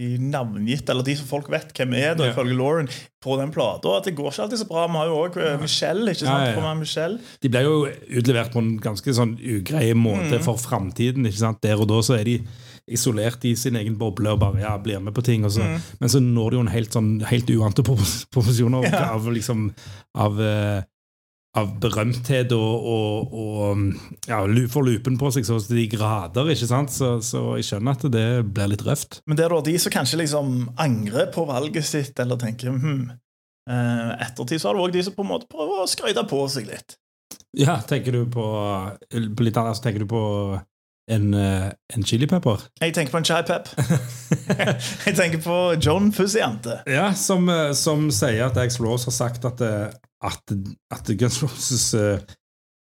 de 0.00 0.08
navngitte, 0.18 0.90
eller 0.94 1.06
de 1.06 1.14
som 1.20 1.28
folk 1.28 1.50
vet 1.52 1.70
hvem 1.76 1.94
er, 1.98 2.14
da, 2.18 2.30
ifølge 2.32 2.56
Lauren, 2.56 2.88
på 3.20 3.36
den 3.36 3.52
plata. 3.52 3.98
At 3.98 4.08
det 4.08 4.14
går 4.16 4.32
ikke 4.32 4.46
alltid 4.46 4.62
så 4.62 4.68
bra. 4.70 4.86
Vi 4.88 4.96
har 4.98 5.10
jo 5.10 5.18
òg 5.20 5.38
Michelle. 5.60 6.10
ikke 6.10 6.24
sant? 6.24 6.48
Ja, 6.56 6.64
ja. 6.64 6.74
Michelle. 6.78 7.18
De 7.44 7.52
ble 7.52 7.62
jo 7.66 7.76
utlevert 8.18 8.54
på 8.54 8.62
en 8.64 8.72
ganske 8.80 9.14
sånn 9.14 9.36
ugrei 9.38 9.92
måte 9.94 10.38
Mm. 10.40 10.44
for 10.46 10.56
framtiden. 10.56 11.28
Der 11.60 11.76
og 11.80 11.88
da 11.88 12.00
så 12.00 12.18
er 12.18 12.24
de 12.24 12.38
isolert 12.90 13.44
i 13.48 13.54
sin 13.56 13.76
egen 13.80 13.96
boble 14.00 14.32
og 14.34 14.40
bare 14.42 14.60
ja, 14.62 14.74
blir 14.82 15.00
med 15.00 15.14
på 15.16 15.22
ting. 15.26 15.44
Og 15.46 15.52
så, 15.54 15.62
Mm. 15.62 15.80
Men 16.00 16.08
så 16.12 16.20
når 16.20 16.50
de 16.50 16.56
jo 16.56 16.60
en 16.66 16.72
helt, 16.74 16.92
sånn, 16.96 17.10
helt 17.30 17.50
uante 17.56 17.82
profesjoner 17.86 18.84
Ja. 18.90 19.10
av 19.14 19.28
liksom 19.30 19.68
av, 20.16 20.40
eh, 20.40 20.82
av 21.56 21.72
berømthet 21.82 22.52
og, 22.52 22.84
og, 22.86 23.32
og 23.34 24.28
ja, 24.28 24.38
får 24.70 24.84
lupen 24.86 25.16
på 25.18 25.32
seg 25.34 25.46
så 25.48 25.58
til 25.66 25.80
de 25.80 25.86
grader. 25.96 26.50
ikke 26.52 26.68
sant? 26.70 26.90
Så, 26.94 27.16
så 27.26 27.56
jeg 27.58 27.66
skjønner 27.70 27.96
at 27.98 28.06
det 28.12 28.26
blir 28.54 28.70
litt 28.70 28.84
røft. 28.86 29.20
Men 29.26 29.36
det 29.36 29.44
er 29.46 29.54
da 29.56 29.60
de 29.66 29.78
som 29.78 29.92
kanskje 29.94 30.20
liksom 30.22 30.52
angrer 30.78 31.30
på 31.34 31.46
valget 31.50 31.84
sitt, 31.88 32.18
eller 32.22 32.36
tenker 32.38 32.70
hm, 32.70 33.10
ettertid, 34.20 34.60
så 34.60 34.68
har 34.70 34.74
du 34.78 34.82
òg 34.84 34.92
de 34.94 35.02
som 35.06 35.14
på 35.14 35.22
en 35.26 35.30
måte 35.30 35.46
prøver 35.50 35.82
å 35.84 35.88
skryte 35.90 36.22
på 36.30 36.42
seg 36.50 36.66
litt. 36.70 36.96
Ja, 37.58 37.80
Tenker 37.82 38.14
du 38.14 38.24
på, 38.30 38.44
på 39.10 39.42
litt 39.46 39.56
annet, 39.58 39.76
så 39.78 39.82
tenker 39.82 40.04
du 40.04 40.06
på 40.10 40.22
en, 41.10 41.34
eh, 41.34 41.70
en 41.96 42.06
chilipepper? 42.06 42.68
Jeg 42.80 42.94
tenker 42.94 43.10
på 43.10 43.20
en 43.20 43.24
chai 43.24 43.42
pep. 43.46 43.68
jeg 45.06 45.16
tenker 45.16 45.42
på 45.42 45.58
John 45.84 46.12
Fussiante. 46.12 46.80
Ja, 46.86 47.10
som, 47.14 47.48
eh, 47.48 47.72
som 47.74 48.10
sier 48.14 48.46
at 48.46 48.58
Ax 48.60 48.80
Rose 48.80 49.10
har 49.10 49.16
sagt 49.16 49.44
at, 49.44 49.60
eh, 49.60 49.90
at, 50.22 50.56
at 50.90 51.12
Guns 51.18 51.42
Roses 51.42 51.94
uh, 51.94 52.18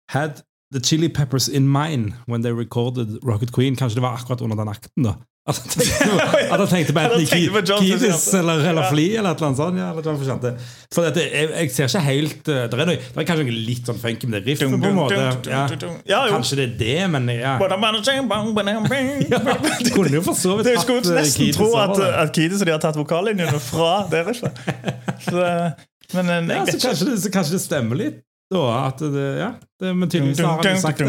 had 0.10 0.44
the 0.74 0.80
chili 0.80 1.10
peppers 1.10 1.48
in 1.48 1.68
mind 1.68 2.14
when 2.28 2.42
they 2.42 2.52
recorded 2.52 3.20
Rocket 3.24 3.52
Queen. 3.52 3.76
Kanskje 3.76 4.00
det 4.00 4.06
var 4.08 4.18
akkurat 4.18 4.42
under 4.42 4.56
den 4.56 4.68
akten, 4.68 5.04
da. 5.04 5.16
At 5.42 5.58
han 5.58 5.70
tenkte, 5.74 6.06
at 6.54 6.60
han 6.60 6.68
tenkte 6.70 6.94
på 6.94 7.00
Han 7.02 7.14
enten 7.18 7.26
tenkte 7.26 7.78
Kiedis 7.82 8.26
eller, 8.38 8.60
eller 8.70 8.90
Fly 8.92 9.06
eller 9.18 9.32
et 9.32 9.40
eller 9.40 9.48
annet 9.48 9.58
sånt. 9.58 9.80
Ja, 9.82 9.88
eller 9.90 10.06
John 10.06 10.20
Frusciante. 10.20 10.52
For 10.94 11.08
dette, 11.08 11.24
jeg, 11.34 11.48
jeg 11.56 11.72
ser 11.74 11.88
ikke 11.90 12.04
helt 12.06 12.52
eh, 12.54 12.60
Det 12.70 12.78
er, 12.78 12.90
noe, 12.92 12.98
det 13.02 13.24
er 13.24 13.28
kanskje 13.32 13.46
noe 13.48 13.56
litt 13.72 13.90
sånn 13.90 14.02
funky 14.04 14.30
med 14.30 14.38
det 14.38 14.52
riffet, 14.52 14.70
Dun, 14.70 14.78
på 14.84 14.92
en 14.92 15.00
måte. 15.00 15.18
dun, 15.48 15.82
dun, 15.82 15.96
Ja. 16.12 16.22
Kanskje 16.30 16.60
det 16.62 16.68
er 16.68 16.76
det, 16.84 16.98
men 17.16 17.30
ja. 17.34 17.56
Ja 19.34 19.42
kunne 19.96 20.14
jo 20.20 20.24
for 20.30 20.38
så 20.38 20.60
vidt 20.60 20.70
Det 20.70 20.76
skulle 20.86 21.02
eh, 21.10 21.18
nesten 21.18 21.42
Kiedis 21.42 21.58
tro 21.58 21.72
at, 21.88 21.98
at 22.22 22.36
Kiedis 22.38 22.62
og 22.62 22.70
de 22.70 22.76
har 22.78 22.84
tatt 22.86 23.02
vokallinjene 23.02 23.64
fra 23.72 23.94
det 24.14 24.22
riffet. 24.30 24.62
Så, 25.26 25.42
men 26.18 26.30
jeg, 26.36 26.48
Ja, 26.52 26.64
så 26.68 26.78
kanskje, 26.86 27.06
det, 27.10 27.18
så 27.24 27.30
kanskje 27.34 27.54
det 27.58 27.64
stemmer 27.66 27.98
litt, 27.98 28.22
da. 28.52 28.64
At 28.90 29.00
det, 29.00 29.26
ja, 29.40 29.50
det, 29.82 29.94
men 29.96 30.10
tydeligvis 30.12 30.40
har 30.44 30.60
han 30.60 30.82
sagt 30.84 31.00
det. 31.00 31.06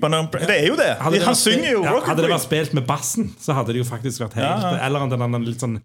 et. 0.00 0.42
Det 0.50 0.58
er 0.58 0.66
jo 0.68 0.76
det! 0.80 0.90
Han 1.30 1.38
synger 1.38 1.70
jo 1.70 1.84
ja, 1.86 1.94
Hadde 2.10 2.22
det 2.26 2.32
vært 2.34 2.46
spilt 2.48 2.74
med 2.76 2.86
bassen, 2.88 3.30
så 3.40 3.54
hadde 3.56 3.72
det 3.76 3.82
jo 3.84 3.88
faktisk 3.88 4.24
vært 4.26 4.34
helt. 4.40 4.66
Eller 4.82 5.06
den 5.38 5.46
litt 5.46 5.62
sånn 5.62 5.78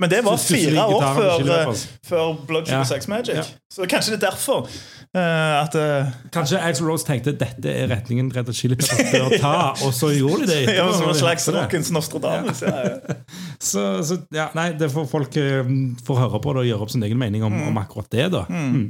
Men 0.00 0.08
det 0.10 0.22
var 0.24 0.36
fire 0.40 0.84
år 0.88 1.02
før, 1.16 1.42
eh, 1.44 1.82
før 2.08 2.30
Blood 2.48 2.66
Sugar 2.66 2.78
Ja. 2.78 2.84
Sex 2.88 3.08
Magic. 3.08 3.34
Ja. 3.36 3.42
Så 3.72 3.86
kanskje 3.88 4.16
det 4.16 4.22
er 4.22 4.30
derfor 4.30 4.68
Uh, 5.10 5.18
at 5.64 5.74
uh, 5.74 6.06
Kanskje 6.30 6.60
Axl 6.62 6.84
Rose 6.86 7.02
tenkte 7.02 7.32
dette 7.34 7.66
er 7.66 7.88
retningen 7.90 8.28
Red 8.30 8.46
Hot 8.46 8.54
Chili 8.54 8.76
Peppers 8.78 9.08
bør 9.10 9.32
ta, 9.42 9.54
og 9.84 9.90
så 9.96 10.12
gjorde 10.14 10.46
de 10.46 10.52
det. 10.68 10.76
Ja, 10.76 10.84
som 10.94 11.08
en 11.10 11.16
slags 11.18 11.48
rockens 11.50 11.90
Nostradamus. 11.90 12.60
Ja. 12.62 12.94
Så, 13.58 13.82
så 14.06 14.20
ja, 14.30 14.46
nei, 14.54 14.68
det 14.78 14.86
får 14.94 15.08
folk 15.10 15.34
uh, 15.34 15.66
får 16.06 16.20
høre 16.22 16.40
på 16.44 16.52
det 16.54 16.62
og 16.62 16.68
gjøre 16.68 16.86
opp 16.86 16.92
sin 16.94 17.02
egen 17.02 17.18
mening 17.18 17.42
om, 17.42 17.56
om 17.72 17.80
akkurat 17.82 18.06
det, 18.14 18.28
da. 18.36 18.44
Mm. 18.46 18.86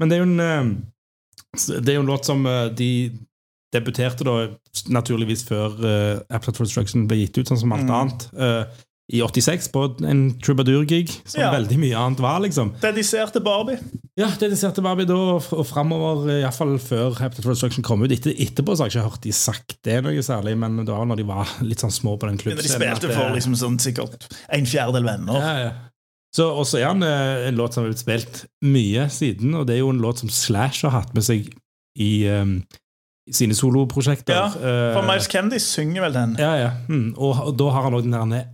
Men 0.00 0.08
det 0.08 0.16
er 0.16 0.24
jo 0.24 0.30
en 0.30 0.80
Det 1.84 1.92
er 1.92 1.98
jo 1.98 2.06
en 2.06 2.10
låt 2.14 2.24
som 2.32 2.48
de 2.80 2.90
debuterte 3.76 4.24
da 4.24 4.38
naturligvis 4.88 5.44
før 5.44 5.76
uh, 5.84 6.20
Applet 6.32 6.56
for 6.56 6.64
Destruction 6.64 7.04
ble 7.10 7.20
gitt 7.26 7.36
ut, 7.42 7.52
sånn 7.52 7.60
som 7.60 7.76
alt 7.76 7.84
Mm. 7.84 7.94
annet. 8.00 8.28
eh, 8.40 8.64
I 9.10 9.22
86, 9.24 9.68
på 9.72 9.82
en 10.04 10.34
troubadour-gig, 10.44 11.08
som 11.24 11.40
Ja. 11.40 11.50
veldig 11.54 11.78
mye 11.80 11.96
annet 11.96 12.20
var, 12.20 12.40
liksom. 12.44 12.74
Dediserte 12.82 13.40
Barbie. 13.40 13.78
Ja, 14.18 14.26
dediserte 14.36 14.82
Barbie 14.84 15.06
da, 15.08 15.14
og 15.38 15.64
framover, 15.66 16.28
iallfall 16.42 16.74
før 16.78 17.14
Heptat 17.18 17.46
Destruction 17.46 17.82
kom 17.86 18.02
ut. 18.02 18.12
Etter, 18.12 18.34
etterpå 18.36 18.74
så 18.76 18.82
har 18.84 18.90
jeg 18.90 18.98
ikke 18.98 19.08
hørt 19.10 19.22
de 19.24 19.32
sagt 19.32 19.76
det 19.86 20.02
noe 20.04 20.20
særlig, 20.26 20.56
men 20.58 20.76
det 20.84 20.92
var 20.92 21.06
når 21.06 21.16
de 21.16 21.24
var 21.24 21.48
litt 21.62 21.78
sånn 21.80 21.94
små 21.94 22.18
på 22.18 22.28
den 22.28 22.36
De 22.36 22.42
klubbscenen. 22.42 22.80
de 22.80 22.84
spilte 22.84 23.08
det- 23.08 23.16
for 23.16 23.30
liksom 23.32 23.54
sånn 23.56 23.78
sikkert 23.80 24.28
en 24.50 24.66
fjerdedel 24.66 25.04
venner. 25.04 25.32
ja, 25.40 25.58
ja. 25.64 25.72
Så, 26.36 26.44
og 26.54 26.66
så 26.66 26.78
er 26.82 26.84
han 26.92 27.02
eh, 27.02 27.48
en 27.48 27.56
låt 27.56 27.72
som 27.72 27.84
har 27.84 27.90
blitt 27.90 28.04
spilt 28.04 28.44
mye 28.62 29.08
siden, 29.08 29.54
og 29.54 29.66
det 29.66 29.76
er 29.76 29.78
jo 29.78 29.88
en 29.88 29.98
låt 30.02 30.18
som 30.18 30.28
Slash 30.28 30.82
har 30.82 30.90
hatt 30.90 31.14
med 31.14 31.24
seg 31.24 31.48
i 31.98 32.28
um, 32.28 32.62
sine 33.32 33.54
soloprosjekter. 33.54 34.34
Ja, 34.36 34.46
Eh, 34.52 34.92
For 34.94 35.02
Miles 35.08 35.26
Kennedy 35.26 35.56
synger 35.58 36.02
vel 36.02 36.12
den. 36.12 36.36
ja, 36.38 36.54
ja. 36.56 36.70
Mm, 36.88 37.14
og, 37.16 37.40
og 37.46 37.56
da 37.56 37.70
har 37.70 37.82
han 37.88 37.94
òg 37.94 38.02
den 38.02 38.10
der 38.12 38.44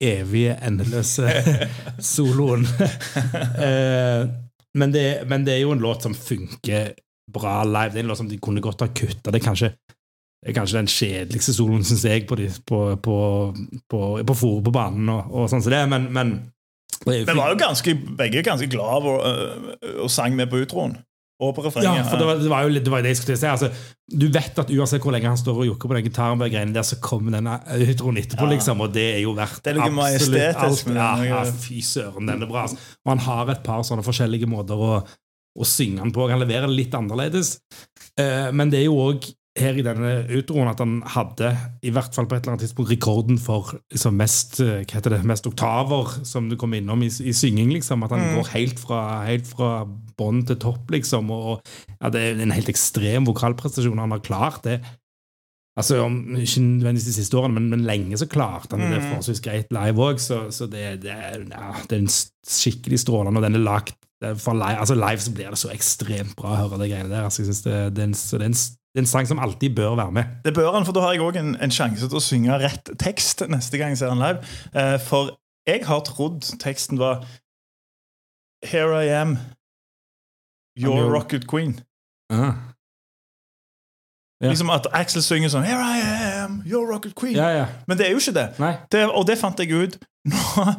evige, 0.00 0.56
endeløse 0.66 1.28
soloen. 2.12 2.66
eh, 3.66 4.26
men, 4.74 4.92
det, 4.94 5.06
men 5.28 5.46
det 5.46 5.56
er 5.56 5.64
jo 5.64 5.74
en 5.76 5.82
låt 5.82 6.06
som 6.06 6.14
funker 6.16 6.92
bra 7.30 7.60
live. 7.64 7.92
Det 7.92 8.00
er 8.00 8.06
en 8.06 8.12
låt 8.12 8.22
som 8.22 8.30
de 8.30 8.38
kunne 8.42 8.64
godt 8.64 8.84
ha 8.84 8.90
kutta. 8.90 9.30
Det 9.30 9.40
er 9.40 9.48
kanskje 9.48 9.74
det 10.40 10.54
er 10.54 10.56
kanskje 10.56 10.78
den 10.78 10.88
kjedeligste 10.88 11.52
soloen, 11.52 11.82
syns 11.84 12.06
jeg, 12.08 12.24
på, 12.24 12.38
de, 12.40 12.46
på, 12.66 12.78
på, 13.04 13.16
på, 13.92 13.98
på 14.24 14.36
fòret 14.40 14.64
på 14.64 14.72
banen 14.72 15.10
og, 15.12 15.34
og 15.36 15.50
sånn 15.52 15.60
som 15.60 15.74
det, 15.74 15.82
men, 15.92 16.06
men 16.16 16.30
det 17.04 17.12
er 17.12 17.18
jo 17.18 17.26
Vi 17.28 17.36
var 17.36 17.52
jo 17.52 17.58
ganske, 17.60 17.94
begge 18.16 18.42
ganske 18.44 18.68
glad 18.72 19.08
og, 19.08 19.20
øh, 19.28 19.90
og 20.06 20.10
sang 20.12 20.36
med 20.36 20.48
på 20.48 20.62
utroen. 20.64 20.96
Og 21.40 21.54
på 21.56 21.62
Ja, 21.82 21.94
for 22.04 22.20
det 22.20 22.26
var, 22.28 22.40
det 22.42 22.50
var 22.52 22.66
jo 22.66 22.74
det 22.76 22.90
var 22.92 23.02
det 23.04 23.14
jeg 23.14 23.20
skulle 23.22 23.38
si. 23.40 23.46
Altså, 23.48 23.70
du 24.10 24.26
vet 24.28 24.58
at 24.60 24.70
uansett 24.74 25.00
hvor 25.04 25.14
lenge 25.14 25.30
han 25.30 25.38
står 25.40 25.62
og 25.62 25.68
jokker 25.70 25.88
på 25.88 25.96
den 25.96 26.04
gitaren, 26.04 26.38
med 26.38 26.52
greiene 26.52 26.74
der, 26.76 26.84
så 26.84 26.98
kommer 27.00 27.32
denne 27.38 27.54
utroen 27.80 28.20
etterpå, 28.20 28.44
Ja. 28.44 28.50
liksom, 28.52 28.80
og 28.84 28.92
det 28.92 29.06
er 29.14 29.22
jo 29.24 29.32
verdt 29.38 29.62
Det 29.64 29.72
er 29.72 29.80
noe 29.80 30.10
absolutt 30.10 30.60
alt. 30.66 30.84
Ja, 30.94 31.10
ja, 31.24 31.40
fy 31.64 31.80
søren, 31.80 32.26
den 32.28 32.42
er 32.44 32.50
bra. 32.50 32.66
altså. 32.68 32.76
Og 33.06 33.12
han 33.14 33.24
har 33.24 33.50
et 33.54 33.62
par 33.64 33.82
sånne 33.88 34.04
forskjellige 34.04 34.46
måter 34.50 34.76
å, 34.76 34.92
å 35.56 35.64
synge 35.66 36.02
den 36.04 36.12
på. 36.12 36.28
Han 36.30 36.42
leverer 36.44 36.68
litt 36.68 36.92
annerledes. 36.94 37.56
Uh, 38.20 38.50
men 38.52 38.68
det 38.70 38.82
er 38.82 38.90
jo 38.90 38.98
òg 39.00 39.30
her 39.58 39.74
i 39.74 39.82
denne 39.82 40.10
utroen 40.38 40.68
at 40.70 40.78
han 40.78 41.00
hadde, 41.10 41.50
i 41.82 41.90
hvert 41.90 42.14
fall 42.14 42.28
på 42.30 42.36
et 42.36 42.44
eller 42.44 42.54
annet 42.54 42.64
tidspunkt, 42.68 42.92
rekorden 42.92 43.38
for 43.42 43.72
liksom 43.90 44.14
mest, 44.20 44.60
eh, 44.62 44.84
det, 44.86 45.24
mest 45.26 45.48
oktaver 45.50 46.24
som 46.24 46.48
du 46.48 46.56
kom 46.56 46.74
innom 46.74 47.02
i, 47.02 47.08
i 47.10 47.34
synging. 47.34 47.72
liksom, 47.74 48.02
At 48.04 48.10
han 48.14 48.20
Mm. 48.20 48.36
går 48.36 48.52
helt 48.54 48.78
fra, 48.78 49.24
helt 49.26 49.46
fra 49.46 49.84
bånn 50.16 50.46
til 50.46 50.56
topp, 50.56 50.90
liksom. 50.90 51.30
og, 51.30 51.60
ja, 52.00 52.10
Det 52.10 52.20
er 52.20 52.42
en 52.42 52.52
helt 52.52 52.68
ekstrem 52.68 53.26
vokalprestasjon 53.26 53.98
han 53.98 54.10
har 54.12 54.20
klart. 54.20 54.62
det 54.62 54.80
Altså, 55.78 56.04
om, 56.04 56.36
Ikke 56.36 56.60
nødvendigvis 56.60 57.04
de 57.04 57.12
siste 57.12 57.36
årene, 57.38 57.54
men, 57.54 57.70
men 57.70 57.84
lenge 57.86 58.18
så 58.18 58.26
klarte 58.26 58.76
han 58.76 58.90
det 58.90 59.00
Mm. 59.00 59.08
forholdsvis 59.08 59.40
greit 59.40 59.70
live 59.70 59.96
òg. 59.96 60.18
Så, 60.18 60.50
så 60.50 60.66
det, 60.66 61.02
det, 61.02 61.10
er, 61.10 61.46
ja, 61.48 61.72
det 61.88 61.96
er 61.96 62.02
en 62.02 62.10
skikkelig 62.46 62.98
strålende, 63.00 63.38
og 63.38 63.42
den 63.42 63.54
er 63.54 63.64
lagt 63.64 63.94
er 64.22 64.34
for 64.34 64.52
live, 64.52 64.76
altså 64.78 64.94
live 64.94 65.18
så 65.24 65.32
blir 65.32 65.48
det 65.48 65.58
så 65.58 65.70
ekstremt 65.72 66.36
bra 66.36 66.50
å 66.52 66.68
høre 66.68 66.82
de 66.82 66.90
greiene 66.90 67.08
der. 67.08 67.24
Altså, 67.24 67.42
jeg 67.42 67.46
synes 67.54 67.62
det, 67.62 67.96
det, 67.96 68.02
er 68.02 68.08
en, 68.10 68.14
så 68.14 68.38
det, 68.38 68.42
er 68.44 68.52
en, 68.52 68.60
det 68.94 68.98
er 68.98 69.04
en 69.04 69.06
sang 69.06 69.26
som 69.28 69.38
alltid 69.38 69.74
bør 69.76 69.94
være 69.96 70.12
med. 70.12 70.24
Det 70.44 70.54
bør 70.54 70.72
han, 70.74 70.84
for 70.84 70.92
da 70.96 71.00
har 71.04 71.12
jeg 71.14 71.22
òg 71.22 71.36
en, 71.38 71.52
en 71.62 71.70
sjanse 71.70 72.08
til 72.10 72.18
å 72.18 72.22
synge 72.24 72.56
rett 72.58 72.90
tekst 72.98 73.44
neste 73.48 73.78
gang 73.78 73.92
jeg 73.94 73.98
ser 74.02 74.10
han 74.10 74.18
live. 74.18 74.42
Eh, 74.74 74.96
for 75.06 75.36
jeg 75.68 75.84
har 75.86 76.00
trodd 76.08 76.42
teksten 76.62 76.98
var 76.98 77.22
Here 78.66 78.92
I 79.04 79.08
am, 79.20 79.38
your 80.76 80.96
your- 80.98 81.12
rocket 81.14 81.46
queen. 81.48 81.80
Ja, 82.32 82.52
Ja. 84.42 84.48
Liksom 84.48 84.70
At 84.72 84.86
Axel 84.96 85.20
synger 85.22 85.50
sånn 85.52 85.66
Here 85.68 85.76
I 85.84 86.00
am, 86.44 86.62
your 86.66 86.86
rocket 86.88 87.12
queen. 87.14 87.34
ja. 87.36 87.50
ja. 87.58 87.66
Men 87.86 87.98
det 87.98 88.06
er 88.06 88.14
jo 88.14 88.20
ikke 88.22 88.32
det. 88.32 88.46
Det 88.92 89.02
og 89.10 89.26
det 89.28 89.36
fant 89.38 89.58
jeg 89.60 89.68
ut 89.72 89.98
når, 90.32 90.70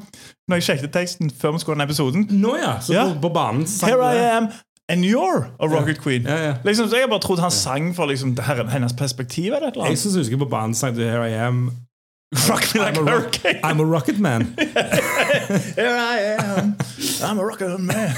når 0.50 0.58
jeg 0.58 0.63
sjekket 0.65 0.91
teksten 0.95 1.30
før 1.30 1.52
vi 1.56 1.60
skulle 1.62 1.78
ha 1.78 1.82
den 1.84 1.89
episoden. 1.89 2.26
Nå 2.41 2.56
ja, 2.58 2.80
så 2.82 2.93
Ja. 2.95 3.04
På, 3.13 3.19
på 3.28 3.32
banen 3.36 3.67
Here 3.86 4.10
I 4.17 4.24
am, 4.38 4.47
and 4.91 5.06
you're 5.06 5.47
a 5.60 5.67
rocket 5.67 6.01
queen. 6.01 6.23
Ja, 6.27 6.38
ja. 6.43 6.54
Liksom, 6.63 6.89
Jeg 6.91 7.01
har 7.01 7.08
bare 7.08 7.23
trodd 7.23 7.39
han 7.39 7.51
sang 7.51 7.93
for 7.95 8.06
liksom, 8.12 8.36
hennes 8.69 8.93
perspektiv. 8.93 9.54
eller 9.54 9.71
eller 9.71 9.86
Jeg 9.89 9.97
syns 9.97 10.15
jeg 10.15 10.25
husker 10.25 10.38
på 10.38 10.49
banen 10.51 10.75
sang 10.75 10.95
du 10.95 11.01
'Here 11.01 11.23
I 11.30 11.34
am'. 11.47 11.71
Rock 12.47 12.73
me 12.73 12.80
like 12.80 12.95
I'm 12.97 13.08
a 13.08 13.12
hurricane. 13.12 13.60
I'm 13.63 13.80
a 13.82 13.86
rocket 13.86 14.19
man. 14.19 14.41
Here 15.75 15.97
I 15.97 16.17
am, 16.39 16.75
I'm 17.21 17.39
a 17.39 17.43
rocket 17.43 17.80
man. 17.80 18.10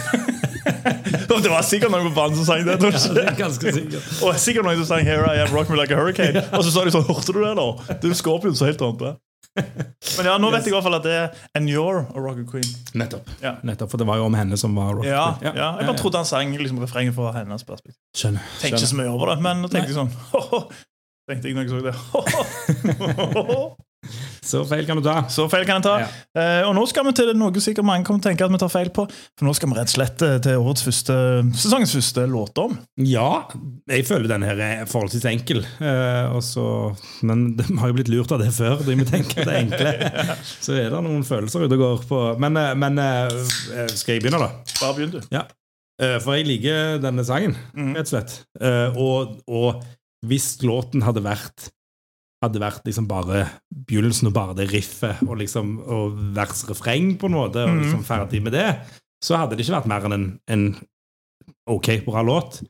Det 1.43 1.49
var 1.49 1.61
sikkert 1.65 1.91
noen 1.91 2.07
på 2.07 2.13
banen 2.15 2.35
som 2.37 2.45
sang 2.45 2.61
det. 2.67 2.77
Ja, 2.77 3.13
det 3.15 3.23
er 3.23 3.35
ganske 3.35 3.73
sikkert. 3.73 4.05
Og 4.23 4.37
sikkert 4.39 4.67
noen 4.67 4.77
som 4.77 4.85
sang 4.85 5.07
Here 5.07 5.25
I 5.25 5.41
am, 5.41 5.49
rock 5.55 5.69
me 5.69 5.75
like 5.79 5.91
a 5.91 5.97
hurricane. 5.97 6.43
Og 6.53 6.63
så 6.63 6.71
sa 6.71 6.85
de 6.85 6.93
sånn, 6.93 7.07
hørte 7.09 7.33
du 7.33 7.41
det 7.41 7.55
da? 7.57 7.95
Du 8.03 8.09
er 8.11 8.13
Scorpion 8.19 8.55
så 8.55 8.69
helt 8.69 8.81
annet. 8.85 9.17
Men 10.17 10.25
ja, 10.27 10.33
nå 10.41 10.49
vet 10.53 10.65
jeg 10.65 10.71
i 10.71 10.75
hvert 10.75 10.85
fall 10.87 10.97
at 10.97 11.03
det 11.05 11.13
er 11.13 11.27
And 11.57 11.69
you're 11.69 12.01
a 12.09 12.19
rocket 12.19 12.47
queen. 12.49 12.65
Nettopp. 12.97 13.29
Ja. 13.43 13.55
Nettopp, 13.63 13.91
For 13.93 14.01
det 14.01 14.07
var 14.09 14.17
jo 14.21 14.25
om 14.29 14.33
henne 14.37 14.57
som 14.59 14.73
var 14.77 14.93
rocket. 14.97 15.11
Ja, 15.11 15.27
queen. 15.39 15.55
ja, 15.61 15.69
Jeg 15.79 15.87
bare 15.91 15.97
trodde 16.01 16.17
han 16.23 16.25
sang 16.29 16.55
liksom 16.57 16.81
refrenget 16.83 17.15
fra 17.17 17.31
hennes 17.37 17.63
perspektiv. 17.67 17.99
Skjønner. 18.17 18.41
Tenkte 18.61 18.81
ikke 18.81 18.91
så 18.95 18.99
mye 18.99 19.13
over 19.13 19.33
det, 19.33 19.39
men 19.45 19.61
nå 19.63 19.69
tenkte 19.71 19.93
jeg 19.93 19.99
sånn 19.99 20.11
ho-ho. 20.33 20.63
Tenkte 21.29 21.47
jeg 21.51 21.55
når 21.55 21.69
jeg 21.69 21.73
så 21.73 21.81
det. 21.87 21.95
Ho-ho. 22.13 23.63
Så 24.43 24.61
feil 24.67 24.85
kan 24.85 24.99
du 24.99 25.03
ta. 25.05 25.15
Så 25.31 25.45
feil 25.51 25.63
kan 25.65 25.79
jeg 25.79 25.85
ta. 25.85 25.93
Eh, 26.35 26.61
og 26.67 26.73
nå 26.75 26.83
skal 26.91 27.05
vi 27.07 27.13
til 27.15 27.31
noe 27.39 27.63
sikkert 27.63 27.85
mange 27.87 28.03
kommer 28.07 28.19
til 28.21 28.27
å 28.27 28.31
tenke 28.33 28.45
at 28.45 28.51
vi 28.51 28.59
tar 28.61 28.71
feil 28.73 28.89
på. 28.95 29.05
For 29.39 29.47
nå 29.47 29.53
skal 29.55 29.71
vi 29.71 29.77
rett 29.79 29.91
og 29.91 29.95
slett 29.95 30.21
eh, 30.27 30.35
til 30.43 30.59
årets 30.63 30.83
første, 30.83 31.15
sesongens 31.63 31.95
første 31.95 32.25
låtdom. 32.29 32.75
Ja, 33.07 33.29
jeg 33.89 34.05
føler 34.09 34.27
den 34.33 34.43
her 34.47 34.59
er 34.67 34.85
forholdsvis 34.91 35.25
enkel. 35.31 35.63
Uh, 35.79 36.35
og 36.35 36.43
så- 36.43 36.93
men 37.23 37.55
vi 37.57 37.77
har 37.79 37.87
jo 37.93 37.97
blitt 37.97 38.11
lurt 38.11 38.31
av 38.35 38.43
det 38.43 38.51
før. 38.53 38.83
Da 38.83 38.93
vi 38.99 39.07
tenker 39.09 39.43
det 39.47 39.53
er 39.53 39.63
enkle. 39.63 39.95
Så 40.65 40.75
er 40.77 40.89
det 40.91 41.03
noen 41.07 41.23
følelser 41.27 41.63
ute 41.65 41.75
og 41.79 41.83
går 41.85 42.05
på. 42.11 42.21
Men, 42.43 42.57
uh, 42.59 42.73
men 42.75 42.99
eh, 42.99 43.87
skal 43.95 44.17
jeg 44.17 44.25
begynne, 44.25 44.43
da? 44.43 44.51
Bare 44.81 44.97
begynn, 44.99 45.15
du. 45.17 45.21
Ja. 45.33 45.45
Eh, 46.01 46.17
For 46.23 46.35
jeg 46.35 46.47
liker 46.49 46.97
denne 47.03 47.23
sangen, 47.27 47.55
Mhm. 47.77 47.93
rett 47.95 48.07
og 48.09 48.13
slett. 48.15 48.37
Eh, 48.59 48.97
Og, 48.97 49.39
og 49.47 49.83
hvis 50.25 50.57
låten 50.65 51.03
hadde 51.05 51.21
vært 51.23 51.69
hadde 52.43 52.61
vært 52.61 52.85
liksom 52.87 53.07
bare 53.09 53.45
begynnelsen 53.87 54.29
og 54.29 54.35
bare 54.35 54.55
det 54.59 54.69
riffet 54.73 55.23
og 55.25 55.37
liksom 55.41 55.77
og 55.83 56.19
vers-refreng 56.35 57.15
på 57.21 57.29
en 57.31 57.37
måte, 57.39 57.63
og 57.65 57.73
Mhm. 57.73 57.81
liksom 57.85 58.03
ferdig 58.07 58.43
med 58.43 58.53
det, 58.53 58.67
så 59.23 59.37
hadde 59.39 59.55
det 59.57 59.65
ikke 59.65 59.77
vært 59.79 59.87
mer 59.91 60.05
enn 60.09 60.13
en, 60.19 60.29
en 60.51 60.65
ok, 61.67 62.03
bra 62.05 62.21
låt. 62.23 62.61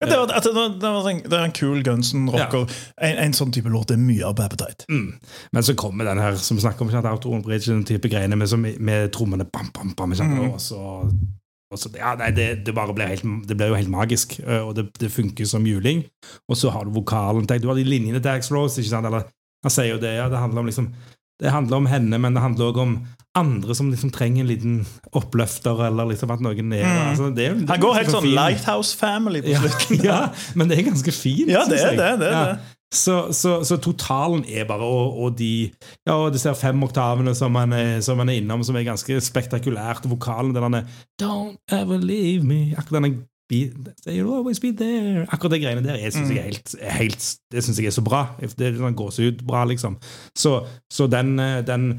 Ja, 0.00 0.06
det, 0.08 0.16
var, 0.16 0.26
det, 0.32 0.52
var, 0.54 0.68
det, 0.80 0.90
var 0.94 1.08
en, 1.10 1.18
det 1.28 1.36
er 1.36 1.44
en 1.44 1.52
kul 1.52 1.82
Gunsen-rocker. 1.84 2.70
En, 3.04 3.18
en 3.26 3.34
sånn 3.36 3.50
type 3.52 3.68
låt 3.68 3.90
er 3.92 3.98
mye 4.00 4.24
av 4.24 4.32
Babadite 4.38 4.64
Appetite. 4.64 4.86
Mm. 4.88 5.10
Men 5.52 5.62
så 5.66 5.74
kommer 5.76 6.08
den 6.08 6.18
her 6.22 6.38
som 6.40 6.56
vi 6.56 6.62
snakker 6.64 6.86
om, 7.28 7.42
Bridge, 7.44 7.68
den 7.68 7.84
type 7.84 8.08
greiene 8.08 8.36
med, 8.36 8.80
med 8.80 9.12
trommene 9.12 9.44
bam, 9.44 9.68
bam, 9.76 9.92
bam, 9.96 10.14
Mm. 10.16 10.54
og 10.54 10.60
så, 10.60 10.80
så 11.78 11.90
ja, 11.94 12.16
nei, 12.18 12.32
det, 12.34 12.64
det 12.66 12.74
bare 12.74 12.94
blir, 12.96 13.06
helt, 13.12 13.22
det 13.46 13.54
blir 13.56 13.68
jo 13.70 13.76
helt 13.78 13.92
magisk, 13.92 14.40
og 14.42 14.72
det, 14.74 14.88
det 14.98 15.12
funker 15.14 15.46
som 15.46 15.62
juling. 15.68 16.02
Og 16.50 16.56
så 16.58 16.72
har 16.74 16.84
du 16.88 16.90
vokalen, 16.96 17.46
tenk, 17.46 17.62
du 17.62 17.68
har 17.70 17.78
de 17.78 17.84
linjene 17.86 18.18
til 18.18 18.32
Ax 18.32 18.50
Rose, 18.50 18.80
ikke 18.82 18.90
sant, 18.90 19.06
eller 19.06 19.28
han 19.62 19.70
sier 19.70 19.92
jo 19.92 20.00
det, 20.02 20.16
ja, 20.16 20.26
det 20.32 20.40
handler 20.40 20.64
om 20.64 20.66
liksom, 20.66 20.88
det 21.40 21.52
handler 21.54 21.76
om 21.78 21.86
henne, 21.86 22.18
men 22.18 22.34
det 22.34 22.42
handler 22.42 22.72
også 22.72 22.82
om 22.88 22.96
andre 23.38 23.74
som 23.78 23.92
liksom 23.92 24.10
trenger 24.10 24.42
en 24.42 24.48
liten 24.50 24.74
oppløfter, 25.14 25.84
eller 25.86 26.08
liksom 26.10 26.32
at 26.34 26.42
noen 26.42 26.72
er, 26.74 26.82
Mm. 26.82 27.08
altså, 27.12 27.30
det 27.36 27.46
Han 27.70 27.80
går 27.80 27.94
helt 28.00 28.10
sånn 28.10 28.26
Lighthouse 28.34 28.96
Family 28.98 29.40
på 29.46 29.52
ja, 29.54 29.60
slutten. 29.62 30.02
ja, 30.10 30.18
men 30.58 30.68
det 30.68 30.78
er 30.80 30.88
ganske 30.90 31.12
fint. 31.14 31.48
Ja, 31.52 31.62
det 31.70 31.78
er 31.78 31.94
det. 31.94 32.10
det, 32.24 32.32
Ja. 32.34 32.44
det. 32.50 32.58
Så, 32.90 33.30
så, 33.32 33.60
så 33.62 33.76
totalen 33.78 34.42
er 34.50 34.64
bare 34.66 34.82
Og, 34.82 35.18
og 35.22 35.38
de 35.38 35.70
ja, 36.06 36.16
og 36.16 36.32
disse 36.34 36.50
fem 36.58 36.82
oktavene 36.82 37.34
som 37.38 37.52
man, 37.54 37.72
er, 37.72 38.00
som 38.02 38.18
man 38.18 38.28
er 38.28 38.40
innom, 38.40 38.64
som 38.66 38.76
er 38.76 38.88
ganske 38.88 39.20
spektakulært. 39.22 40.06
Og 40.08 40.16
vokalen 40.16 40.54
den 40.54 40.62
derne 40.62 40.84
Don't 41.22 41.60
ever 41.70 42.02
leave 42.02 42.42
me 42.46 42.74
Akkurat 42.74 43.02
denne 43.02 43.26
be, 43.50 43.70
You'll 44.06 44.34
always 44.34 44.60
be 44.60 44.72
there 44.72 45.26
Akkurat 45.30 45.54
de 45.54 45.62
greiene 45.64 45.84
der 45.86 46.00
jeg 46.02 46.12
synes 46.12 46.30
jeg 46.30 46.38
er 46.38 46.48
helt, 46.50 46.74
er 46.80 46.96
helt, 46.98 47.36
Det 47.52 47.64
synes 47.64 47.78
jeg 47.78 47.86
er 47.86 47.94
så 47.94 48.02
bra. 48.06 48.24
Det 48.40 48.66
er 48.66 48.78
sånn 48.78 48.98
gåsehud-bra, 48.98 49.64
liksom. 49.70 49.96
Så, 50.38 50.60
så 50.92 51.06
den, 51.10 51.38
eh, 51.42 51.60
den 51.66 51.92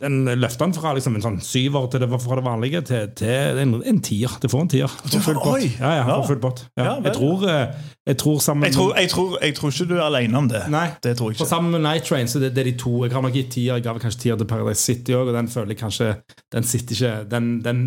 den 0.00 0.24
løfter 0.40 0.66
den 0.66 0.74
fra 0.74 0.92
liksom 0.96 1.14
en 1.14 1.22
sånn 1.22 1.40
syver 1.44 1.84
til 1.92 2.00
det, 2.02 2.08
fra 2.22 2.34
det 2.38 2.42
vanlige 2.44 2.80
til, 2.88 3.08
til 3.14 3.58
en, 3.62 3.74
en 3.86 4.00
tier. 4.02 4.32
Det 4.42 4.50
får 4.50 4.60
en 4.64 4.68
tier. 4.72 4.94
Du 5.12 5.18
får- 5.20 5.36
Full 5.44 5.66
Ja, 5.78 5.90
ja, 5.94 6.06
Ja. 6.08 6.16
får 6.22 6.26
full 6.26 6.40
pott. 6.42 6.64
Ja. 6.76 6.84
Ja, 6.84 6.94
jeg, 7.04 7.12
tror, 7.14 7.44
eh, 7.48 7.74
jeg 8.06 8.16
tror 8.18 8.38
sammen 8.40 8.64
Jeg 8.64 8.74
tror, 8.74 8.94
jeg, 8.98 9.10
tror, 9.10 9.38
jeg 9.42 9.54
tror 9.54 9.70
ikke 9.70 9.88
du 9.88 9.94
er 10.00 10.02
alene 10.08 10.38
om 10.38 10.48
det. 10.48 10.62
Nei. 10.70 10.88
Det 11.02 11.16
tror 11.18 11.30
jeg 11.30 11.38
For 11.38 11.44
sammen 11.46 11.70
med 11.70 11.80
Night 11.82 12.04
Train 12.04 12.26
så 12.26 12.40
det, 12.40 12.54
det 12.54 12.66
er 12.66 12.70
de 12.72 12.78
to. 12.78 13.04
Jeg 13.04 13.12
har 13.12 13.22
nok 13.22 13.32
gitt 13.32 13.50
tier. 13.54 13.74
Jeg 13.78 13.82
ga 13.84 13.94
kanskje 13.98 14.20
tier 14.24 14.36
til 14.36 14.46
Paradise 14.46 14.82
City 14.82 15.12
òg, 15.12 15.28
og 15.28 15.34
den 15.34 15.48
føler 15.48 15.68
jeg 15.76 15.78
kanskje 15.78 16.16
Den 16.52 16.62
sitter 16.64 16.94
ikke 16.96 17.28
Den, 17.30 17.62
den, 17.62 17.84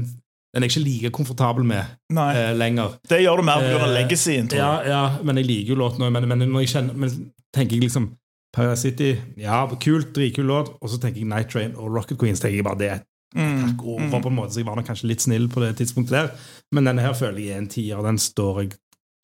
den 0.56 0.64
er 0.64 0.70
jeg 0.70 0.72
ikke 0.78 0.86
like 0.88 1.12
komfortabel 1.12 1.66
med 1.68 1.84
Nei, 2.16 2.32
eh, 2.38 2.54
lenger. 2.56 2.96
Det 3.10 3.20
gjør 3.26 3.38
du 3.38 3.44
mer 3.44 3.60
pga. 3.60 3.82
Eh, 3.90 3.94
legacyen, 4.00 4.48
tror 4.48 4.58
Ja, 4.58 4.74
ja, 4.88 5.18
men 5.24 5.36
jeg 5.38 5.46
liker 5.52 5.74
jo 5.76 5.82
låten 5.84 6.00
òg. 6.08 6.12
Men, 6.16 6.30
men 6.32 6.48
når 6.48 6.64
jeg 6.64 6.70
kjenner 6.78 6.94
Men 6.96 7.32
tenker 7.54 7.76
jeg 7.76 7.90
liksom 7.90 8.14
Paradise 8.56 8.86
City, 8.88 9.12
ja, 9.42 9.60
kult, 9.84 10.14
dritkul 10.16 10.48
låt. 10.48 10.72
Og 10.80 10.90
så 10.92 11.00
tenker 11.02 11.22
jeg 11.22 11.30
Night 11.32 11.52
Train 11.52 11.76
og 11.76 11.92
Rocket 11.92 12.20
Queens. 12.22 12.40
tenker 12.44 12.62
jeg 12.62 12.68
bare 12.68 12.82
det 12.82 12.92
et 12.94 13.12
Mm. 13.36 13.80
over, 13.84 14.22
på 14.22 14.30
en 14.30 14.36
måte, 14.36 14.54
så 14.54 14.62
jeg 14.62 14.66
var 14.66 14.78
nok 14.80 14.88
kanskje 14.88 15.10
litt 15.10 15.24
snill 15.26 15.50
på 15.52 15.60
det 15.60 15.76
tidspunktet 15.76 16.16
der. 16.16 16.30
Men 16.72 16.88
denne 16.88 17.04
her 17.04 17.12
føler 17.18 17.42
jeg 17.44 17.56
er 17.56 17.58
en 17.58 17.68
tier, 17.68 18.04
den 18.06 18.18
står, 18.22 18.70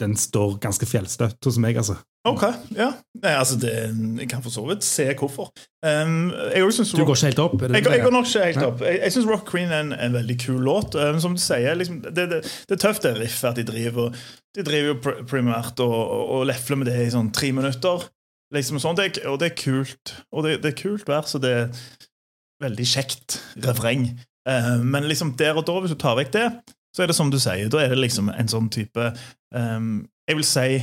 den 0.02 0.18
står 0.20 0.58
ganske 0.60 0.86
fjellstøtt 0.90 1.48
hos 1.48 1.60
meg, 1.64 1.78
altså. 1.80 1.96
Ok, 2.28 2.44
ja. 2.78 2.92
Nei, 3.24 3.32
altså 3.34 3.56
det, 3.58 3.72
jeg 4.20 4.28
kan 4.30 4.44
for 4.44 4.54
så 4.54 4.62
vidt 4.68 4.84
se 4.86 5.08
hvorfor. 5.18 5.50
Um, 5.82 6.30
synes 6.70 6.92
Du 6.92 7.02
går 7.02 7.16
ikke 7.16 7.32
helt 7.32 7.40
opp? 7.42 7.56
Det 7.62 7.72
Jeg, 7.72 7.88
jeg 7.88 8.04
går 8.04 8.14
nok 8.14 8.28
ikke 8.28 8.46
helt 8.46 8.66
opp. 8.68 8.84
Jeg, 8.86 9.00
jeg 9.02 9.16
syns 9.16 9.30
Rock 9.32 9.48
Queen 9.50 9.72
er 9.72 9.80
en, 9.88 9.94
en 9.96 10.14
veldig 10.14 10.38
kul 10.44 10.60
låt. 10.62 10.94
Um, 11.00 11.18
som 11.24 11.34
du 11.34 11.42
sier, 11.42 11.74
liksom, 11.80 12.04
det, 12.04 12.28
det, 12.30 12.44
det 12.44 12.78
er 12.78 12.84
tøft 12.84 13.08
det 13.08 13.16
riffet 13.18 13.50
at 13.50 13.58
de 13.58 13.66
driver 13.66 14.14
De 14.54 14.66
driver 14.68 14.92
jo 14.92 15.24
primært 15.32 15.80
og, 15.82 15.96
og, 15.96 16.24
og 16.36 16.46
lefler 16.52 16.78
med 16.78 16.92
det 16.92 17.00
i 17.08 17.14
sånn 17.16 17.32
tre 17.34 17.50
minutter. 17.56 18.06
Liksom 18.52 18.80
sånn, 18.84 18.98
det 19.00 19.06
er, 19.06 19.30
og 19.32 19.40
det 19.40 19.52
er 19.52 19.58
kult. 19.60 20.16
Og 20.36 20.44
det, 20.46 20.58
det 20.64 20.74
er 20.74 20.80
kult 20.82 21.08
vær, 21.08 21.24
så 21.30 21.40
det 21.40 21.52
er 21.56 21.70
veldig 22.64 22.88
kjekt 22.88 23.40
refreng. 23.66 24.10
Eh, 24.50 24.74
men 24.84 25.08
liksom 25.10 25.36
der 25.40 25.56
og 25.60 25.66
da, 25.68 25.78
hvis 25.80 25.94
du 25.96 26.00
tar 26.02 26.18
vekk 26.20 26.34
det, 26.36 26.48
så 26.96 27.04
er 27.04 27.12
det 27.12 27.16
som 27.16 27.32
du 27.32 27.40
sier, 27.40 27.70
da 27.72 27.80
er 27.80 27.94
det 27.94 28.02
liksom 28.02 28.30
en 28.34 28.50
sånn 28.52 28.66
type 28.74 29.14
um, 29.56 30.02
Jeg 30.28 30.36
vil 30.36 30.44
si 30.48 30.82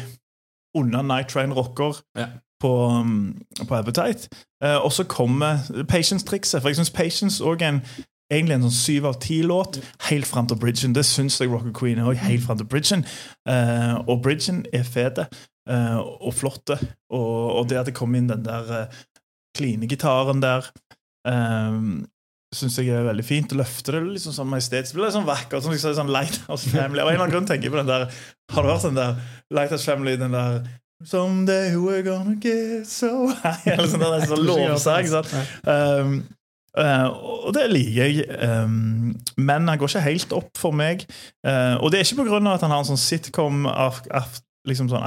under 0.79 1.03
Night 1.05 1.29
Train-rocker 1.29 1.99
Ja. 2.17 2.29
på, 2.63 2.71
um, 2.89 3.35
på 3.69 3.75
Appetite. 3.77 4.29
Eh, 4.65 4.77
og 4.77 4.93
så 4.93 5.05
kommer 5.05 5.59
Patience-trikset. 5.89 6.63
For 6.63 6.69
jeg 6.73 6.79
syns 6.81 6.91
Patience 6.95 7.45
òg 7.45 7.63
er 7.63 7.75
en, 7.75 7.83
egentlig 8.33 8.57
en 8.57 8.65
sånn 8.69 8.77
syv 8.79 9.07
av 9.11 9.21
ti-låt 9.21 9.79
helt 10.09 10.27
fram 10.29 10.49
til 10.49 10.59
Bridgen. 10.61 10.97
Det 10.97 11.05
syns 11.09 11.39
jeg 11.41 11.53
Rocker 11.53 11.73
Queen 11.77 12.01
er 12.01 12.09
òg, 12.09 12.21
helt 12.25 12.45
fram 12.47 12.59
til 12.61 12.69
Bridgen. 12.73 13.05
Eh, 13.49 13.95
og 14.09 14.23
Bridgen 14.25 14.65
er 14.73 14.89
fete. 14.89 15.29
Eh, 15.69 15.99
og 15.99 16.35
flotte. 16.37 16.79
Og, 17.13 17.61
og 17.61 17.69
det 17.71 17.81
at 17.83 17.91
det 17.91 17.97
kom 17.99 18.15
inn 18.19 18.31
den 18.31 18.47
der 18.47 18.71
uh, 18.89 19.03
kline 19.59 19.89
gitaren 19.91 20.43
der 20.43 20.69
um, 21.29 22.07
syns 22.55 22.79
jeg 22.81 22.93
er 22.95 23.07
veldig 23.07 23.27
fint. 23.27 23.55
Løfter 23.57 23.99
det 23.99 24.05
liksom 24.15 24.35
sånn 24.37 24.51
majestetisk. 24.51 24.97
Blir 24.97 25.13
sånn 25.15 25.29
vakkert. 25.29 25.65
Sånn, 25.65 25.75
liksom, 25.77 25.97
sånn 25.99 26.13
Lighthouse 26.15 26.71
Family. 26.75 27.03
Av 27.03 27.11
en 27.11 27.17
eller 27.17 27.27
annen 27.27 27.37
grunn 27.37 27.49
tenker 27.49 27.69
jeg 27.69 27.75
på 27.75 27.81
den 27.83 27.91
der 27.91 28.09
Har 28.55 28.65
du 28.65 28.73
hørt 28.73 28.89
den 28.89 28.99
der 28.99 29.19
Lighthouse 29.55 29.85
Family? 29.89 30.17
Den 30.21 30.37
der 30.37 30.63
Someday 31.07 31.77
we're 31.77 32.03
gonna 32.03 32.35
get 32.35 32.89
so 32.91 33.29
high 33.29 33.69
Eller 33.71 33.87
sånn 33.87 34.03
der, 34.03 34.25
sånn 34.27 34.43
lovsang. 34.49 35.07
Sant? 35.07 35.31
Um, 35.63 36.17
uh, 36.75 37.07
og 37.47 37.53
det 37.55 37.69
liker 37.71 38.09
jeg. 38.09 38.25
Um, 38.43 39.13
men 39.39 39.71
han 39.71 39.79
går 39.79 39.93
ikke 39.93 40.07
helt 40.09 40.35
opp 40.41 40.59
for 40.59 40.75
meg. 40.75 41.05
Uh, 41.47 41.79
og 41.79 41.93
det 41.93 42.01
er 42.01 42.09
ikke 42.09 42.27
pga. 42.27 42.43
at 42.57 42.67
han 42.67 42.75
har 42.75 42.83
en 42.83 42.91
sånn 42.91 43.05
sitcom-aktig 43.05 44.43
liksom 44.69 44.91
sånn 44.93 45.05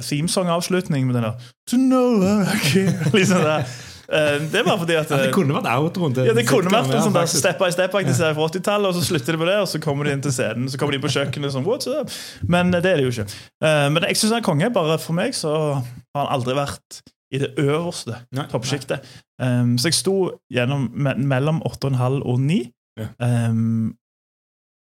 themesong-avslutning 0.00 1.06
med 1.06 1.18
den 1.18 1.26
der 1.28 1.48
To 1.68 1.76
know 1.76 2.22
I 2.22 2.58
care. 2.64 3.10
liksom 3.12 3.42
der. 3.44 3.66
Uh, 4.12 4.40
det 4.52 4.60
er 4.60 4.64
bare 4.64 4.78
fordi 4.78 4.96
at 4.98 5.10
Ja, 5.10 5.18
det 5.22 5.32
kunne 5.32 5.54
vært 5.56 5.68
outroen 5.72 6.16
ja, 6.16 6.34
det 6.36 6.44
kunne 6.48 6.72
vært 6.72 6.90
en 6.92 7.04
sånn 7.06 7.14
der 7.16 7.28
step 7.30 7.60
by 7.60 7.70
step-aktig 7.72 8.16
serie 8.16 8.36
fra 8.36 8.48
80-tallet, 8.50 8.90
og 8.90 8.96
så 8.98 9.04
slutter 9.06 9.36
det 9.36 9.40
på 9.40 9.48
det, 9.48 9.54
og 9.62 9.68
så 9.70 9.80
kommer 9.80 10.08
de 10.08 10.16
inn 10.16 10.24
til 10.24 10.34
scenen, 10.34 10.68
så 10.68 10.80
kommer 10.80 10.96
de 10.96 11.00
på 11.04 11.12
kjøkkenet 11.14 11.54
sånn, 11.54 11.64
what's 11.68 11.88
up? 11.88 12.12
Men 12.44 12.74
det 12.74 12.82
er 12.82 13.00
det 13.00 13.06
jo 13.06 13.14
ikke. 13.14 13.28
Eh, 13.64 13.86
men 13.94 14.08
jeg 14.10 14.20
syns 14.20 14.34
han 14.34 14.42
er 14.42 14.48
konge. 14.48 14.68
Bare 14.74 14.98
for 15.00 15.16
meg 15.16 15.36
så 15.38 15.54
har 15.78 16.18
han 16.18 16.32
aldri 16.34 16.56
vært 16.58 17.02
i 17.32 17.40
det 17.40 17.54
øverste 17.62 18.18
toppsjiktet. 18.52 19.08
Um, 19.40 19.78
så 19.80 19.88
jeg 19.88 19.96
sto 19.96 20.16
gjennom 20.52 20.90
me 20.92 21.14
mellom 21.16 21.62
8,5 21.64 22.20
og 22.28 22.40
9. 22.40 22.58
Ja. 23.00 23.08
Um, 23.48 23.94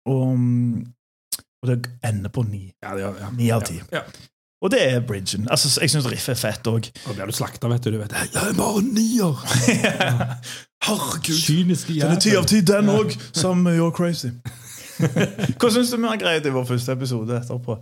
og, 0.09 0.41
og 1.63 1.71
det 1.71 1.79
ender 2.07 2.31
på 2.33 2.43
ni. 2.47 2.69
Ja. 2.83 2.95
9 3.37 3.51
av 3.55 3.65
ti. 3.67 3.81
Ja. 3.93 4.05
Og 4.63 4.73
det 4.75 4.81
er 4.83 5.01
bridgen. 5.07 5.47
Altså, 5.51 5.71
jeg 5.81 5.91
syns 5.93 6.07
riffet 6.11 6.35
er 6.35 6.39
fett 6.41 6.67
òg. 6.67 6.89
Og 7.07 7.15
blir 7.15 7.31
du 7.31 7.35
slakta, 7.35 7.69
vet 7.71 7.85
du. 7.85 7.93
du 7.95 8.01
vet. 8.01 8.13
Jeg 8.13 8.31
er 8.43 8.57
bare 8.59 8.83
nier! 8.83 9.45
Herregud! 10.89 11.39
Kyniske 11.45 11.95
Den 11.95 12.17
er 12.17 12.19
ti 12.23 12.33
av 12.35 12.43
jævel. 12.43 12.49
ti, 12.51 12.61
den 12.67 12.91
òg! 12.91 13.15
Med 13.63 13.77
You're 13.79 13.95
Crazy. 13.95 14.33
Hva 14.99 15.71
syns 15.71 15.93
du 15.93 16.01
vi 16.01 16.11
har 16.11 16.19
greid 16.19 16.47
i 16.47 16.55
vår 16.55 16.67
første 16.67 16.93
episode 16.99 17.37
etterpå? 17.39 17.79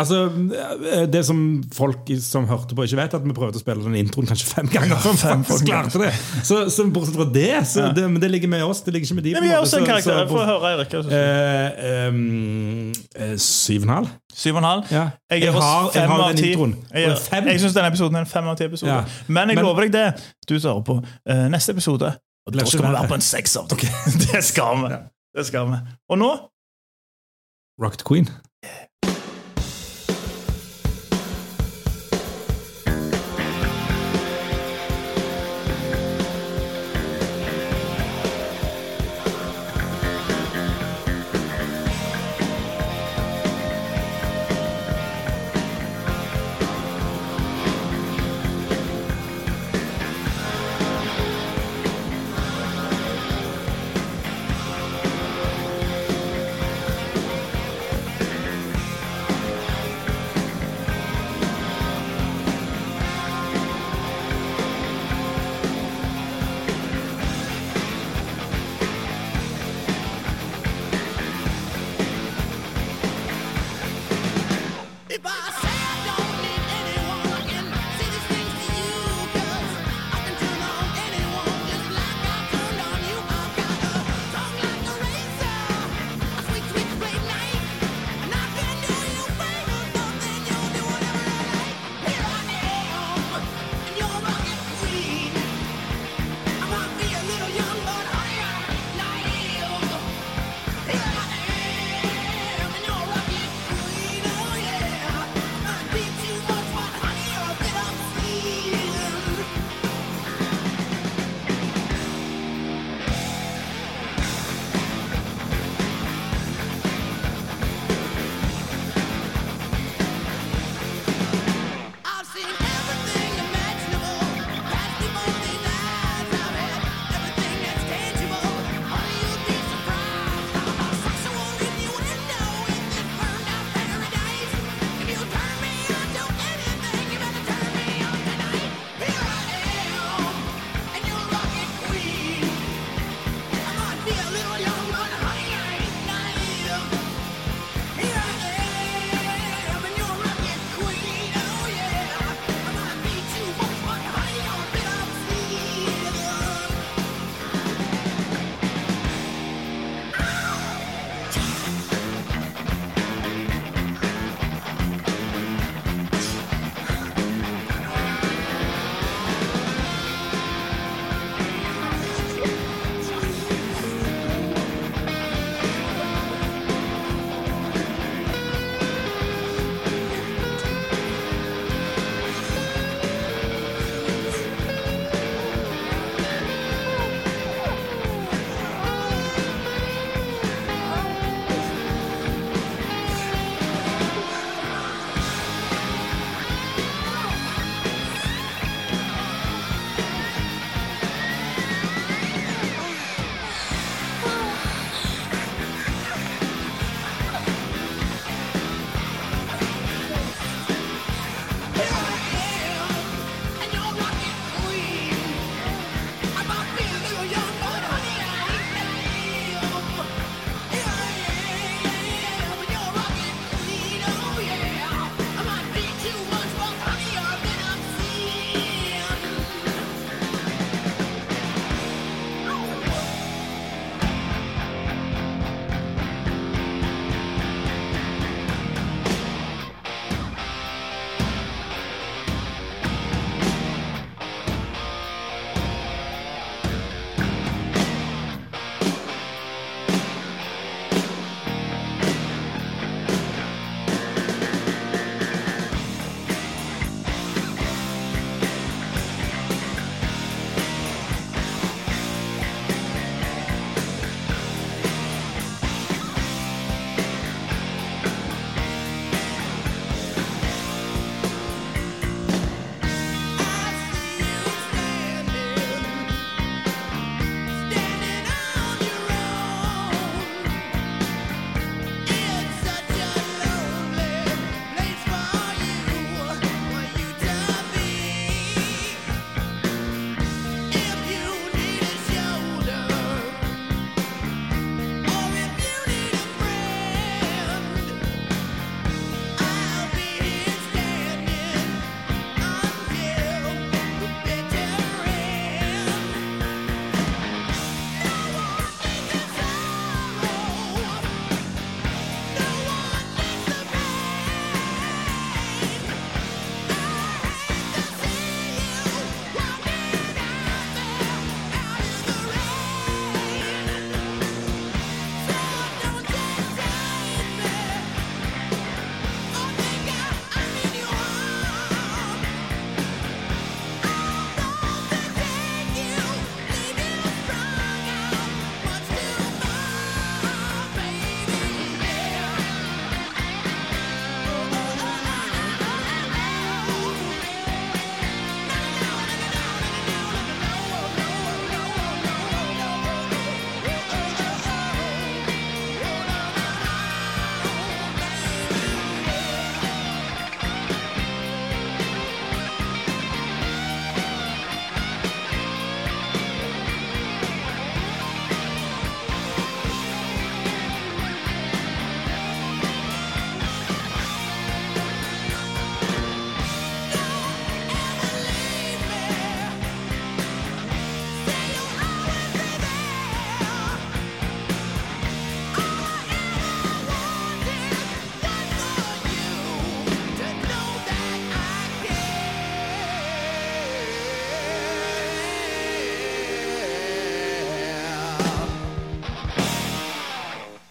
Altså, 0.00 0.16
Det 1.12 1.20
som 1.26 1.38
folk 1.76 2.08
som 2.24 2.46
hørte 2.48 2.74
på, 2.76 2.82
ikke 2.86 2.96
vet, 3.02 3.14
at 3.18 3.24
vi 3.26 3.32
prøvde 3.36 3.58
å 3.60 3.62
spille 3.62 3.82
den 3.84 3.96
introen 4.00 4.26
kanskje 4.30 4.46
fem 4.48 4.66
ganger. 4.72 4.96
før 5.04 5.14
fem, 5.20 5.42
fem 5.44 5.60
klarte 5.68 5.98
det. 6.02 6.12
Så, 6.46 6.56
så 6.72 6.80
bortsett 6.94 7.16
fra 7.18 7.26
det, 7.34 7.50
så 7.68 7.80
Ja. 7.86 7.90
det, 7.96 8.04
men 8.10 8.20
det 8.22 8.30
ligger 8.32 8.48
med 8.48 8.62
oss. 8.64 8.80
Det 8.86 8.92
ligger 8.94 9.06
ikke 9.10 9.18
med 9.20 9.24
de. 9.28 9.32
Men 9.36 9.44
vi 9.46 9.50
er 9.52 9.58
også 9.60 9.78
en 9.82 9.86
karakter. 9.90 10.24
Få 10.30 10.40
høre, 10.48 10.64
Eirik. 10.72 10.92
Eh, 11.12 11.68
eh, 13.30 13.36
Syv 13.36 13.80
og 13.84 13.88
en 13.88 13.94
halv? 13.94 14.08
Syv 14.34 14.54
og 14.56 14.62
en 14.62 14.68
halv. 14.70 14.82
Ja. 14.90 15.04
Jeg 15.30 15.40
gir 15.44 15.50
oss 15.54 15.64
har, 15.64 15.90
jeg 15.94 16.08
har 16.08 16.20
av 16.24 16.28
den 16.32 16.36
ti. 16.42 16.50
introen. 16.52 16.74
Jeg, 16.94 17.02
jeg, 17.32 17.44
jeg 17.52 17.60
syns 17.60 17.74
denne 17.76 17.88
episoden 17.92 18.16
er 18.16 18.20
en 18.26 18.32
fem 18.32 18.46
av 18.50 18.56
ti 18.58 18.64
episode. 18.64 18.90
Ja. 18.92 19.04
Men 19.28 19.48
jeg 19.52 19.56
Men- 19.60 19.64
lover 19.68 19.80
deg 19.86 19.92
det, 19.92 20.06
du 20.48 20.56
som 20.58 20.70
hører 20.72 20.84
på. 20.86 20.96
Uh, 21.28 21.46
neste 21.52 21.70
episode 21.76 22.08
og 22.46 22.52
Da 22.56 22.64
skal 22.64 22.80
vi 22.86 22.92
være 22.94 23.08
på 23.10 23.14
en 23.18 23.20
sekser. 23.20 23.62
det 24.32 24.42
skal 24.44 24.76
vi. 24.82 24.88
Det 25.36 25.46
skal 25.46 25.66
vi. 25.70 25.76
Og 26.10 26.18
nå 26.18 26.30
Rocked 27.82 28.04
Queen. 28.04 28.28